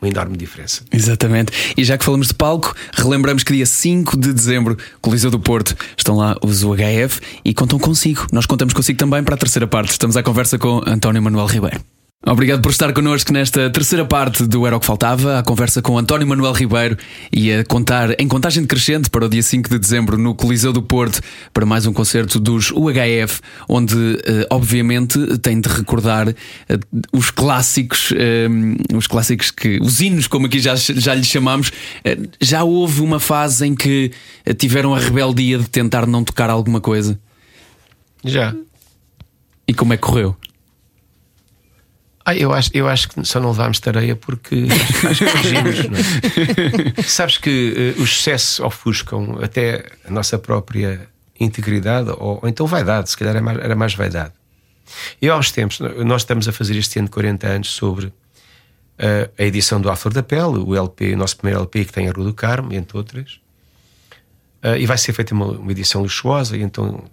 Uma 0.00 0.08
enorme 0.08 0.36
diferença. 0.36 0.82
Exatamente. 0.92 1.52
E 1.76 1.82
já 1.82 1.96
que 1.98 2.04
falamos 2.04 2.28
de 2.28 2.34
palco, 2.34 2.74
relembramos 2.92 3.42
que 3.42 3.52
dia 3.52 3.66
5 3.66 4.16
de 4.16 4.32
dezembro, 4.32 4.76
Coliseu 5.00 5.30
do 5.30 5.40
Porto, 5.40 5.74
estão 5.96 6.16
lá 6.16 6.36
os 6.42 6.62
UHF 6.62 7.20
e 7.44 7.52
contam 7.52 7.78
consigo. 7.78 8.26
Nós 8.30 8.46
contamos 8.46 8.74
consigo 8.74 8.98
também 8.98 9.22
para 9.24 9.34
a 9.34 9.38
terceira 9.38 9.66
parte. 9.66 9.90
Estamos 9.90 10.16
à 10.16 10.22
conversa 10.22 10.58
com 10.58 10.82
António 10.86 11.22
Manuel 11.22 11.46
Ribeiro. 11.46 11.95
Obrigado 12.24 12.60
por 12.60 12.72
estar 12.72 12.92
connosco 12.92 13.32
nesta 13.32 13.70
terceira 13.70 14.04
parte 14.04 14.44
do 14.44 14.66
Era 14.66 14.76
o 14.76 14.80
que 14.80 14.86
Faltava, 14.86 15.38
a 15.38 15.44
conversa 15.44 15.80
com 15.80 15.96
António 15.96 16.26
Manuel 16.26 16.52
Ribeiro 16.52 16.96
e 17.30 17.52
a 17.52 17.64
contar 17.64 18.18
em 18.20 18.26
contagem 18.26 18.62
decrescente 18.62 19.08
para 19.08 19.26
o 19.26 19.28
dia 19.28 19.42
5 19.42 19.68
de 19.68 19.78
dezembro 19.78 20.18
no 20.18 20.34
Coliseu 20.34 20.72
do 20.72 20.82
Porto 20.82 21.20
para 21.52 21.64
mais 21.64 21.86
um 21.86 21.92
concerto 21.92 22.40
dos 22.40 22.72
UHF, 22.72 23.40
onde 23.68 23.94
eh, 24.24 24.44
obviamente 24.50 25.38
tem 25.38 25.60
de 25.60 25.68
recordar 25.68 26.28
eh, 26.28 26.34
os 27.12 27.30
clássicos, 27.30 28.12
eh, 28.16 28.48
os 28.92 29.06
clássicos 29.06 29.52
que, 29.52 29.78
os 29.80 30.00
hinos, 30.00 30.26
como 30.26 30.46
aqui 30.46 30.58
já, 30.58 30.74
já 30.74 31.14
lhes 31.14 31.26
chamamos. 31.26 31.70
Já 32.40 32.64
houve 32.64 33.02
uma 33.02 33.20
fase 33.20 33.66
em 33.66 33.74
que 33.74 34.10
tiveram 34.58 34.96
a 34.96 34.98
rebeldia 34.98 35.58
de 35.58 35.68
tentar 35.68 36.06
não 36.06 36.24
tocar 36.24 36.50
alguma 36.50 36.80
coisa? 36.80 37.16
Já. 38.24 38.52
E 39.68 39.72
como 39.72 39.92
é 39.92 39.96
que 39.96 40.02
correu? 40.02 40.36
Ah, 42.28 42.34
eu 42.34 42.52
acho, 42.52 42.70
eu 42.74 42.88
acho 42.88 43.08
que 43.08 43.24
só 43.24 43.38
não 43.38 43.50
levámos 43.50 43.78
tareia 43.78 44.16
porque 44.16 44.66
acho 45.08 45.24
que 45.24 45.30
fugimos. 45.30 45.78
É? 46.98 47.02
Sabes 47.06 47.38
que 47.38 47.94
uh, 47.96 48.02
os 48.02 48.16
sucessos 48.16 48.58
ofuscam 48.58 49.38
até 49.40 49.84
a 50.04 50.10
nossa 50.10 50.36
própria 50.36 51.08
integridade, 51.38 52.10
ou, 52.10 52.40
ou 52.42 52.48
então 52.48 52.66
vaidade, 52.66 53.10
se 53.10 53.16
calhar 53.16 53.36
era 53.36 53.44
mais, 53.44 53.58
era 53.58 53.76
mais 53.76 53.94
vaidade. 53.94 54.32
E 55.22 55.28
aos 55.28 55.52
tempos, 55.52 55.78
nós 56.04 56.22
estamos 56.22 56.48
a 56.48 56.52
fazer 56.52 56.76
este 56.76 56.98
ano 56.98 57.06
de 57.06 57.12
40 57.12 57.46
anos 57.46 57.70
sobre 57.70 58.06
uh, 58.06 58.14
a 59.38 59.42
edição 59.44 59.80
do 59.80 59.88
Aflor 59.88 60.12
da 60.12 60.22
Pele, 60.22 60.58
o 60.58 60.74
LP, 60.74 61.14
o 61.14 61.16
nosso 61.16 61.36
primeiro 61.36 61.60
LP 61.60 61.84
que 61.84 61.92
tem 61.92 62.08
a 62.08 62.12
Rua 62.12 62.24
do 62.24 62.34
Carmo, 62.34 62.72
entre 62.72 62.96
outras. 62.96 63.38
Uh, 64.64 64.74
e 64.76 64.84
vai 64.84 64.98
ser 64.98 65.12
feita 65.12 65.32
uma, 65.32 65.46
uma 65.46 65.70
edição 65.70 66.02
luxuosa, 66.02 66.56
e 66.56 66.62
então 66.62 67.04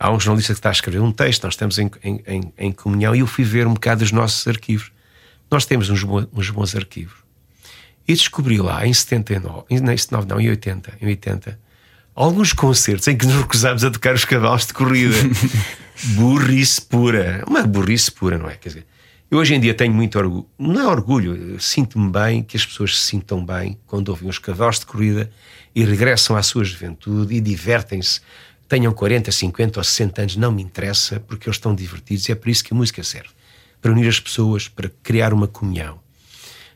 há 0.00 0.10
um 0.10 0.18
jornalista 0.18 0.54
que 0.54 0.58
está 0.58 0.70
a 0.70 0.72
escrever 0.72 1.00
um 1.00 1.12
texto, 1.12 1.44
nós 1.44 1.52
estamos 1.52 1.78
em, 1.78 1.90
em, 2.02 2.52
em 2.56 2.72
comunhão, 2.72 3.14
e 3.14 3.20
eu 3.20 3.26
fui 3.26 3.44
ver 3.44 3.66
um 3.66 3.74
bocado 3.74 4.02
os 4.02 4.10
nossos 4.10 4.48
arquivos. 4.48 4.90
Nós 5.50 5.66
temos 5.66 5.90
uns, 5.90 6.02
bons, 6.02 6.26
uns 6.32 6.48
bons 6.48 6.74
arquivos. 6.74 7.18
E 8.08 8.14
descobri 8.14 8.58
lá, 8.58 8.86
em 8.86 8.94
79, 8.94 9.64
em 9.68 9.76
79, 9.76 10.26
não, 10.26 10.40
em 10.40 10.48
80, 10.48 10.94
em 11.02 11.06
80, 11.06 11.60
alguns 12.14 12.52
concertos 12.54 13.06
em 13.08 13.16
que 13.16 13.26
nos 13.26 13.36
recusámos 13.36 13.84
a 13.84 13.90
tocar 13.90 14.14
os 14.14 14.24
cavalos 14.24 14.66
de 14.66 14.72
corrida. 14.72 15.14
burrice 16.16 16.80
pura. 16.80 17.44
Uma 17.46 17.62
burrice 17.62 18.10
pura, 18.10 18.38
não 18.38 18.48
é? 18.48 18.56
Quer 18.56 18.70
dizer, 18.70 18.86
eu 19.30 19.38
hoje 19.38 19.54
em 19.54 19.60
dia 19.60 19.74
tenho 19.74 19.92
muito 19.92 20.18
orgulho. 20.18 20.46
Não 20.58 20.80
é 20.80 20.86
orgulho, 20.86 21.60
sinto-me 21.60 22.10
bem 22.10 22.42
que 22.42 22.56
as 22.56 22.64
pessoas 22.64 22.98
se 22.98 23.04
sintam 23.04 23.44
bem 23.44 23.78
quando 23.86 24.08
ouvem 24.08 24.28
os 24.28 24.38
cavalos 24.38 24.80
de 24.80 24.86
corrida 24.86 25.30
e 25.74 25.84
regressam 25.84 26.36
à 26.36 26.42
sua 26.42 26.64
juventude 26.64 27.34
e 27.34 27.40
divertem-se. 27.40 28.20
Tenham 28.70 28.92
40, 28.92 29.30
50 29.30 29.80
ou 29.80 29.84
60 29.84 30.22
anos, 30.22 30.36
não 30.36 30.50
me 30.50 30.62
interessa, 30.62 31.20
porque 31.20 31.48
eles 31.48 31.56
estão 31.56 31.74
divertidos 31.74 32.26
e 32.28 32.32
é 32.32 32.34
para 32.34 32.50
isso 32.50 32.64
que 32.64 32.72
a 32.72 32.76
música 32.76 33.02
serve 33.02 33.28
para 33.80 33.92
unir 33.92 34.08
as 34.08 34.20
pessoas, 34.20 34.68
para 34.68 34.90
criar 35.02 35.32
uma 35.32 35.48
comunhão. 35.48 35.98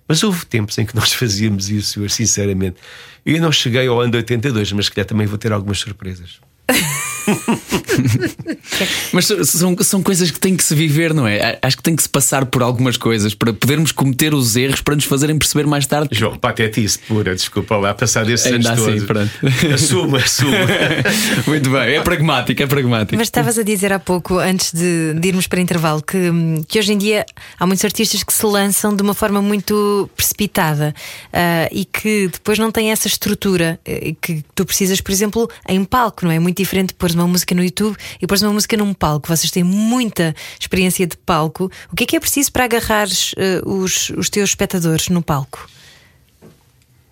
Mas 0.07 0.23
houve 0.23 0.45
tempos 0.47 0.77
em 0.79 0.85
que 0.85 0.95
nós 0.97 1.13
fazíamos 1.13 1.71
isso, 1.71 2.03
eu, 2.03 2.09
sinceramente. 2.09 2.77
Eu 3.25 3.41
não 3.41 3.53
cheguei 3.53 3.87
ao 3.87 4.01
ano 4.01 4.11
de 4.11 4.17
82, 4.19 4.73
mas 4.73 4.89
que 4.89 5.05
também 5.05 5.27
vou 5.27 5.39
ter 5.39 5.53
algumas 5.53 5.79
surpresas. 5.79 6.41
Mas 9.13 9.27
são, 9.27 9.77
são 9.81 10.03
coisas 10.03 10.31
que 10.31 10.39
têm 10.39 10.57
que 10.57 10.65
se 10.65 10.75
viver, 10.75 11.15
não 11.15 11.27
é? 11.27 11.59
Acho 11.63 11.77
que 11.77 11.83
tem 11.83 11.97
que 11.97 12.03
se 12.03 12.09
passar 12.09 12.47
por 12.47 12.63
algumas 12.63 12.97
coisas 12.97 13.35
para 13.35 13.53
podermos 13.53 13.93
cometer 13.93 14.35
os 14.35 14.57
erros 14.57 14.81
para 14.81 14.95
nos 14.95 15.05
fazerem 15.05 15.39
perceber 15.39 15.67
mais 15.67 15.87
tarde. 15.87 16.09
João, 16.13 16.37
patetice 16.37 16.99
pura, 16.99 17.35
desculpa 17.35 17.77
lá, 17.77 17.95
passar 17.95 18.25
desses 18.25 18.47
Ainda 18.47 18.71
anos 18.71 18.83
assim, 18.83 18.93
todos. 18.93 19.05
pronto. 19.05 19.31
Assuma, 19.75 20.19
assuma. 20.19 20.57
Muito 21.47 21.71
bem, 21.71 21.95
é 21.95 22.01
pragmático, 22.01 22.63
é 22.63 22.67
pragmático. 22.67 23.17
Mas 23.17 23.29
estavas 23.29 23.59
a 23.59 23.63
dizer 23.63 23.93
há 23.93 23.99
pouco, 23.99 24.39
antes 24.39 24.73
de, 24.73 25.15
de 25.15 25.29
irmos 25.29 25.47
para 25.47 25.61
intervalo, 25.61 26.03
que, 26.03 26.31
que 26.69 26.79
hoje 26.79 26.93
em 26.93 26.99
dia 26.99 27.25
há 27.59 27.67
muitos 27.67 27.85
artistas 27.85 28.23
que 28.23 28.33
se 28.33 28.45
lançam 28.47 28.95
de 28.95 29.03
uma 29.03 29.15
forma 29.15 29.41
muito 29.41 30.09
precipitada 30.17 30.95
ah, 31.33 31.69
e 31.71 31.85
que 31.85 32.29
depois 32.29 32.59
não 32.59 32.71
têm 32.71 32.91
essa 32.91 33.09
estrutura 33.09 33.79
eh, 33.85 34.15
que 34.21 34.45
tu 34.55 34.65
precisas, 34.65 35.01
por 35.01 35.13
exemplo, 35.13 35.49
em 35.69 35.85
palco, 35.85 36.25
não 36.25 36.33
é? 36.33 36.39
Muito 36.39 36.57
diferente 36.57 36.89
de 36.89 36.95
pôr 37.15 37.21
uma 37.21 37.29
música 37.29 37.55
no 37.55 37.63
YouTube 37.63 37.97
e 38.21 38.27
pôr 38.27 38.39
uma 38.43 38.53
música 38.53 38.77
num 38.77 38.93
palco. 38.93 39.29
Vocês 39.29 39.51
têm 39.51 39.63
muita 39.63 40.35
experiência 40.59 41.07
de 41.07 41.17
palco. 41.17 41.71
O 41.91 41.97
que 41.97 42.05
é 42.05 42.07
que 42.07 42.17
é 42.17 42.21
preciso 42.21 42.53
para 42.53 42.65
agarrares 42.65 43.35
eh, 43.37 43.63
os, 43.65 44.11
os 44.11 44.29
teus 44.29 44.51
espectadores 44.51 45.09
no 45.09 45.23
palco? 45.23 45.69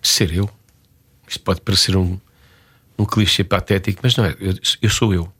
Ser 0.01 0.33
eu. 0.33 0.49
Isto 1.27 1.41
pode 1.41 1.61
parecer 1.61 1.95
um, 1.95 2.19
um 2.97 3.05
clichê 3.05 3.43
patético, 3.43 4.01
mas 4.03 4.15
não 4.15 4.25
é. 4.25 4.35
Eu, 4.39 4.53
eu 4.81 4.89
sou 4.89 5.13
eu. 5.13 5.31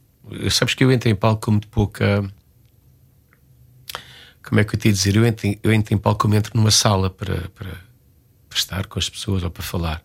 Sabes 0.49 0.73
que 0.73 0.83
eu 0.83 0.91
entro 0.91 1.09
em 1.09 1.15
palco 1.15 1.45
com 1.45 1.51
muito 1.51 1.67
pouca. 1.67 2.23
Como 4.41 4.59
é 4.59 4.63
que 4.63 4.75
eu 4.75 4.79
te 4.79 4.87
ia 4.87 4.93
dizer? 4.93 5.15
Eu 5.15 5.25
entro, 5.25 5.53
eu 5.61 5.73
entro 5.73 5.93
em 5.93 5.97
palco 5.97 6.21
como 6.21 6.35
entro 6.35 6.51
numa 6.55 6.71
sala 6.71 7.09
para, 7.09 7.49
para, 7.49 7.71
para 8.49 8.57
estar 8.57 8.87
com 8.87 8.97
as 8.97 9.09
pessoas 9.09 9.43
ou 9.43 9.51
para 9.51 9.63
falar. 9.63 10.01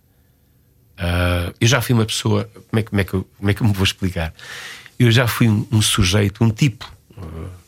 Ah, 0.99 1.53
eu 1.61 1.69
já 1.69 1.81
fui 1.81 1.95
uma 1.95 2.05
pessoa. 2.05 2.51
Como 2.69 2.81
é, 2.81 2.83
como, 2.83 3.01
é 3.01 3.05
que 3.05 3.15
eu, 3.15 3.29
como 3.39 3.51
é 3.51 3.55
que 3.55 3.63
eu 3.63 3.67
me 3.67 3.73
vou 3.73 3.85
explicar? 3.85 4.35
Eu 4.99 5.11
já 5.11 5.27
fui 5.29 5.49
um, 5.49 5.67
um 5.71 5.81
sujeito, 5.81 6.43
um 6.43 6.51
tipo. 6.51 6.91
ah, 7.17 7.59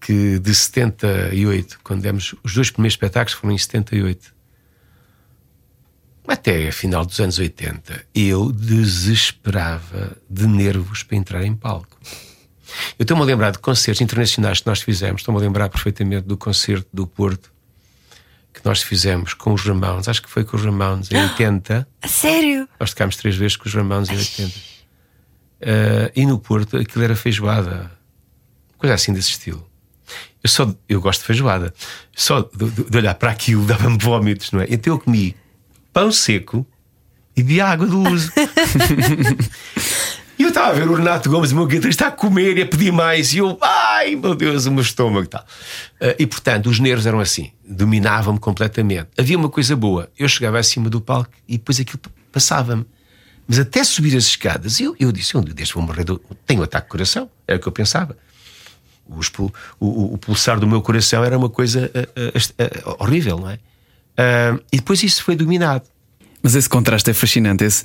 que 0.00 0.38
de 0.38 0.54
78, 0.54 1.78
quando 1.84 2.00
demos 2.00 2.34
os 2.42 2.54
dois 2.54 2.70
primeiros 2.70 2.94
espetáculos 2.94 3.38
foram 3.38 3.54
em 3.54 3.58
78, 3.58 4.34
até 6.26 6.68
a 6.68 6.72
final 6.72 7.04
dos 7.04 7.20
anos 7.20 7.38
80, 7.38 8.06
eu 8.14 8.50
desesperava 8.50 10.16
de 10.28 10.46
nervos 10.46 11.02
para 11.02 11.16
entrar 11.16 11.44
em 11.44 11.54
palco. 11.54 11.98
Eu 12.98 13.02
estou-me 13.02 13.22
a 13.22 13.26
lembrar 13.26 13.50
de 13.50 13.58
concertos 13.58 14.00
internacionais 14.00 14.60
que 14.60 14.66
nós 14.66 14.80
fizemos, 14.80 15.20
estou-me 15.20 15.38
a 15.38 15.42
lembrar 15.42 15.68
perfeitamente 15.68 16.26
do 16.26 16.36
concerto 16.36 16.88
do 16.92 17.06
Porto 17.06 17.52
que 18.52 18.64
nós 18.64 18.82
fizemos 18.82 19.32
com 19.34 19.52
os 19.54 19.62
Ramones, 19.64 20.08
acho 20.08 20.20
que 20.22 20.28
foi 20.30 20.44
com 20.44 20.56
os 20.56 20.64
Ramones 20.64 21.10
em 21.10 21.16
80. 21.16 21.86
A 22.02 22.08
sério? 22.08 22.68
Nós 22.78 22.90
tocámos 22.90 23.16
três 23.16 23.36
vezes 23.36 23.56
com 23.56 23.68
os 23.68 23.74
Ramones 23.74 24.08
em 24.10 24.16
80. 24.16 24.54
Eh, 25.62 26.12
e 26.16 26.26
no 26.26 26.38
Porto 26.38 26.76
aquilo 26.76 27.04
era 27.04 27.14
feijoada, 27.14 27.90
coisa 28.78 28.94
assim 28.94 29.12
desse 29.12 29.30
estilo. 29.30 29.68
Eu 30.42 30.48
só 30.50 30.74
eu 30.88 31.00
gosto 31.00 31.20
de 31.20 31.26
feijoada, 31.26 31.72
só 32.16 32.40
de, 32.40 32.70
de- 32.70 32.84
de 32.90 32.96
olhar 32.96 33.14
para 33.14 33.30
aquilo 33.30 33.64
dava-me 33.66 33.98
vómitos, 33.98 34.50
não 34.52 34.60
é? 34.62 34.66
Então 34.70 34.94
eu 34.94 34.98
comi 34.98 35.36
pão 35.92 36.10
seco 36.10 36.66
e 37.36 37.42
de 37.42 37.60
água 37.60 37.86
do 37.86 38.00
uso. 38.10 38.32
E 40.40 40.42
eu 40.42 40.48
estava 40.48 40.68
a 40.70 40.72
ver 40.72 40.88
o 40.88 40.94
Renato 40.94 41.28
Gomes, 41.28 41.52
o 41.52 41.54
meu 41.54 41.66
guitarrista, 41.66 42.06
a 42.06 42.10
comer 42.10 42.56
e 42.56 42.62
a 42.62 42.66
pedir 42.66 42.90
mais. 42.90 43.34
E 43.34 43.38
eu, 43.38 43.58
ai 43.60 44.16
meu 44.16 44.34
Deus, 44.34 44.64
o 44.64 44.72
meu 44.72 44.80
estômago 44.80 45.24
e 45.24 45.28
tal. 45.28 45.44
Ah, 46.00 46.14
e 46.18 46.26
portanto, 46.26 46.70
os 46.70 46.80
nervos 46.80 47.04
eram 47.04 47.20
assim, 47.20 47.52
dominavam-me 47.62 48.38
completamente. 48.38 49.08
Havia 49.18 49.36
uma 49.36 49.50
coisa 49.50 49.76
boa, 49.76 50.08
eu 50.18 50.26
chegava 50.30 50.58
acima 50.58 50.88
do 50.88 50.98
palco 50.98 51.30
e 51.46 51.58
depois 51.58 51.78
aquilo 51.78 52.00
passava-me. 52.32 52.86
Mas 53.46 53.58
até 53.58 53.84
subir 53.84 54.16
as 54.16 54.24
escadas, 54.24 54.80
eu, 54.80 54.96
eu 54.98 55.12
disse: 55.12 55.36
um 55.36 55.42
dia 55.42 55.52
deste 55.52 55.74
vou 55.74 55.82
morrer, 55.82 56.04
do... 56.04 56.18
tenho 56.46 56.60
um 56.60 56.64
ataque 56.64 56.86
de 56.86 56.90
coração. 56.92 57.30
Era 57.46 57.58
o 57.58 57.60
que 57.60 57.68
eu 57.68 57.72
pensava. 57.72 58.16
O, 59.06 59.20
o- 59.78 60.14
o 60.14 60.16
pulsar 60.18 60.58
do 60.58 60.66
meu 60.66 60.80
coração 60.80 61.22
era 61.22 61.36
uma 61.36 61.50
coisa 61.50 61.90
ah, 61.94 62.08
ah, 62.16 62.70
ah, 62.86 62.96
horrível, 63.04 63.38
não 63.38 63.50
é? 63.50 63.58
Ah, 64.16 64.58
e 64.72 64.78
depois 64.78 65.02
isso 65.02 65.22
foi 65.22 65.36
dominado. 65.36 65.84
Mas 66.42 66.54
esse 66.54 66.68
contraste 66.70 67.10
é 67.10 67.12
fascinante, 67.12 67.62
esse- 67.62 67.84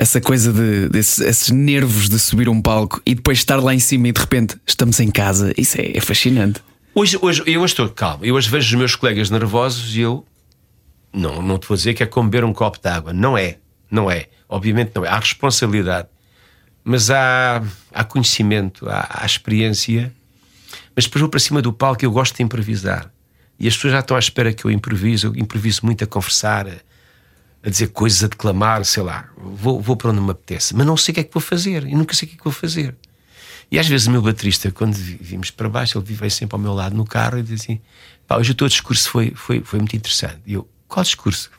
essa 0.00 0.18
coisa 0.18 0.50
de 0.50 0.98
esses 0.98 1.50
nervos 1.50 2.08
de 2.08 2.18
subir 2.18 2.48
um 2.48 2.62
palco 2.62 3.02
e 3.04 3.14
depois 3.14 3.36
estar 3.36 3.56
lá 3.56 3.74
em 3.74 3.78
cima 3.78 4.08
e 4.08 4.12
de 4.12 4.18
repente 4.18 4.56
estamos 4.66 4.98
em 4.98 5.10
casa, 5.10 5.52
isso 5.58 5.78
é, 5.78 5.94
é 5.94 6.00
fascinante. 6.00 6.62
Hoje, 6.94 7.18
hoje, 7.20 7.42
eu 7.46 7.60
hoje 7.60 7.74
estou 7.74 7.86
calmo. 7.90 8.24
Eu 8.24 8.34
hoje 8.34 8.48
vejo 8.48 8.66
os 8.66 8.74
meus 8.78 8.96
colegas 8.96 9.28
nervosos 9.28 9.94
e 9.94 10.00
eu. 10.00 10.24
Não, 11.12 11.42
não 11.42 11.58
te 11.58 11.68
vou 11.68 11.76
dizer 11.76 11.92
que 11.92 12.02
é 12.02 12.06
como 12.06 12.30
beber 12.30 12.46
um 12.46 12.52
copo 12.54 12.80
de 12.80 12.88
água. 12.88 13.12
Não 13.12 13.36
é. 13.36 13.58
Não 13.90 14.10
é. 14.10 14.28
Obviamente 14.48 14.92
não 14.94 15.04
é. 15.04 15.08
Há 15.08 15.18
responsabilidade. 15.18 16.08
Mas 16.82 17.10
há, 17.10 17.62
há 17.92 18.02
conhecimento, 18.02 18.88
há, 18.88 19.06
há 19.20 19.26
experiência. 19.26 20.10
Mas 20.96 21.04
depois 21.04 21.20
vou 21.20 21.28
para 21.28 21.40
cima 21.40 21.60
do 21.60 21.74
palco 21.74 22.02
eu 22.02 22.10
gosto 22.10 22.36
de 22.36 22.42
improvisar. 22.42 23.12
E 23.58 23.68
as 23.68 23.74
pessoas 23.74 23.92
já 23.92 24.00
estão 24.00 24.16
à 24.16 24.20
espera 24.20 24.50
que 24.50 24.64
eu 24.64 24.70
improvise. 24.70 25.26
Eu 25.26 25.36
improviso 25.36 25.80
muito 25.84 26.02
a 26.02 26.06
conversar, 26.06 26.66
a, 27.64 27.68
dizer 27.70 27.88
coisas, 27.88 28.24
a 28.24 28.28
declamar, 28.28 28.84
sei 28.84 29.02
lá. 29.02 29.28
Vou, 29.36 29.80
vou 29.80 29.96
para 29.96 30.10
onde 30.10 30.20
me 30.20 30.30
apetece. 30.30 30.74
Mas 30.74 30.86
não 30.86 30.96
sei 30.96 31.12
o 31.12 31.14
que 31.14 31.20
é 31.20 31.24
que 31.24 31.32
vou 31.34 31.40
fazer. 31.42 31.86
E 31.86 31.94
nunca 31.94 32.14
sei 32.14 32.26
o 32.26 32.28
que 32.30 32.34
é 32.36 32.38
que 32.38 32.44
vou 32.44 32.52
fazer. 32.52 32.94
E 33.70 33.78
às 33.78 33.86
vezes 33.86 34.06
o 34.06 34.10
meu 34.10 34.20
baterista, 34.22 34.70
quando 34.72 34.94
vi- 34.94 35.18
vimos 35.20 35.50
para 35.50 35.68
baixo, 35.68 35.96
ele 35.98 36.04
vivia 36.04 36.28
sempre 36.30 36.54
ao 36.56 36.60
meu 36.60 36.72
lado 36.74 36.96
no 36.96 37.04
carro 37.04 37.38
e 37.38 37.42
dizia 37.42 37.56
assim: 37.56 37.80
pá, 38.26 38.36
hoje 38.36 38.50
o 38.50 38.54
teu 38.54 38.66
discurso 38.68 39.08
foi, 39.08 39.32
foi, 39.34 39.60
foi 39.62 39.78
muito 39.78 39.94
interessante. 39.94 40.38
E 40.46 40.54
eu, 40.54 40.68
qual 40.88 41.04
discurso? 41.04 41.50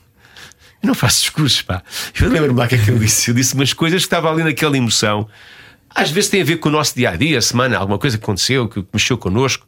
Eu 0.84 0.88
não 0.88 0.95
faço 0.95 1.22
discursos, 1.22 1.62
pá. 1.62 1.84
Eu 2.20 2.30
lembro-me 2.30 2.58
lá 2.60 2.66
o 2.66 2.68
que 2.68 2.76
é 2.76 2.78
que 2.84 2.89
eu 2.89 2.97
disse. 2.99 3.30
Eu 3.30 3.36
disse 3.36 3.54
umas 3.54 3.72
coisas 3.72 4.02
que 4.02 4.08
estavam 4.08 4.32
ali 4.32 4.43
naquela 4.43 4.76
emoção. 4.76 5.30
Às 5.93 6.10
vezes 6.10 6.30
tem 6.30 6.41
a 6.41 6.45
ver 6.45 6.58
com 6.58 6.70
o 6.70 6.72
nosso 6.72 6.95
dia 6.95 7.12
a 7.12 7.16
dia, 7.16 7.38
a 7.38 7.41
semana, 7.41 7.78
alguma 7.78 7.99
coisa 7.99 8.18
que 8.18 8.24
aconteceu, 8.24 8.68
que 8.68 8.84
mexeu 8.93 9.18
connosco. 9.18 9.68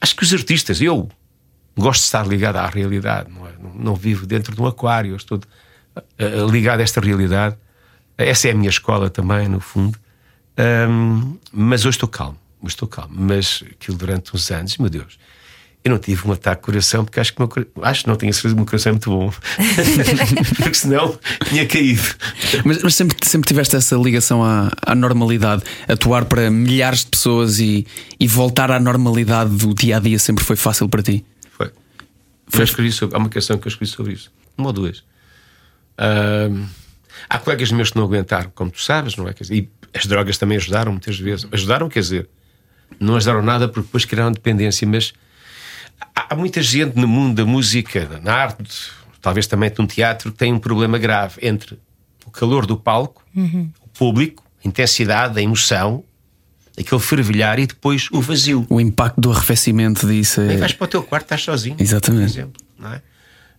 Acho 0.00 0.14
que 0.14 0.22
os 0.22 0.32
artistas, 0.34 0.80
eu 0.80 1.08
gosto 1.76 2.00
de 2.00 2.06
estar 2.06 2.26
ligado 2.26 2.56
à 2.56 2.66
realidade, 2.66 3.30
não, 3.30 3.46
é? 3.46 3.52
não, 3.60 3.74
não 3.74 3.94
vivo 3.94 4.26
dentro 4.26 4.54
de 4.54 4.60
um 4.60 4.66
aquário, 4.66 5.12
eu 5.12 5.16
estou 5.16 5.40
eh, 6.18 6.46
ligado 6.50 6.80
a 6.80 6.82
esta 6.82 7.00
realidade. 7.00 7.56
Essa 8.16 8.48
é 8.48 8.50
a 8.52 8.54
minha 8.54 8.70
escola 8.70 9.10
também, 9.10 9.48
no 9.48 9.60
fundo. 9.60 9.98
Ahm, 10.56 11.36
mas 11.52 11.84
hoje 11.84 11.96
estou 11.96 12.08
calmo, 12.08 12.38
hoje 12.62 12.74
estou 12.74 12.88
calmo. 12.88 13.14
Mas 13.16 13.64
aquilo 13.72 13.96
durante 13.96 14.34
uns 14.34 14.50
anos, 14.50 14.78
meu 14.78 14.88
Deus, 14.88 15.18
eu 15.84 15.90
não 15.90 15.98
tive 15.98 16.26
um 16.26 16.32
ataque 16.32 16.62
de 16.62 16.66
coração 16.66 17.04
porque 17.04 17.20
acho 17.20 17.34
que, 17.34 17.38
meu, 17.40 17.50
acho 17.82 18.08
não 18.08 18.16
tenho 18.16 18.32
certeza 18.32 18.54
que 18.54 18.58
o 18.58 18.60
meu 18.60 18.66
coração 18.66 18.90
é 18.90 18.92
muito 18.92 19.10
bom, 19.10 19.32
porque 20.56 20.74
senão 20.74 21.18
tinha 21.48 21.66
caído. 21.66 22.02
Mas, 22.64 22.82
mas 22.82 22.94
sempre, 22.94 23.16
sempre 23.22 23.46
tiveste 23.46 23.76
essa 23.76 23.94
ligação 23.96 24.42
à, 24.42 24.70
à 24.80 24.94
normalidade, 24.94 25.62
atuar 25.86 26.24
para 26.24 26.50
milhares 26.50 27.00
de 27.00 27.06
pessoas 27.06 27.58
e, 27.58 27.86
e 28.18 28.26
voltar 28.26 28.70
à 28.70 28.80
normalidade 28.80 29.50
do 29.50 29.74
dia 29.74 29.98
a 29.98 30.00
dia 30.00 30.18
sempre 30.18 30.42
foi 30.42 30.56
fácil 30.56 30.88
para 30.88 31.02
ti. 31.02 31.24
Foi. 32.46 32.64
Escrevi 32.64 32.92
sobre, 32.92 33.16
há 33.16 33.18
uma 33.18 33.28
canção 33.28 33.58
que 33.58 33.66
eu 33.66 33.70
escrevi 33.70 33.90
sobre 33.90 34.12
isso. 34.12 34.32
Uma 34.56 34.68
ou 34.68 34.72
duas. 34.72 35.04
Há 37.28 37.38
colegas 37.38 37.70
meus 37.72 37.90
que 37.90 37.96
não 37.96 38.04
aguentaram, 38.04 38.50
como 38.54 38.70
tu 38.70 38.80
sabes, 38.80 39.16
não 39.16 39.28
é? 39.28 39.32
Quer 39.32 39.44
dizer, 39.44 39.54
e 39.54 39.70
as 39.92 40.06
drogas 40.06 40.36
também 40.36 40.56
ajudaram 40.56 40.92
muitas 40.92 41.18
vezes. 41.18 41.46
Ajudaram, 41.50 41.88
quer 41.88 42.00
dizer, 42.00 42.28
não 42.98 43.16
ajudaram 43.16 43.42
nada 43.42 43.68
porque 43.68 43.86
depois 43.86 44.04
criaram 44.04 44.32
dependência, 44.32 44.86
mas 44.86 45.12
há, 46.14 46.34
há 46.34 46.36
muita 46.36 46.60
gente 46.62 46.96
no 46.96 47.08
mundo 47.08 47.36
da 47.36 47.44
música, 47.44 48.20
na 48.22 48.34
arte, 48.34 48.90
talvez 49.20 49.46
também 49.46 49.72
um 49.78 49.86
teatro, 49.86 50.32
que 50.32 50.38
tem 50.38 50.52
um 50.52 50.58
problema 50.58 50.98
grave 50.98 51.38
entre 51.42 51.78
o 52.26 52.30
calor 52.30 52.66
do 52.66 52.76
palco, 52.76 53.24
o 53.80 53.88
público, 53.88 54.44
a 54.64 54.68
intensidade, 54.68 55.38
a 55.38 55.42
emoção, 55.42 56.04
aquele 56.78 57.00
fervilhar 57.00 57.58
e 57.58 57.66
depois 57.66 58.08
o 58.10 58.20
vazio. 58.20 58.66
O 58.68 58.80
impacto 58.80 59.20
do 59.20 59.30
arrefecimento 59.30 60.06
disso 60.06 60.40
Aí 60.40 60.54
é. 60.54 60.56
vais 60.56 60.72
para 60.72 60.84
o 60.84 60.88
teu 60.88 61.02
quarto, 61.02 61.24
estás 61.24 61.42
sozinho. 61.42 61.76
Exatamente. 61.78 62.32
Por 62.32 62.38
exemplo, 62.38 62.62
não 62.78 62.92
é? 62.92 63.02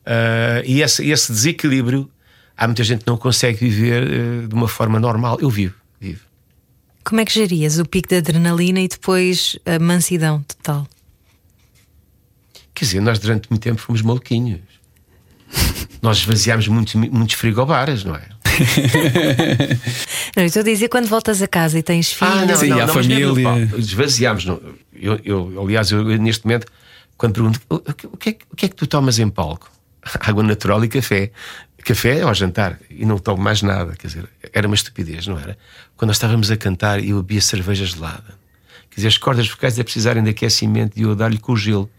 Ah, 0.05 0.61
e 0.65 0.81
esse, 0.81 1.09
esse 1.09 1.31
desequilíbrio, 1.31 2.09
há 2.55 2.67
muita 2.67 2.83
gente 2.83 3.03
que 3.03 3.07
não 3.07 3.17
consegue 3.17 3.57
viver 3.57 4.03
eh, 4.03 4.47
de 4.47 4.53
uma 4.53 4.67
forma 4.67 4.99
normal. 4.99 5.37
Eu 5.41 5.49
vivo, 5.49 5.75
vivo. 5.99 6.21
Como 7.03 7.21
é 7.21 7.25
que 7.25 7.33
gerias 7.33 7.79
o 7.79 7.85
pico 7.85 8.09
de 8.09 8.17
adrenalina 8.17 8.79
e 8.79 8.87
depois 8.87 9.57
a 9.65 9.79
mansidão 9.79 10.41
total? 10.43 10.87
Quer 12.73 12.85
dizer, 12.85 12.99
nós 12.99 13.19
durante 13.19 13.49
muito 13.49 13.61
tempo 13.61 13.79
fomos 13.79 14.01
maluquinhos. 14.01 14.61
nós 16.01 16.17
esvaziámos 16.17 16.67
muitos, 16.67 16.93
muitos 16.95 17.35
frigobares, 17.35 18.03
não 18.03 18.15
é? 18.15 18.27
Não, 20.35 20.43
eu 20.43 20.47
estou 20.47 20.61
a 20.61 20.63
dizer 20.63 20.89
quando 20.89 21.07
voltas 21.07 21.41
a 21.41 21.47
casa 21.47 21.77
e 21.79 21.83
tens 21.83 22.11
filhos. 22.11 22.33
Ah, 22.33 22.45
não, 22.45 22.55
Sim, 22.55 22.67
não, 22.69 22.79
à 22.81 22.85
não, 22.87 22.93
família. 22.93 23.69
Esvaziámos. 23.77 24.45
não. 24.45 24.59
Eu, 24.93 25.19
eu, 25.23 25.61
aliás, 25.61 25.91
eu, 25.91 26.03
neste 26.03 26.45
momento, 26.45 26.67
quando 27.17 27.33
pergunto 27.33 27.59
o, 27.69 27.75
o 27.75 28.17
que 28.17 28.29
é, 28.29 28.33
que- 28.33 28.45
o 28.51 28.55
que 28.55 28.65
é 28.65 28.69
que 28.69 28.75
tu 28.75 28.87
tomas 28.87 29.19
em 29.19 29.29
palco? 29.29 29.69
Água 30.21 30.43
natural 30.43 30.83
e 30.83 30.87
café. 30.87 31.31
Café 31.83 32.21
ao 32.21 32.33
jantar 32.33 32.79
e 32.89 33.05
não 33.05 33.17
tomo 33.17 33.41
mais 33.41 33.61
nada. 33.61 33.95
Quer 33.95 34.07
dizer, 34.07 34.29
era 34.51 34.67
uma 34.67 34.75
estupidez, 34.75 35.27
não 35.27 35.37
era? 35.39 35.57
Quando 35.95 36.07
nós 36.09 36.15
estávamos 36.17 36.49
a 36.49 36.57
cantar 36.57 37.03
e 37.03 37.11
eu 37.11 37.21
bebia 37.21 37.41
cerveja 37.41 37.85
gelada. 37.85 38.35
Quer 38.89 38.95
dizer, 38.97 39.07
as 39.09 39.17
cordas 39.17 39.47
vocais 39.47 39.77
é 39.77 39.83
precisarem 39.83 40.23
de 40.23 40.29
aquecimento 40.31 40.97
e 40.97 41.03
eu 41.03 41.15
dar-lhe 41.15 41.37
com 41.37 41.51
o 41.53 41.57
gelo, 41.57 41.89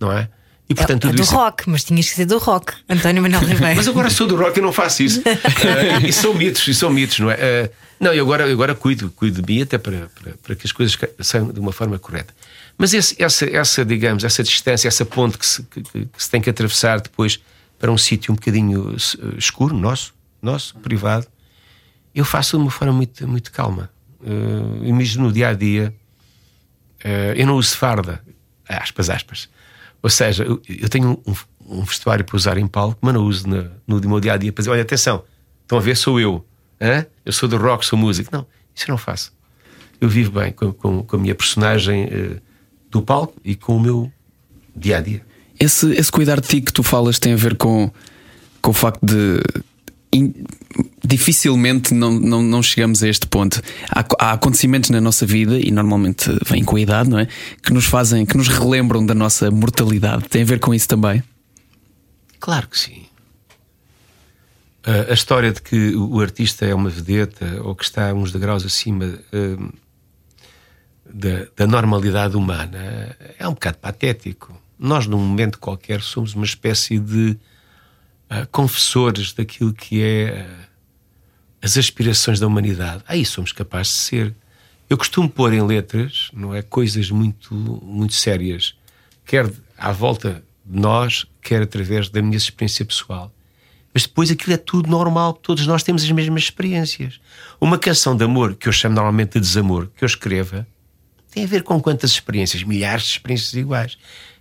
não 0.00 0.10
é? 0.10 0.28
E 0.68 0.72
É, 0.72 0.76
portanto, 0.76 1.04
é 1.06 1.10
tudo 1.10 1.16
do 1.16 1.22
isso. 1.22 1.34
rock, 1.34 1.68
mas 1.68 1.84
tinhas 1.84 2.08
que 2.08 2.14
ser 2.14 2.24
do 2.26 2.38
rock. 2.38 2.72
António 2.88 3.20
Manuel 3.22 3.42
Ribeiro. 3.46 3.76
Mas 3.76 3.86
agora 3.88 4.08
sou 4.08 4.26
do 4.26 4.34
rock 4.36 4.58
e 4.58 4.62
não 4.62 4.72
faço 4.72 5.02
isso. 5.02 5.22
Eh, 5.26 6.06
e 6.08 6.12
são 6.12 6.32
mitos, 6.34 6.66
e 6.66 6.74
são 6.74 6.88
mitos, 6.90 7.18
não 7.18 7.30
é? 7.30 7.34
Eh, 7.38 7.70
não, 8.00 8.12
eu 8.14 8.24
agora, 8.24 8.46
eu 8.46 8.52
agora 8.54 8.74
cuido, 8.74 9.10
cuido 9.10 9.42
de 9.42 9.52
mim 9.54 9.62
até 9.62 9.76
para, 9.78 10.08
para, 10.20 10.32
para 10.42 10.54
que 10.54 10.66
as 10.66 10.72
coisas 10.72 10.96
saiam 11.20 11.50
de 11.52 11.60
uma 11.60 11.72
forma 11.72 11.98
correta. 11.98 12.34
Mas 12.78 12.92
esse- 12.94 13.14
essa, 13.22 13.44
essa, 13.44 13.84
digamos, 13.84 14.24
essa 14.24 14.42
distância, 14.42 14.88
essa 14.88 15.04
ponte 15.04 15.36
que 15.38 15.46
se, 15.46 15.62
que, 15.64 15.82
que- 15.82 16.08
se 16.16 16.30
tem 16.30 16.40
que 16.40 16.48
atravessar 16.50 17.00
depois 17.00 17.38
para 17.78 17.92
um 17.92 17.98
sítio 17.98 18.32
um 18.32 18.34
bocadinho 18.36 18.96
eh, 18.96 19.34
escuro, 19.38 19.76
nosso, 19.76 20.14
nosso, 20.40 20.74
privado, 20.78 21.26
eu 22.14 22.24
faço 22.24 22.56
de 22.56 22.62
uma 22.62 22.70
forma 22.70 22.92
muito, 22.94 23.26
muito 23.28 23.52
calma. 23.52 23.90
Uh, 24.20 24.82
imagino 24.84 25.24
no 25.24 25.32
dia 25.32 25.48
a 25.48 25.52
dia, 25.52 25.94
eh, 27.02 27.34
eu 27.36 27.46
não 27.46 27.56
uso 27.56 27.76
farda, 27.76 28.22
aspas, 28.68 29.10
aspas. 29.10 29.48
Ou 30.04 30.10
seja, 30.10 30.44
eu, 30.44 30.60
tenho 30.90 31.18
um, 31.26 31.34
um 31.78 31.82
vestuário 31.82 32.22
para 32.26 32.36
usar 32.36 32.58
em 32.58 32.66
palco, 32.66 32.98
mas 33.00 33.14
não 33.14 33.24
uso 33.24 33.48
na- 33.48 33.70
no, 33.86 33.98
meu 34.06 34.20
dia 34.20 34.34
a 34.34 34.36
dia 34.36 34.52
para 34.52 34.60
dizer: 34.60 34.70
olha, 34.70 34.82
atenção, 34.82 35.24
estão 35.62 35.78
a 35.78 35.80
ver, 35.80 35.96
sou 35.96 36.20
eu, 36.20 36.44
eu 37.24 37.32
sou 37.32 37.48
do 37.48 37.56
rock, 37.56 37.86
sou 37.86 37.98
músico. 37.98 38.28
Não, 38.30 38.46
isso 38.74 38.84
eu 38.84 38.92
não 38.92 38.98
faço. 38.98 39.32
Eu 39.98 40.06
vivo 40.06 40.30
bem 40.38 40.52
com, 40.52 40.74
com, 40.74 41.02
com 41.02 41.16
a 41.16 41.18
minha 41.18 41.34
personagem 41.34 42.04
eh, 42.04 42.38
do 42.90 43.00
palco 43.00 43.34
e 43.42 43.54
com 43.54 43.78
o 43.78 43.80
meu 43.80 44.12
dia 44.76 44.98
a 44.98 45.00
dia. 45.00 45.24
Esse, 45.58 45.90
esse 45.92 46.12
cuidar 46.12 46.38
de 46.38 46.48
ti 46.48 46.60
que 46.60 46.70
tu 46.70 46.82
falas 46.82 47.18
tem 47.18 47.32
a 47.32 47.36
ver 47.36 47.56
com, 47.56 47.90
com 48.60 48.70
o 48.72 48.74
facto 48.74 49.00
de 49.02 49.40
dificilmente 51.04 51.94
não, 51.94 52.12
não, 52.18 52.42
não 52.42 52.62
chegamos 52.62 53.02
a 53.02 53.08
este 53.08 53.26
ponto. 53.26 53.60
Há, 53.90 54.04
há 54.18 54.32
acontecimentos 54.32 54.90
na 54.90 55.00
nossa 55.00 55.26
vida 55.26 55.58
e 55.58 55.70
normalmente 55.70 56.30
vêm 56.46 56.64
com 56.64 56.76
a 56.76 56.80
idade, 56.80 57.10
não 57.10 57.18
é? 57.18 57.28
Que 57.62 57.72
nos 57.72 57.84
fazem, 57.84 58.24
que 58.24 58.36
nos 58.36 58.48
relembram 58.48 59.04
da 59.04 59.14
nossa 59.14 59.50
mortalidade. 59.50 60.28
Tem 60.28 60.42
a 60.42 60.46
ver 60.46 60.60
com 60.60 60.74
isso 60.74 60.88
também. 60.88 61.22
Claro 62.40 62.68
que 62.68 62.78
sim. 62.78 63.04
A 65.08 65.14
história 65.14 65.50
de 65.50 65.62
que 65.62 65.94
o 65.96 66.20
artista 66.20 66.66
é 66.66 66.74
uma 66.74 66.90
vedeta 66.90 67.62
ou 67.62 67.74
que 67.74 67.84
está 67.84 68.12
uns 68.12 68.30
degraus 68.30 68.66
acima 68.66 69.18
hum, 69.32 69.70
da, 71.08 71.46
da 71.56 71.66
normalidade 71.66 72.36
humana 72.36 73.16
é 73.38 73.48
um 73.48 73.54
bocado 73.54 73.78
patético. 73.78 74.54
Nós, 74.78 75.06
num 75.06 75.18
momento 75.18 75.58
qualquer, 75.58 76.02
somos 76.02 76.34
uma 76.34 76.44
espécie 76.44 76.98
de 76.98 77.34
ah, 78.28 78.46
confessores 78.46 79.32
daquilo 79.32 79.72
que 79.72 80.02
é 80.02 80.46
ah, 80.46 80.68
as 81.62 81.76
aspirações 81.76 82.40
da 82.40 82.46
humanidade. 82.46 83.02
Aí 83.06 83.24
somos 83.24 83.52
capazes 83.52 83.92
de 83.92 83.98
ser. 83.98 84.34
Eu 84.88 84.98
costumo 84.98 85.28
pôr 85.28 85.52
em 85.52 85.62
letras, 85.62 86.30
não 86.32 86.54
é? 86.54 86.62
Coisas 86.62 87.10
muito, 87.10 87.54
muito 87.54 88.14
sérias, 88.14 88.74
quer 89.24 89.50
à 89.76 89.92
volta 89.92 90.44
de 90.64 90.80
nós, 90.80 91.26
quer 91.42 91.62
através 91.62 92.08
da 92.08 92.20
minha 92.20 92.36
experiência 92.36 92.84
pessoal. 92.84 93.32
Mas 93.92 94.02
depois 94.02 94.30
aquilo 94.30 94.52
é 94.52 94.56
tudo 94.56 94.90
normal, 94.90 95.32
todos 95.34 95.66
nós 95.66 95.82
temos 95.82 96.02
as 96.02 96.10
mesmas 96.10 96.42
experiências. 96.42 97.20
Uma 97.60 97.78
canção 97.78 98.16
de 98.16 98.24
amor, 98.24 98.56
que 98.56 98.68
eu 98.68 98.72
chamo 98.72 98.94
normalmente 98.94 99.34
de 99.34 99.40
desamor, 99.40 99.88
que 99.96 100.04
eu 100.04 100.06
escreva, 100.06 100.66
tem 101.30 101.44
a 101.44 101.46
ver 101.48 101.64
com 101.64 101.80
quantas 101.80 102.12
experiências? 102.12 102.62
Milhares 102.62 103.04
de 103.04 103.10
experiências 103.10 103.52
iguais. 103.54 103.98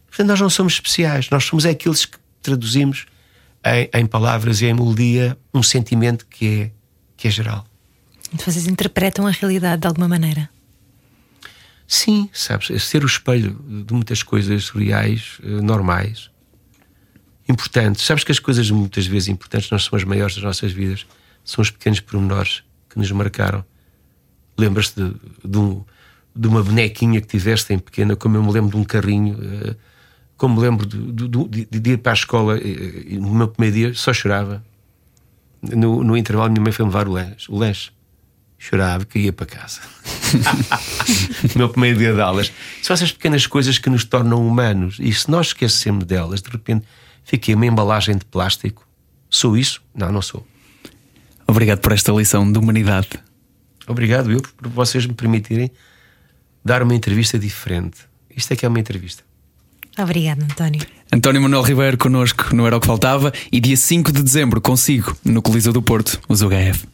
Portanto, 0.08 0.28
nós 0.28 0.40
não 0.40 0.50
somos 0.50 0.74
especiais, 0.74 1.30
nós 1.32 1.44
somos 1.44 1.66
aqueles 1.66 2.06
que 2.06 2.18
traduzimos 2.42 3.08
em, 3.66 3.90
em 4.02 4.06
palavras 4.06 4.62
e 4.62 4.66
em 4.66 4.74
melodia 4.74 5.38
um 5.54 5.64
sentimento 5.64 6.26
que 6.28 6.46
é, 6.48 6.72
que 7.16 7.28
é 7.28 7.32
geral. 7.32 7.66
Então 8.34 8.46
Vocês 8.52 8.68
interpretam 8.68 9.28
a 9.28 9.32
realidade 9.32 9.82
de 9.82 9.88
alguma 9.88 10.08
maneira. 10.08 10.50
Sim, 11.88 12.30
sabes, 12.34 12.72
é 12.72 12.80
ser 12.80 13.04
o 13.04 13.08
espelho 13.08 13.54
de 13.86 13.94
muitas 13.94 14.24
coisas 14.24 14.70
reais, 14.70 15.38
eh, 15.44 15.62
normais, 15.62 16.32
importantes. 17.48 18.04
Sabes 18.06 18.24
que 18.24 18.32
as 18.32 18.40
coisas 18.40 18.70
muitas 18.72 19.06
vezes 19.06 19.28
importantes 19.28 19.70
não 19.70 19.78
são 19.78 19.98
as 19.98 20.04
maiores 20.04 20.36
das 20.36 20.44
nossas 20.44 20.72
vidas, 20.72 21.06
são 21.44 21.62
os 21.62 21.70
pequenos 21.70 22.00
pormenores 22.00 22.64
que 22.90 22.98
nos 22.98 23.12
marcaram. 23.12 23.64
Lembras-te 24.58 24.96
de, 25.04 25.14
de, 25.46 25.58
um- 25.58 25.84
de 26.36 26.48
uma 26.48 26.64
bonequinha 26.64 27.20
que 27.22 27.28
tiveste 27.28 27.74
em 27.74 27.78
pequena, 27.80 28.16
como 28.16 28.38
eu 28.38 28.44
me 28.44 28.52
lembro 28.52 28.72
de 28.72 28.78
um 28.78 28.84
carrinho, 28.84 29.38
eh, 29.42 29.76
como 30.44 30.56
me 30.60 30.62
lembro 30.62 30.86
de, 30.86 30.98
de- 31.30 31.66
de- 31.66 31.80
de 31.80 31.92
ir 31.92 31.98
para 32.00 32.12
a 32.12 32.16
escola 32.16 32.58
eh, 32.58 33.06
e 33.08 33.18
no 33.18 33.34
meu 33.34 33.48
primeiro 33.48 33.76
dia 33.78 33.94
só 33.94 34.12
chorava. 34.12 34.62
No, 35.62 36.04
no 36.04 36.18
intervalo, 36.18 36.52
minha 36.52 36.62
mãe 36.62 36.74
foi 36.74 36.84
levar 36.84 37.08
o 37.08 37.14
lanche. 37.14 37.50
O 37.50 37.56
lanche. 37.58 37.92
Chorava 38.60 39.06
que 39.06 39.20
ia 39.20 39.32
para 39.32 39.46
casa. 39.46 39.80
o 41.56 41.56
meu 41.58 41.70
primeiro 41.70 41.98
dia 41.98 42.14
de 42.14 42.20
aulas. 42.20 42.52
São 42.82 42.94
essas 42.94 43.14
pequenas 43.14 43.48
coisas 43.48 43.78
que 43.78 43.90
nos 43.90 44.04
tornam 44.04 44.46
humanos. 44.46 44.98
E 45.00 45.14
se 45.14 45.32
nós 45.32 45.48
esquecemos 45.48 46.04
delas, 46.04 46.42
de 46.42 46.50
repente 46.50 46.86
fiquei 47.24 47.56
uma 47.56 47.66
embalagem 47.66 48.18
de 48.18 48.26
plástico. 48.26 48.86
Sou 49.30 49.56
isso? 49.58 49.82
Não, 49.96 50.12
não 50.12 50.22
sou. 50.22 50.46
Obrigado 51.48 51.80
por 51.80 51.94
esta 51.94 52.12
lição 52.12 52.52
de 52.52 52.60
humanidade. 52.60 53.08
Obrigado 53.88 54.30
eu 54.30 54.42
por 54.42 54.68
vocês 54.68 55.06
me 55.06 55.14
permitirem 55.14 55.72
dar 56.66 56.84
uma 56.84 56.94
entrevista 56.96 57.40
diferente. 57.40 58.00
Isto 58.36 58.52
é 58.52 58.56
que 58.58 58.66
é 58.66 58.70
uma 58.70 58.80
entrevista. 58.82 59.24
Obrigada, 59.98 60.44
António. 60.44 60.82
António 61.12 61.42
Manuel 61.42 61.62
Ribeiro 61.62 61.98
connosco 61.98 62.56
no 62.56 62.66
Era 62.66 62.78
o 62.78 62.80
que 62.80 62.88
Faltava 62.88 63.32
e 63.52 63.60
dia 63.60 63.78
5 63.78 64.12
de 64.12 64.24
dezembro 64.24 64.60
consigo 64.60 65.16
no 65.24 65.42
Coliseu 65.42 65.72
do 65.72 65.82
Porto, 65.82 66.20
os 66.28 66.42
UHF. 66.42 66.93